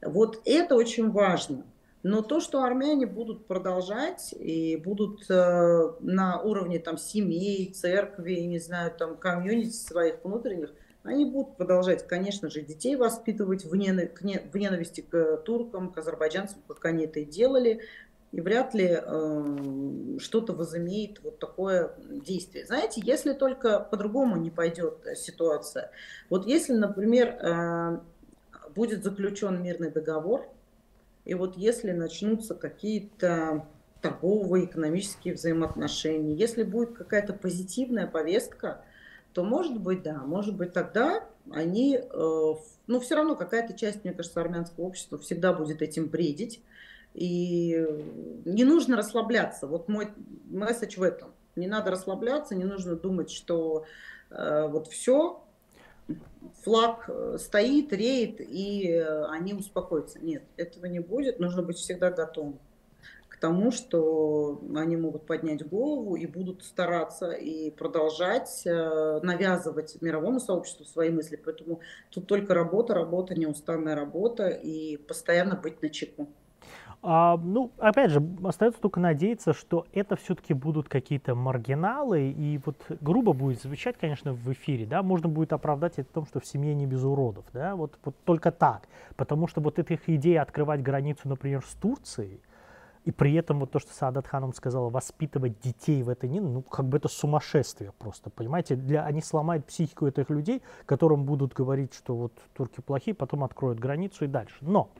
Вот 0.00 0.40
это 0.44 0.76
очень 0.76 1.10
важно. 1.10 1.64
Но 2.02 2.22
то, 2.22 2.40
что 2.40 2.62
армяне 2.62 3.06
будут 3.06 3.46
продолжать 3.46 4.32
и 4.32 4.76
будут 4.76 5.28
э, 5.28 5.90
на 6.00 6.40
уровне 6.40 6.78
там 6.78 6.96
семей, 6.96 7.72
церкви, 7.72 8.34
не 8.34 8.60
знаю, 8.60 8.92
там 8.96 9.16
комьюнити 9.16 9.74
своих 9.74 10.24
внутренних, 10.24 10.72
они 11.02 11.24
будут 11.24 11.56
продолжать, 11.56 12.06
конечно 12.06 12.50
же, 12.50 12.60
детей 12.60 12.94
воспитывать 12.96 13.64
в, 13.64 13.74
ненависти 13.74 15.00
к 15.00 15.38
туркам, 15.38 15.90
к 15.90 15.98
азербайджанцам, 15.98 16.62
как 16.68 16.84
они 16.84 17.04
это 17.04 17.20
и 17.20 17.24
делали 17.24 17.80
и 18.30 18.40
вряд 18.40 18.74
ли 18.74 18.98
э, 19.00 20.18
что-то 20.18 20.52
возымеет 20.52 21.22
вот 21.22 21.38
такое 21.38 21.94
действие. 22.10 22.66
Знаете, 22.66 23.00
если 23.02 23.32
только 23.32 23.80
по-другому 23.80 24.36
не 24.36 24.50
пойдет 24.50 24.98
ситуация. 25.16 25.90
Вот 26.28 26.46
если, 26.46 26.74
например, 26.74 27.28
э, 27.28 28.00
будет 28.74 29.02
заключен 29.02 29.62
мирный 29.62 29.90
договор, 29.90 30.46
и 31.28 31.34
вот 31.34 31.58
если 31.58 31.92
начнутся 31.92 32.54
какие-то 32.54 33.66
торговые, 34.00 34.64
экономические 34.64 35.34
взаимоотношения, 35.34 36.34
если 36.34 36.62
будет 36.62 36.94
какая-то 36.96 37.34
позитивная 37.34 38.06
повестка, 38.06 38.82
то 39.34 39.44
может 39.44 39.78
быть, 39.78 40.02
да, 40.02 40.22
может 40.24 40.56
быть 40.56 40.72
тогда 40.72 41.22
они, 41.50 41.98
э, 41.98 42.54
ну 42.86 43.00
все 43.00 43.14
равно 43.14 43.36
какая-то 43.36 43.74
часть, 43.74 44.04
мне 44.04 44.14
кажется, 44.14 44.40
армянского 44.40 44.86
общества 44.86 45.18
всегда 45.18 45.52
будет 45.52 45.82
этим 45.82 46.06
бредить, 46.06 46.62
и 47.12 47.86
не 48.46 48.64
нужно 48.64 48.96
расслабляться. 48.96 49.66
Вот 49.66 49.86
мой 49.88 50.08
месседж 50.48 50.98
в 50.98 51.02
этом. 51.02 51.34
Не 51.56 51.66
надо 51.66 51.90
расслабляться, 51.90 52.54
не 52.54 52.64
нужно 52.64 52.96
думать, 52.96 53.30
что 53.30 53.84
э, 54.30 54.66
вот 54.66 54.88
все, 54.88 55.44
флаг 56.62 57.04
э, 57.08 57.36
стоит, 57.38 57.92
реет, 57.92 58.40
и 58.40 58.90
э, 58.90 59.24
они 59.26 59.54
успокоятся. 59.54 60.18
Нет, 60.20 60.44
этого 60.56 60.86
не 60.86 61.00
будет. 61.00 61.38
Нужно 61.38 61.62
быть 61.62 61.76
всегда 61.76 62.10
готовым 62.10 62.58
к 63.28 63.36
тому, 63.40 63.70
что 63.70 64.60
они 64.74 64.96
могут 64.96 65.26
поднять 65.26 65.66
голову 65.66 66.16
и 66.16 66.26
будут 66.26 66.64
стараться 66.64 67.30
и 67.30 67.70
продолжать 67.70 68.62
э, 68.66 69.20
навязывать 69.22 70.00
мировому 70.02 70.40
сообществу 70.40 70.84
свои 70.84 71.10
мысли. 71.10 71.36
Поэтому 71.36 71.80
тут 72.10 72.26
только 72.26 72.54
работа, 72.54 72.94
работа, 72.94 73.38
неустанная 73.38 73.94
работа 73.94 74.48
и 74.48 74.96
постоянно 74.96 75.56
быть 75.56 75.80
на 75.82 75.88
чеку. 75.88 76.28
А, 77.00 77.36
ну, 77.36 77.70
опять 77.78 78.10
же, 78.10 78.22
остается 78.42 78.80
только 78.80 78.98
надеяться, 78.98 79.52
что 79.52 79.86
это 79.92 80.16
все-таки 80.16 80.52
будут 80.52 80.88
какие-то 80.88 81.36
маргиналы, 81.36 82.30
и 82.30 82.60
вот 82.64 82.76
грубо 83.00 83.32
будет 83.32 83.62
звучать, 83.62 83.96
конечно, 83.98 84.32
в 84.32 84.52
эфире, 84.52 84.84
да, 84.84 85.02
можно 85.04 85.28
будет 85.28 85.52
оправдать 85.52 85.98
это 85.98 86.12
том, 86.12 86.26
что 86.26 86.40
в 86.40 86.46
семье 86.46 86.74
не 86.74 86.86
без 86.86 87.04
уродов, 87.04 87.44
да, 87.52 87.76
вот, 87.76 87.96
вот 88.04 88.16
только 88.24 88.50
так, 88.50 88.88
потому 89.16 89.46
что 89.46 89.60
вот 89.60 89.78
эта 89.78 89.94
их 89.94 90.08
идея 90.08 90.42
открывать 90.42 90.82
границу, 90.82 91.28
например, 91.28 91.64
с 91.64 91.74
Турцией, 91.74 92.40
и 93.04 93.12
при 93.12 93.32
этом 93.34 93.60
вот 93.60 93.70
то, 93.70 93.78
что 93.78 93.94
Саадат 93.94 94.26
Ханом 94.26 94.52
сказала, 94.52 94.90
воспитывать 94.90 95.60
детей 95.60 96.02
в 96.02 96.10
этой 96.10 96.28
не, 96.28 96.40
ну, 96.40 96.62
как 96.62 96.86
бы 96.86 96.98
это 96.98 97.08
сумасшествие 97.08 97.92
просто, 97.96 98.28
понимаете? 98.28 98.76
Для, 98.76 99.04
они 99.04 99.22
сломают 99.22 99.64
психику 99.64 100.06
этих 100.06 100.28
людей, 100.28 100.62
которым 100.84 101.24
будут 101.24 101.54
говорить, 101.54 101.94
что 101.94 102.14
вот 102.14 102.32
турки 102.54 102.82
плохие, 102.82 103.14
потом 103.14 103.44
откроют 103.44 103.78
границу 103.78 104.26
и 104.26 104.28
дальше. 104.28 104.56
Но 104.60 104.90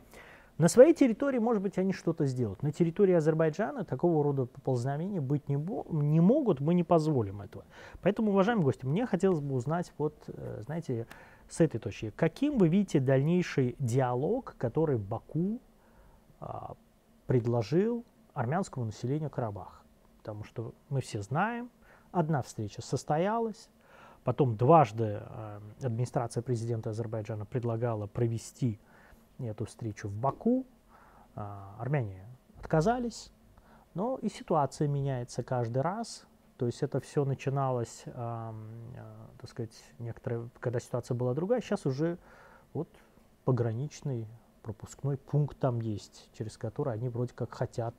на 0.59 0.67
своей 0.67 0.93
территории, 0.93 1.39
может 1.39 1.63
быть, 1.63 1.79
они 1.79 1.93
что-то 1.93 2.27
сделают. 2.27 2.65
На 2.65 2.73
территории 2.73 3.15
Азербайджана 3.15 3.85
такого 3.85 4.25
рода 4.25 4.45
поползновения 4.47 5.21
быть 5.21 5.49
не, 5.49 5.55
не 5.55 6.21
могут, 6.21 6.61
мы 6.61 6.75
не 6.75 6.83
позволим 6.83 7.41
этого. 7.41 7.65
Поэтому, 8.03 8.33
уважаемые 8.33 8.65
гости, 8.65 8.85
мне 8.85 9.07
хотелось 9.07 9.39
бы 9.39 9.55
узнать, 9.55 9.93
вот, 9.99 10.17
э, 10.27 10.63
знаете, 10.67 11.07
с 11.49 11.61
этой 11.61 11.79
точки, 11.79 12.11
каким 12.11 12.59
вы 12.59 12.69
видите 12.69 12.99
дальнейший 12.99 13.77
диалог, 13.79 14.57
который 14.59 14.99
Баку 14.99 15.61
а, 16.41 16.75
предложил 17.27 18.05
армянскому 18.35 18.87
населению 18.87 19.31
Карабах? 19.31 19.83
Потому 20.19 20.45
что 20.45 20.75
мы 20.89 21.01
все 21.01 21.23
знаем, 21.23 21.71
одна 22.13 22.43
встреча 22.43 22.83
состоялась, 22.83 23.71
потом 24.25 24.57
дважды 24.57 25.21
а, 25.23 25.63
администрация 25.81 26.43
президента 26.43 26.91
Азербайджана 26.91 27.47
предлагала 27.47 28.07
провести 28.07 28.79
эту 29.39 29.67
встречу 29.67 30.09
в 30.09 30.15
Баку. 30.15 30.67
А, 31.35 31.77
армяне 31.79 32.25
отказались, 32.59 33.31
но 33.95 34.19
и 34.19 34.29
ситуация 34.29 34.89
меняется 34.89 35.43
каждый 35.43 35.83
раз. 35.83 36.27
То 36.57 36.67
есть 36.67 36.83
это 36.83 36.99
все 37.01 37.25
начиналось, 37.25 38.03
э, 38.07 38.53
так 39.41 39.49
сказать, 39.49 39.81
некоторые, 40.01 40.49
когда 40.59 40.81
ситуация 40.81 41.15
была 41.15 41.33
другая, 41.33 41.61
сейчас 41.61 41.87
уже 41.87 42.19
вот 42.75 42.89
пограничный 43.45 44.27
пропускной 44.63 45.17
пункт 45.17 45.57
там 45.59 45.81
есть, 45.81 46.29
через 46.33 46.59
который 46.59 46.93
они 46.93 47.09
вроде 47.09 47.33
как 47.33 47.55
хотят, 47.55 47.95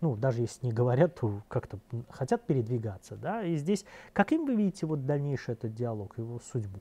ну, 0.00 0.16
даже 0.16 0.40
если 0.40 0.66
не 0.66 0.72
говорят, 0.72 1.16
то 1.16 1.42
как-то 1.48 1.78
хотят 2.08 2.46
передвигаться, 2.46 3.16
да, 3.16 3.44
и 3.44 3.56
здесь, 3.56 3.84
каким 4.14 4.46
вы 4.46 4.54
видите 4.54 4.86
вот 4.86 5.04
дальнейший 5.04 5.52
этот 5.52 5.74
диалог, 5.74 6.16
его 6.16 6.40
судьбу? 6.40 6.80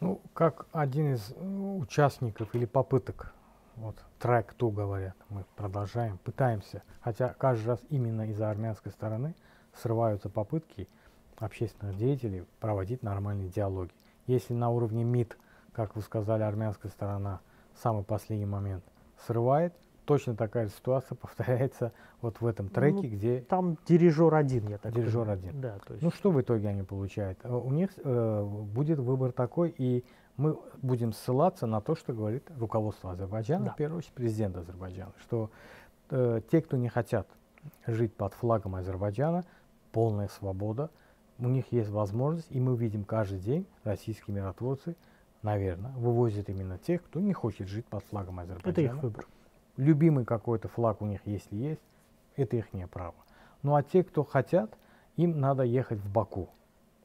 Ну, 0.00 0.20
как 0.32 0.66
один 0.72 1.14
из 1.14 1.34
ну, 1.40 1.78
участников 1.78 2.54
или 2.54 2.66
попыток, 2.66 3.32
вот 3.74 3.96
трек 4.20 4.54
ту 4.54 4.70
говорят, 4.70 5.16
мы 5.28 5.44
продолжаем, 5.56 6.18
пытаемся, 6.18 6.82
хотя 7.00 7.34
каждый 7.34 7.66
раз 7.66 7.80
именно 7.88 8.30
из-за 8.30 8.48
армянской 8.48 8.92
стороны 8.92 9.34
срываются 9.74 10.28
попытки 10.28 10.88
общественных 11.36 11.96
деятелей 11.96 12.44
проводить 12.60 13.02
нормальные 13.02 13.48
диалоги. 13.48 13.92
Если 14.26 14.54
на 14.54 14.70
уровне 14.70 15.02
МИД, 15.02 15.36
как 15.72 15.96
вы 15.96 16.02
сказали, 16.02 16.42
армянская 16.42 16.92
сторона 16.92 17.40
в 17.74 17.78
самый 17.80 18.04
последний 18.04 18.46
момент 18.46 18.84
срывает, 19.26 19.74
точно 20.08 20.34
такая 20.34 20.68
ситуация 20.68 21.16
повторяется 21.20 21.92
вот 22.22 22.40
в 22.40 22.46
этом 22.46 22.70
треке, 22.70 22.96
ну, 22.96 23.02
где... 23.02 23.40
Там 23.42 23.76
дирижер 23.86 24.34
один, 24.34 24.66
я 24.68 24.78
так 24.78 24.94
Дирижер 24.94 25.26
понимаю. 25.26 25.38
один. 25.38 25.60
Да, 25.60 25.78
то 25.86 25.92
есть... 25.92 26.02
Ну 26.02 26.10
что 26.10 26.30
в 26.30 26.40
итоге 26.40 26.68
они 26.68 26.82
получают? 26.82 27.38
Э, 27.44 27.54
у 27.54 27.70
них 27.70 27.90
э, 28.02 28.42
будет 28.42 28.98
выбор 28.98 29.32
такой, 29.32 29.74
и 29.76 30.04
мы 30.38 30.58
будем 30.80 31.12
ссылаться 31.12 31.66
на 31.66 31.82
то, 31.82 31.94
что 31.94 32.14
говорит 32.14 32.50
руководство 32.58 33.12
Азербайджана, 33.12 33.66
да. 33.66 33.72
в 33.72 33.76
первую 33.76 33.98
очередь 33.98 34.14
президент 34.14 34.56
Азербайджана, 34.56 35.12
что 35.20 35.50
э, 36.08 36.40
те, 36.50 36.62
кто 36.62 36.78
не 36.78 36.88
хотят 36.88 37.28
жить 37.86 38.14
под 38.14 38.32
флагом 38.32 38.76
Азербайджана, 38.76 39.44
полная 39.92 40.28
свобода, 40.28 40.88
у 41.38 41.48
них 41.48 41.70
есть 41.70 41.90
возможность, 41.90 42.50
и 42.50 42.58
мы 42.60 42.76
видим 42.76 43.04
каждый 43.04 43.40
день 43.40 43.66
российские 43.84 44.34
миротворцы, 44.34 44.96
наверное, 45.42 45.92
вывозят 45.92 46.48
именно 46.48 46.78
тех, 46.78 47.02
кто 47.04 47.20
не 47.20 47.34
хочет 47.34 47.68
жить 47.68 47.84
под 47.84 48.02
флагом 48.04 48.40
Азербайджана. 48.40 48.72
Это 48.72 48.80
их 48.80 49.02
выбор 49.02 49.26
любимый 49.78 50.26
какой-то 50.26 50.68
флаг 50.68 51.00
у 51.00 51.06
них, 51.06 51.20
если 51.24 51.56
есть, 51.56 51.80
это 52.36 52.56
их 52.56 52.66
право. 52.90 53.14
Ну 53.62 53.74
а 53.74 53.82
те, 53.82 54.04
кто 54.04 54.24
хотят, 54.24 54.76
им 55.16 55.40
надо 55.40 55.62
ехать 55.62 55.98
в 55.98 56.12
Баку. 56.12 56.50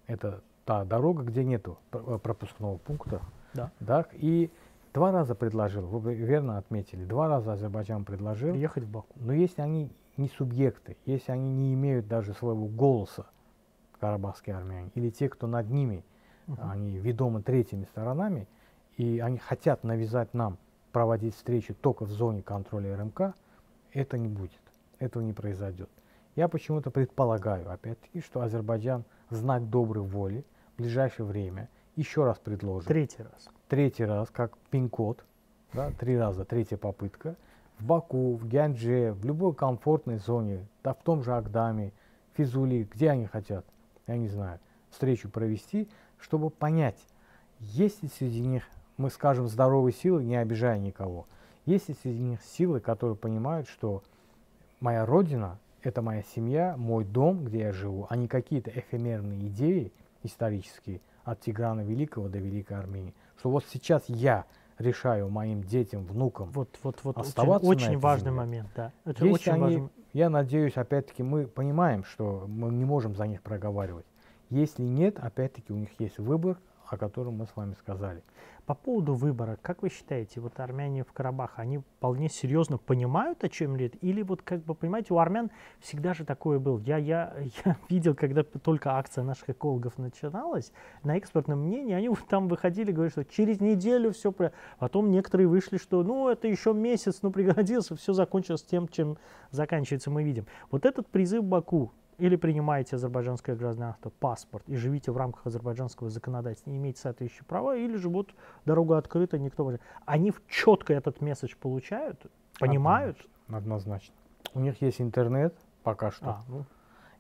Это 0.06 0.42
та 0.66 0.84
дорога, 0.84 1.24
где 1.24 1.44
нету 1.44 1.78
э, 1.92 2.20
пропускного 2.22 2.78
пункта. 2.78 3.22
Да. 3.54 3.72
да. 3.80 4.06
И 4.14 4.52
два 4.94 5.12
раза 5.12 5.36
предложил, 5.36 5.86
вы 5.86 6.14
верно 6.14 6.58
отметили, 6.58 7.06
два 7.06 7.28
раза 7.28 7.54
Азербайджан 7.54 8.06
предложил. 8.06 8.54
Ехать 8.54 8.84
в 8.84 8.92
Баку. 8.92 9.14
Но 9.16 9.34
если 9.34 9.62
они 9.62 9.92
не 10.18 10.28
субъекты, 10.30 10.98
если 11.06 11.32
они 11.32 11.54
не 11.54 11.74
имеют 11.74 12.08
даже 12.08 12.34
своего 12.34 12.68
голоса, 12.68 13.26
карабахские 14.00 14.58
армяне, 14.58 14.92
или 14.96 15.10
те, 15.10 15.30
кто 15.30 15.48
над 15.48 15.70
ними, 15.70 16.04
uh 16.48 16.72
они 16.72 16.98
ведомы 16.98 17.42
третьими 17.42 17.86
сторонами, 17.86 18.48
и 18.98 19.20
они 19.20 19.38
хотят 19.38 19.84
навязать 19.84 20.34
нам 20.34 20.58
проводить 20.94 21.36
встречи 21.36 21.74
только 21.74 22.06
в 22.06 22.12
зоне 22.12 22.42
контроля 22.42 22.96
РМК, 22.96 23.34
это 23.92 24.18
не 24.18 24.30
будет, 24.30 24.62
этого 25.00 25.22
не 25.22 25.34
произойдет. 25.34 25.90
Я 26.36 26.48
почему-то 26.48 26.92
предполагаю, 26.92 27.70
опять-таки, 27.70 28.22
что 28.22 28.42
Азербайджан 28.42 29.04
в 29.30 29.36
знак 29.36 29.70
доброй 29.70 30.06
воли 30.06 30.46
в 30.74 30.78
ближайшее 30.78 31.26
время 31.26 31.68
еще 31.96 32.24
раз 32.24 32.40
предложит. 32.40 32.88
Третий 32.88 33.24
раз. 33.24 33.50
Третий 33.68 34.06
раз, 34.06 34.30
как 34.30 34.58
пин-код, 34.70 35.26
да, 35.74 35.92
три 35.92 36.18
раза, 36.18 36.46
третья 36.46 36.78
попытка. 36.78 37.36
В 37.80 37.86
Баку, 37.86 38.36
в 38.36 38.48
Гянже, 38.48 39.14
в 39.14 39.26
любой 39.26 39.54
комфортной 39.54 40.18
зоне, 40.18 40.68
да 40.84 40.94
в 40.94 41.02
том 41.04 41.24
же 41.24 41.34
Агдаме, 41.34 41.92
Физули, 42.36 42.88
где 42.92 43.10
они 43.10 43.26
хотят, 43.26 43.66
я 44.08 44.18
не 44.18 44.28
знаю, 44.28 44.60
встречу 44.90 45.30
провести, 45.30 45.88
чтобы 46.20 46.50
понять, 46.50 47.00
есть 47.60 48.02
ли 48.02 48.10
среди 48.10 48.42
них 48.42 48.64
мы 48.98 49.10
скажем 49.10 49.48
здоровые 49.48 49.94
силы, 49.94 50.24
не 50.24 50.36
обижая 50.36 50.80
никого. 50.80 51.26
Есть 51.66 51.86
среди 52.02 52.22
них 52.22 52.42
силы, 52.44 52.80
которые 52.80 53.16
понимают, 53.16 53.68
что 53.68 54.04
моя 54.80 55.06
родина– 55.06 55.60
это 55.82 56.02
моя 56.02 56.24
семья, 56.36 56.76
мой 56.78 57.06
дом, 57.06 57.46
где 57.46 57.60
я 57.60 57.72
живу, 57.72 58.08
а 58.10 58.16
не 58.16 58.28
какие-то 58.28 58.70
эфемерные 58.70 59.48
идеи 59.48 59.92
исторические 60.24 61.02
от 61.24 61.42
Тиграна 61.42 61.82
Великого 61.82 62.28
до 62.30 62.38
Великой 62.40 62.78
Армении. 62.78 63.14
Что 63.38 63.50
вот 63.50 63.66
сейчас 63.72 64.04
я 64.08 64.46
решаю 64.78 65.30
моим 65.30 65.64
детям, 65.64 66.06
внукам 66.06 66.50
вот, 66.52 66.70
вот, 66.84 67.00
вот 67.04 67.18
оставаться 67.18 67.68
очень, 67.68 67.90
очень 67.90 68.00
важный 68.00 68.32
земле. 68.32 68.40
момент, 68.40 68.70
да. 68.76 68.92
Это 69.06 69.26
Если 69.26 69.30
очень 69.30 69.52
они, 69.52 69.62
важный... 69.62 69.90
Я 70.14 70.30
надеюсь, 70.30 70.76
опять-таки, 70.76 71.24
мы 71.24 71.48
понимаем, 71.48 72.04
что 72.04 72.46
мы 72.48 72.72
не 72.72 72.86
можем 72.86 73.16
за 73.16 73.28
них 73.28 73.42
проговаривать. 73.42 74.06
Если 74.50 74.84
нет, 74.84 75.18
опять-таки, 75.20 75.74
у 75.74 75.78
них 75.78 75.90
есть 76.00 76.20
выбор, 76.20 76.58
о 76.94 76.98
котором 76.98 77.36
мы 77.36 77.46
с 77.46 77.56
вами 77.56 77.74
сказали. 77.74 78.24
По 78.66 78.76
поводу 78.76 79.14
выбора, 79.14 79.58
как 79.62 79.82
вы 79.82 79.90
считаете, 79.90 80.40
вот 80.40 80.58
армяне 80.58 81.04
в 81.04 81.12
Карабах, 81.12 81.60
они 81.60 81.80
вполне 81.80 82.30
серьезно 82.30 82.78
понимают, 82.78 83.44
о 83.44 83.50
чем 83.50 83.76
речь? 83.76 83.92
Или 84.00 84.22
вот 84.22 84.42
как 84.42 84.64
бы, 84.64 84.74
понимаете, 84.74 85.14
у 85.14 85.18
армян 85.18 85.52
всегда 85.82 86.14
же 86.14 86.24
такое 86.24 86.60
было. 86.60 86.80
Я, 86.80 86.98
я, 86.98 87.36
я 87.66 87.78
видел, 87.90 88.16
когда 88.16 88.44
только 88.44 88.94
акция 88.94 89.26
наших 89.26 89.50
экологов 89.50 89.98
начиналась, 89.98 90.72
на 91.04 91.20
экспертном 91.20 91.60
мнении, 91.60 91.94
они 91.94 92.10
там 92.30 92.48
выходили, 92.48 92.94
говорят, 92.94 93.12
что 93.12 93.26
через 93.26 93.60
неделю 93.60 94.14
все... 94.14 94.34
Потом 94.80 95.12
некоторые 95.12 95.48
вышли, 95.48 95.78
что 95.78 96.02
ну 96.02 96.30
это 96.30 96.48
еще 96.48 96.74
месяц, 96.74 97.20
ну 97.22 97.32
пригодился, 97.32 97.98
все 97.98 98.14
закончилось 98.14 98.64
тем, 98.64 98.88
чем 98.88 99.18
заканчивается, 99.52 100.10
мы 100.10 100.24
видим. 100.24 100.46
Вот 100.72 100.86
этот 100.86 101.08
призыв 101.08 101.44
Баку, 101.44 101.92
или 102.18 102.36
принимаете 102.36 102.96
азербайджанское 102.96 103.56
гражданство, 103.56 104.10
паспорт 104.10 104.68
и 104.68 104.76
живите 104.76 105.12
в 105.12 105.18
рамках 105.18 105.48
азербайджанского 105.48 106.10
законодательства, 106.10 106.70
не 106.70 106.78
имеете 106.78 107.02
соответствующие 107.02 107.46
права, 107.46 107.76
или 107.76 107.96
же 107.96 108.10
вот 108.10 108.34
дорога 108.66 108.98
открыта, 108.98 109.38
никто... 109.38 109.78
Они 110.06 110.34
четко 110.48 110.94
этот 110.94 111.22
месседж 111.22 111.56
получают, 111.60 112.26
понимают? 112.60 113.18
Однозначно. 113.48 113.58
однозначно. 113.58 114.16
У 114.54 114.60
них 114.60 114.82
есть 114.82 115.02
интернет 115.02 115.56
пока 115.84 116.12
что. 116.12 116.30
А, 116.30 116.44
ну. 116.48 116.66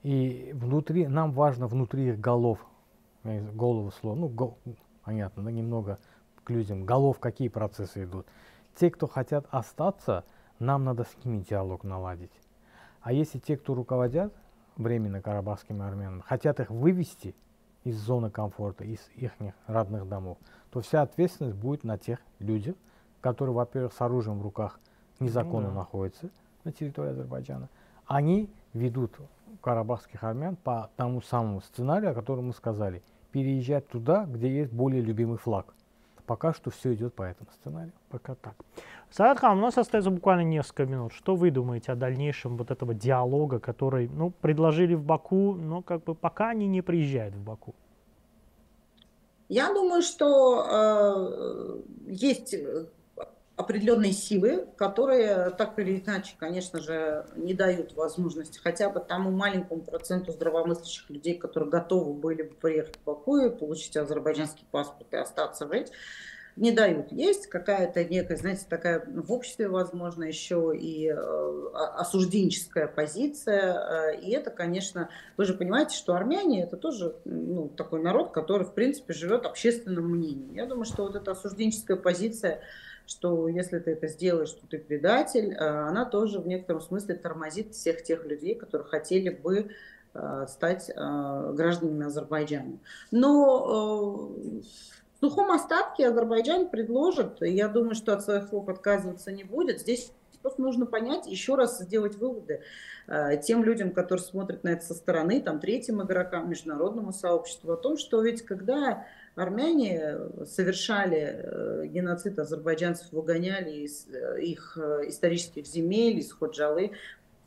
И 0.03 0.51
внутри, 0.53 1.07
нам 1.07 1.31
важно 1.31 1.67
внутри 1.67 2.09
их 2.09 2.19
голов, 2.19 2.59
голову 3.23 3.91
слово, 3.91 4.15
ну, 4.15 4.27
го, 4.27 4.57
понятно, 5.03 5.43
да, 5.43 5.51
немного 5.51 5.99
к 6.43 6.49
людям, 6.49 6.85
голов 6.85 7.19
какие 7.19 7.47
процессы 7.47 8.03
идут. 8.03 8.27
Те, 8.75 8.91
кто 8.91 9.07
хотят 9.07 9.45
остаться, 9.49 10.25
нам 10.59 10.83
надо 10.83 11.03
с 11.03 11.23
ними 11.23 11.39
диалог 11.39 11.83
наладить. 11.83 12.31
А 13.01 13.13
если 13.13 13.39
те, 13.39 13.57
кто 13.57 13.75
руководят, 13.75 14.33
временно 14.77 15.21
карабахским 15.21 15.81
армянам, 15.81 16.21
хотят 16.21 16.59
их 16.59 16.69
вывести 16.69 17.35
из 17.83 17.97
зоны 17.97 18.29
комфорта, 18.29 18.83
из 18.83 18.99
их 19.15 19.31
родных 19.67 20.07
домов, 20.07 20.37
то 20.71 20.81
вся 20.81 21.01
ответственность 21.01 21.55
будет 21.55 21.83
на 21.83 21.97
тех 21.97 22.19
людях, 22.39 22.75
которые, 23.21 23.53
во-первых, 23.53 23.93
с 23.93 24.01
оружием 24.01 24.39
в 24.39 24.41
руках 24.41 24.79
незаконно 25.19 25.67
ну, 25.67 25.73
да. 25.73 25.79
находятся 25.79 26.29
на 26.63 26.71
территории 26.71 27.11
Азербайджана. 27.11 27.69
Они 28.05 28.49
ведут 28.73 29.15
карабахских 29.61 30.23
армян 30.23 30.55
по 30.55 30.89
тому 30.95 31.21
самому 31.21 31.61
сценарию, 31.61 32.11
о 32.11 32.13
котором 32.13 32.47
мы 32.47 32.53
сказали, 32.53 33.01
переезжать 33.31 33.87
туда, 33.87 34.25
где 34.25 34.49
есть 34.49 34.71
более 34.71 35.01
любимый 35.01 35.37
флаг. 35.37 35.73
Пока 36.25 36.53
что 36.53 36.69
все 36.69 36.93
идет 36.93 37.13
по 37.13 37.23
этому 37.23 37.49
сценарию. 37.51 37.93
Пока 38.09 38.35
так. 38.35 38.55
Саадхан, 39.15 39.59
у 39.59 39.61
нас 39.61 39.77
остается 39.77 40.09
буквально 40.09 40.41
несколько 40.41 40.87
минут. 40.87 41.13
Что 41.13 41.35
вы 41.35 41.51
думаете 41.51 41.91
о 41.91 41.95
дальнейшем 41.95 42.57
вот 42.57 42.71
этого 42.71 42.95
диалога, 42.95 43.59
который, 43.59 44.09
ну, 44.09 44.31
предложили 44.31 44.95
в 44.95 45.03
Баку, 45.03 45.53
но 45.53 45.83
как 45.83 46.03
бы 46.03 46.15
пока 46.15 46.49
они 46.49 46.67
не 46.67 46.81
приезжают 46.81 47.35
в 47.35 47.43
Баку? 47.43 47.75
Я 49.49 49.71
думаю, 49.71 50.01
что 50.01 50.65
э, 50.67 51.81
есть 52.07 52.55
определенные 53.55 54.13
силы, 54.13 54.67
которые 54.77 55.51
так 55.51 55.77
или 55.77 56.01
иначе, 56.03 56.33
конечно 56.39 56.81
же, 56.81 57.27
не 57.35 57.53
дают 57.53 57.93
возможности 57.93 58.57
хотя 58.57 58.89
бы 58.89 58.99
тому 58.99 59.29
маленькому 59.29 59.83
проценту 59.83 60.31
здравомыслящих 60.31 61.07
людей, 61.11 61.37
которые 61.37 61.69
готовы 61.69 62.13
были 62.15 62.41
бы 62.41 62.55
приехать 62.55 62.97
в 62.97 63.03
Баку 63.03 63.37
и 63.37 63.51
получить 63.51 63.95
азербайджанский 63.95 64.65
паспорт 64.71 65.13
и 65.13 65.17
остаться 65.17 65.67
жить, 65.67 65.91
не 66.55 66.71
дают. 66.71 67.11
Есть 67.11 67.47
какая-то 67.47 68.03
некая, 68.05 68.37
знаете, 68.37 68.65
такая 68.69 69.03
в 69.07 69.31
обществе, 69.31 69.67
возможно, 69.67 70.23
еще 70.23 70.73
и 70.75 71.07
э, 71.07 71.69
осужденческая 71.73 72.87
позиция. 72.87 74.11
Э, 74.11 74.19
и 74.19 74.31
это, 74.31 74.51
конечно, 74.51 75.09
вы 75.35 75.45
же 75.45 75.55
понимаете, 75.55 75.95
что 75.95 76.13
армяне 76.13 76.63
это 76.63 76.77
тоже 76.77 77.15
ну, 77.25 77.69
такой 77.69 78.01
народ, 78.01 78.31
который, 78.31 78.65
в 78.65 78.73
принципе, 78.73 79.13
живет 79.13 79.45
общественным 79.45 80.09
мнением. 80.09 80.53
Я 80.53 80.65
думаю, 80.65 80.85
что 80.85 81.03
вот 81.03 81.15
эта 81.15 81.31
осужденческая 81.31 81.97
позиция 81.97 82.61
что 83.05 83.49
если 83.49 83.79
ты 83.79 83.91
это 83.91 84.07
сделаешь, 84.07 84.47
что 84.47 84.65
ты 84.65 84.79
предатель, 84.79 85.51
э, 85.51 85.57
она 85.57 86.05
тоже 86.05 86.39
в 86.39 86.47
некотором 86.47 86.79
смысле 86.79 87.15
тормозит 87.15 87.73
всех 87.73 88.01
тех 88.01 88.23
людей, 88.25 88.55
которые 88.55 88.87
хотели 88.87 89.29
бы 89.29 89.71
стать 90.47 90.91
гражданами 90.95 92.05
Азербайджана. 92.05 92.77
Но 93.09 94.29
сухом 95.23 95.51
остатке 95.51 96.07
Азербайджан 96.07 96.67
предложит, 96.67 97.37
я 97.41 97.69
думаю, 97.69 97.95
что 97.95 98.11
от 98.11 98.23
своих 98.23 98.49
слов 98.49 98.67
отказываться 98.67 99.31
не 99.31 99.45
будет. 99.45 99.79
Здесь 99.79 100.11
просто 100.41 100.61
нужно 100.61 100.85
понять, 100.85 101.27
еще 101.27 101.55
раз 101.55 101.79
сделать 101.79 102.17
выводы 102.17 102.61
тем 103.41 103.63
людям, 103.63 103.91
которые 103.91 104.23
смотрят 104.23 104.65
на 104.65 104.69
это 104.69 104.85
со 104.85 104.93
стороны, 104.93 105.41
там, 105.41 105.59
третьим 105.59 106.01
игрокам, 106.01 106.49
международному 106.49 107.13
сообществу, 107.13 107.71
о 107.71 107.77
том, 107.77 107.97
что 107.97 108.21
ведь 108.21 108.41
когда 108.41 109.05
армяне 109.35 110.17
совершали 110.45 111.17
э, 111.17 111.85
геноцид 111.87 112.37
азербайджанцев, 112.37 113.11
выгоняли 113.11 113.71
из 113.71 114.07
э, 114.07 114.41
их 114.41 114.77
э, 114.77 115.07
исторических 115.07 115.65
земель, 115.65 116.19
из 116.19 116.31
Ходжалы, 116.31 116.91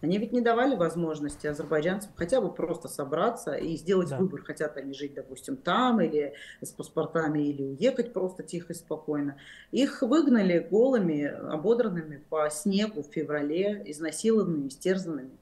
они 0.00 0.18
ведь 0.18 0.32
не 0.32 0.40
давали 0.40 0.76
возможности 0.76 1.46
азербайджанцам 1.46 2.12
хотя 2.16 2.40
бы 2.40 2.52
просто 2.52 2.88
собраться 2.88 3.54
и 3.54 3.76
сделать 3.76 4.10
да. 4.10 4.18
выбор, 4.18 4.42
хотят 4.42 4.76
они 4.76 4.92
жить, 4.92 5.14
допустим, 5.14 5.56
там 5.56 6.00
или 6.00 6.34
с 6.60 6.70
паспортами, 6.70 7.48
или 7.48 7.62
уехать 7.62 8.12
просто 8.12 8.42
тихо 8.42 8.72
и 8.72 8.76
спокойно. 8.76 9.36
Их 9.72 10.02
выгнали 10.02 10.58
голыми, 10.58 11.24
ободранными 11.24 12.22
по 12.28 12.48
снегу 12.50 13.02
в 13.02 13.06
феврале, 13.06 13.82
изнасилованными, 13.86 14.68
истерзанными. 14.68 15.38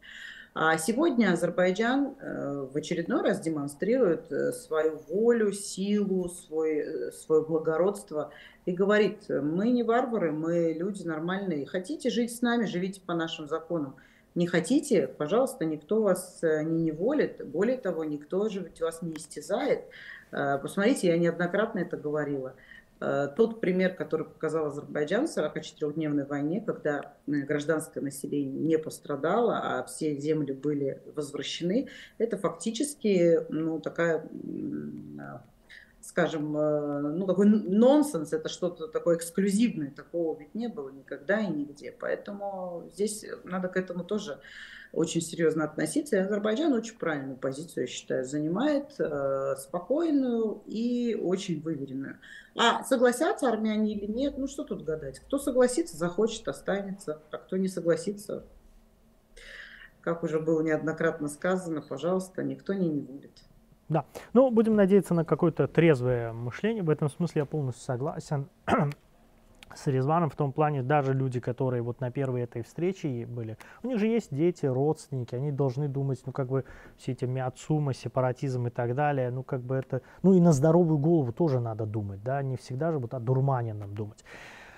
А 0.57 0.78
сегодня 0.78 1.32
Азербайджан 1.32 2.14
э, 2.14 2.68
в 2.72 2.76
очередной 2.76 3.22
раз 3.22 3.40
демонстрирует 3.40 4.30
э, 4.30 4.52
свою 4.52 4.98
волю, 5.09 5.50
силу, 5.50 6.28
свой, 6.28 6.76
э, 6.76 7.11
свое 7.11 7.44
благородство 7.44 8.30
и 8.64 8.70
говорит, 8.70 9.28
мы 9.28 9.70
не 9.70 9.82
варвары, 9.82 10.30
мы 10.30 10.72
люди 10.78 11.02
нормальные. 11.02 11.66
Хотите 11.66 12.09
жить 12.09 12.36
с 12.36 12.40
нами, 12.40 12.66
живите 12.66 13.00
по 13.00 13.14
нашим 13.14 13.48
законам. 13.48 13.96
Не 14.35 14.47
хотите, 14.47 15.07
пожалуйста, 15.07 15.64
никто 15.64 16.03
вас 16.03 16.41
не 16.43 16.85
неволит. 16.85 17.47
Более 17.47 17.78
того, 17.78 18.05
никто 18.05 18.49
же 18.49 18.68
вас 18.80 19.01
не 19.03 19.14
истязает. 19.14 19.85
Посмотрите, 20.30 21.07
я 21.07 21.18
неоднократно 21.18 21.78
это 21.78 21.97
говорила. 21.97 22.55
Э, 23.05 23.28
тот 23.37 23.61
пример, 23.61 23.95
который 23.95 24.26
показал 24.26 24.66
Азербайджан 24.66 25.26
в 25.26 25.37
44-дневной 25.37 26.24
войне, 26.24 26.61
когда 26.61 27.14
э, 27.26 27.32
гражданское 27.32 28.01
население 28.01 28.59
не 28.59 28.78
пострадало, 28.78 29.61
а 29.62 29.85
все 29.85 30.16
земли 30.16 30.53
были 30.53 31.03
возвращены, 31.14 31.89
это 32.18 32.39
фактически 32.39 33.41
ну, 33.51 33.80
такая 33.80 34.28
скажем, 36.05 36.57
э, 36.57 37.00
ну, 37.00 37.26
такой 37.26 37.46
нонсенс, 37.46 38.32
это 38.32 38.48
что-то 38.48 38.88
такое 38.88 39.16
эксклюзивное, 39.16 39.90
такого 39.90 40.38
ведь 40.38 40.55
не 40.55 40.68
было 40.68 40.90
никогда 40.90 41.40
и 41.40 41.46
нигде. 41.46 41.92
Поэтому 41.98 42.88
здесь 42.92 43.24
надо 43.44 43.68
к 43.68 43.76
этому 43.76 44.05
тоже 44.05 44.38
очень 44.92 45.22
серьезно 45.22 45.64
относиться. 45.64 46.16
И 46.16 46.18
Азербайджан 46.20 46.72
очень 46.72 46.98
правильную 46.98 47.38
позицию, 47.38 47.84
я 47.84 47.86
считаю, 47.88 48.24
занимает, 48.24 48.94
э, 48.98 49.57
спокойную 49.59 50.62
и 50.66 51.14
очень 51.14 51.62
выверенную. 51.62 52.18
А 52.57 52.84
согласятся 52.84 53.48
армяне 53.48 53.94
или 53.94 54.07
нет, 54.07 54.36
ну 54.36 54.46
что 54.46 54.64
тут 54.64 54.84
гадать. 54.84 55.20
Кто 55.20 55.38
согласится, 55.38 55.96
захочет, 55.96 56.46
останется, 56.48 57.22
а 57.30 57.38
кто 57.38 57.57
не 57.57 57.68
согласится, 57.68 58.44
как 60.02 60.22
уже 60.22 60.38
было 60.38 60.61
неоднократно 60.61 61.28
сказано, 61.28 61.80
пожалуйста, 61.80 62.42
никто 62.42 62.74
не, 62.74 62.90
не 62.90 63.00
будет. 63.00 63.32
Да, 63.89 64.07
ну 64.32 64.51
будем 64.51 64.76
надеяться 64.76 65.14
на 65.14 65.24
какое-то 65.24 65.66
трезвое 65.66 66.32
мышление. 66.32 66.82
В 66.82 66.91
этом 66.91 67.11
смысле 67.11 67.41
я 67.41 67.47
полностью 67.47 67.85
согласен 67.85 68.49
с 69.74 69.87
Резваном 69.87 70.30
в 70.30 70.37
том 70.37 70.53
плане, 70.53 70.82
даже 70.82 71.12
люди, 71.12 71.41
которые 71.41 71.82
вот 71.82 72.01
на 72.01 72.11
первой 72.11 72.43
этой 72.43 72.62
встрече 72.62 73.26
были, 73.26 73.59
у 73.82 73.89
них 73.89 73.99
же 73.99 74.07
есть 74.07 74.35
дети, 74.35 74.66
родственники, 74.66 75.35
они 75.35 75.53
должны 75.53 75.89
думать, 75.89 76.22
ну 76.24 76.32
как 76.32 76.49
бы 76.49 76.64
все 76.97 77.12
эти 77.12 77.24
миацума, 77.24 77.93
сепаратизм 77.93 78.68
и 78.68 78.70
так 78.70 78.95
далее, 78.95 79.30
ну 79.30 79.43
как 79.43 79.61
бы 79.61 79.74
это, 79.74 80.03
ну 80.22 80.32
и 80.32 80.41
на 80.41 80.53
здоровую 80.53 80.99
голову 80.99 81.32
тоже 81.32 81.61
надо 81.61 81.87
думать, 81.87 82.22
да, 82.22 82.43
не 82.43 82.57
всегда 82.57 82.93
же 82.93 82.99
вот 82.99 83.14
о 83.14 83.20
дурманенном 83.20 83.95
думать. 83.95 84.24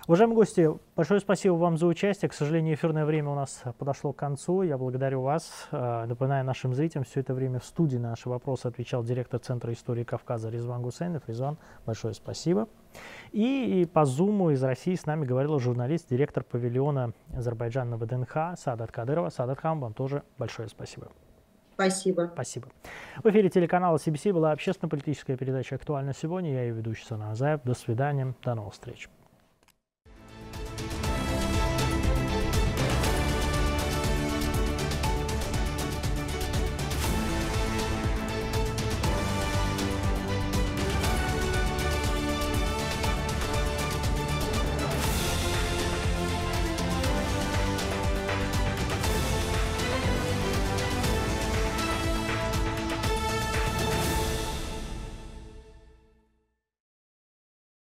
Уважаемые 0.08 0.36
гости, 0.36 0.70
большое 0.94 1.18
спасибо 1.18 1.54
вам 1.54 1.76
за 1.76 1.88
участие. 1.88 2.28
К 2.28 2.32
сожалению, 2.32 2.76
эфирное 2.76 3.04
время 3.04 3.30
у 3.30 3.34
нас 3.34 3.64
подошло 3.76 4.12
к 4.12 4.16
концу. 4.16 4.62
Я 4.62 4.78
благодарю 4.78 5.20
вас. 5.20 5.66
Э, 5.72 6.04
напоминаю 6.06 6.44
нашим 6.44 6.74
зрителям, 6.74 7.02
все 7.02 7.18
это 7.18 7.34
время 7.34 7.58
в 7.58 7.64
студии 7.64 7.96
на 7.96 8.10
наши 8.10 8.28
вопросы 8.28 8.66
отвечал 8.66 9.02
директор 9.02 9.40
Центра 9.40 9.72
истории 9.72 10.04
Кавказа 10.04 10.48
Резван 10.48 10.80
Гусейнов. 10.80 11.24
Резван, 11.26 11.58
большое 11.86 12.14
спасибо. 12.14 12.68
И, 13.32 13.80
и 13.82 13.84
по 13.84 14.04
Зуму 14.04 14.50
из 14.50 14.62
России 14.62 14.94
с 14.94 15.06
нами 15.06 15.24
говорил 15.24 15.58
журналист, 15.58 16.08
директор 16.08 16.44
павильона 16.44 17.12
Азербайджана 17.34 17.96
на 17.96 17.96
ВДНХ 17.96 18.56
Садат 18.56 18.92
Кадырова. 18.92 19.30
Садат 19.30 19.58
Хам, 19.58 19.80
вам 19.80 19.92
тоже 19.92 20.22
большое 20.38 20.68
спасибо. 20.68 21.08
Спасибо. 21.74 22.30
Спасибо. 22.32 22.68
В 23.24 23.28
эфире 23.28 23.48
телеканала 23.48 23.96
CBC 23.96 24.32
была 24.32 24.52
общественно-политическая 24.52 25.36
передача 25.36 25.74
«Актуально 25.74 26.14
сегодня». 26.14 26.52
Я 26.52 26.62
ее 26.62 26.74
ведущий 26.74 27.04
Сана 27.04 27.32
Азаев. 27.32 27.62
До 27.64 27.74
свидания. 27.74 28.36
До 28.44 28.54
новых 28.54 28.74
встреч. 28.74 29.08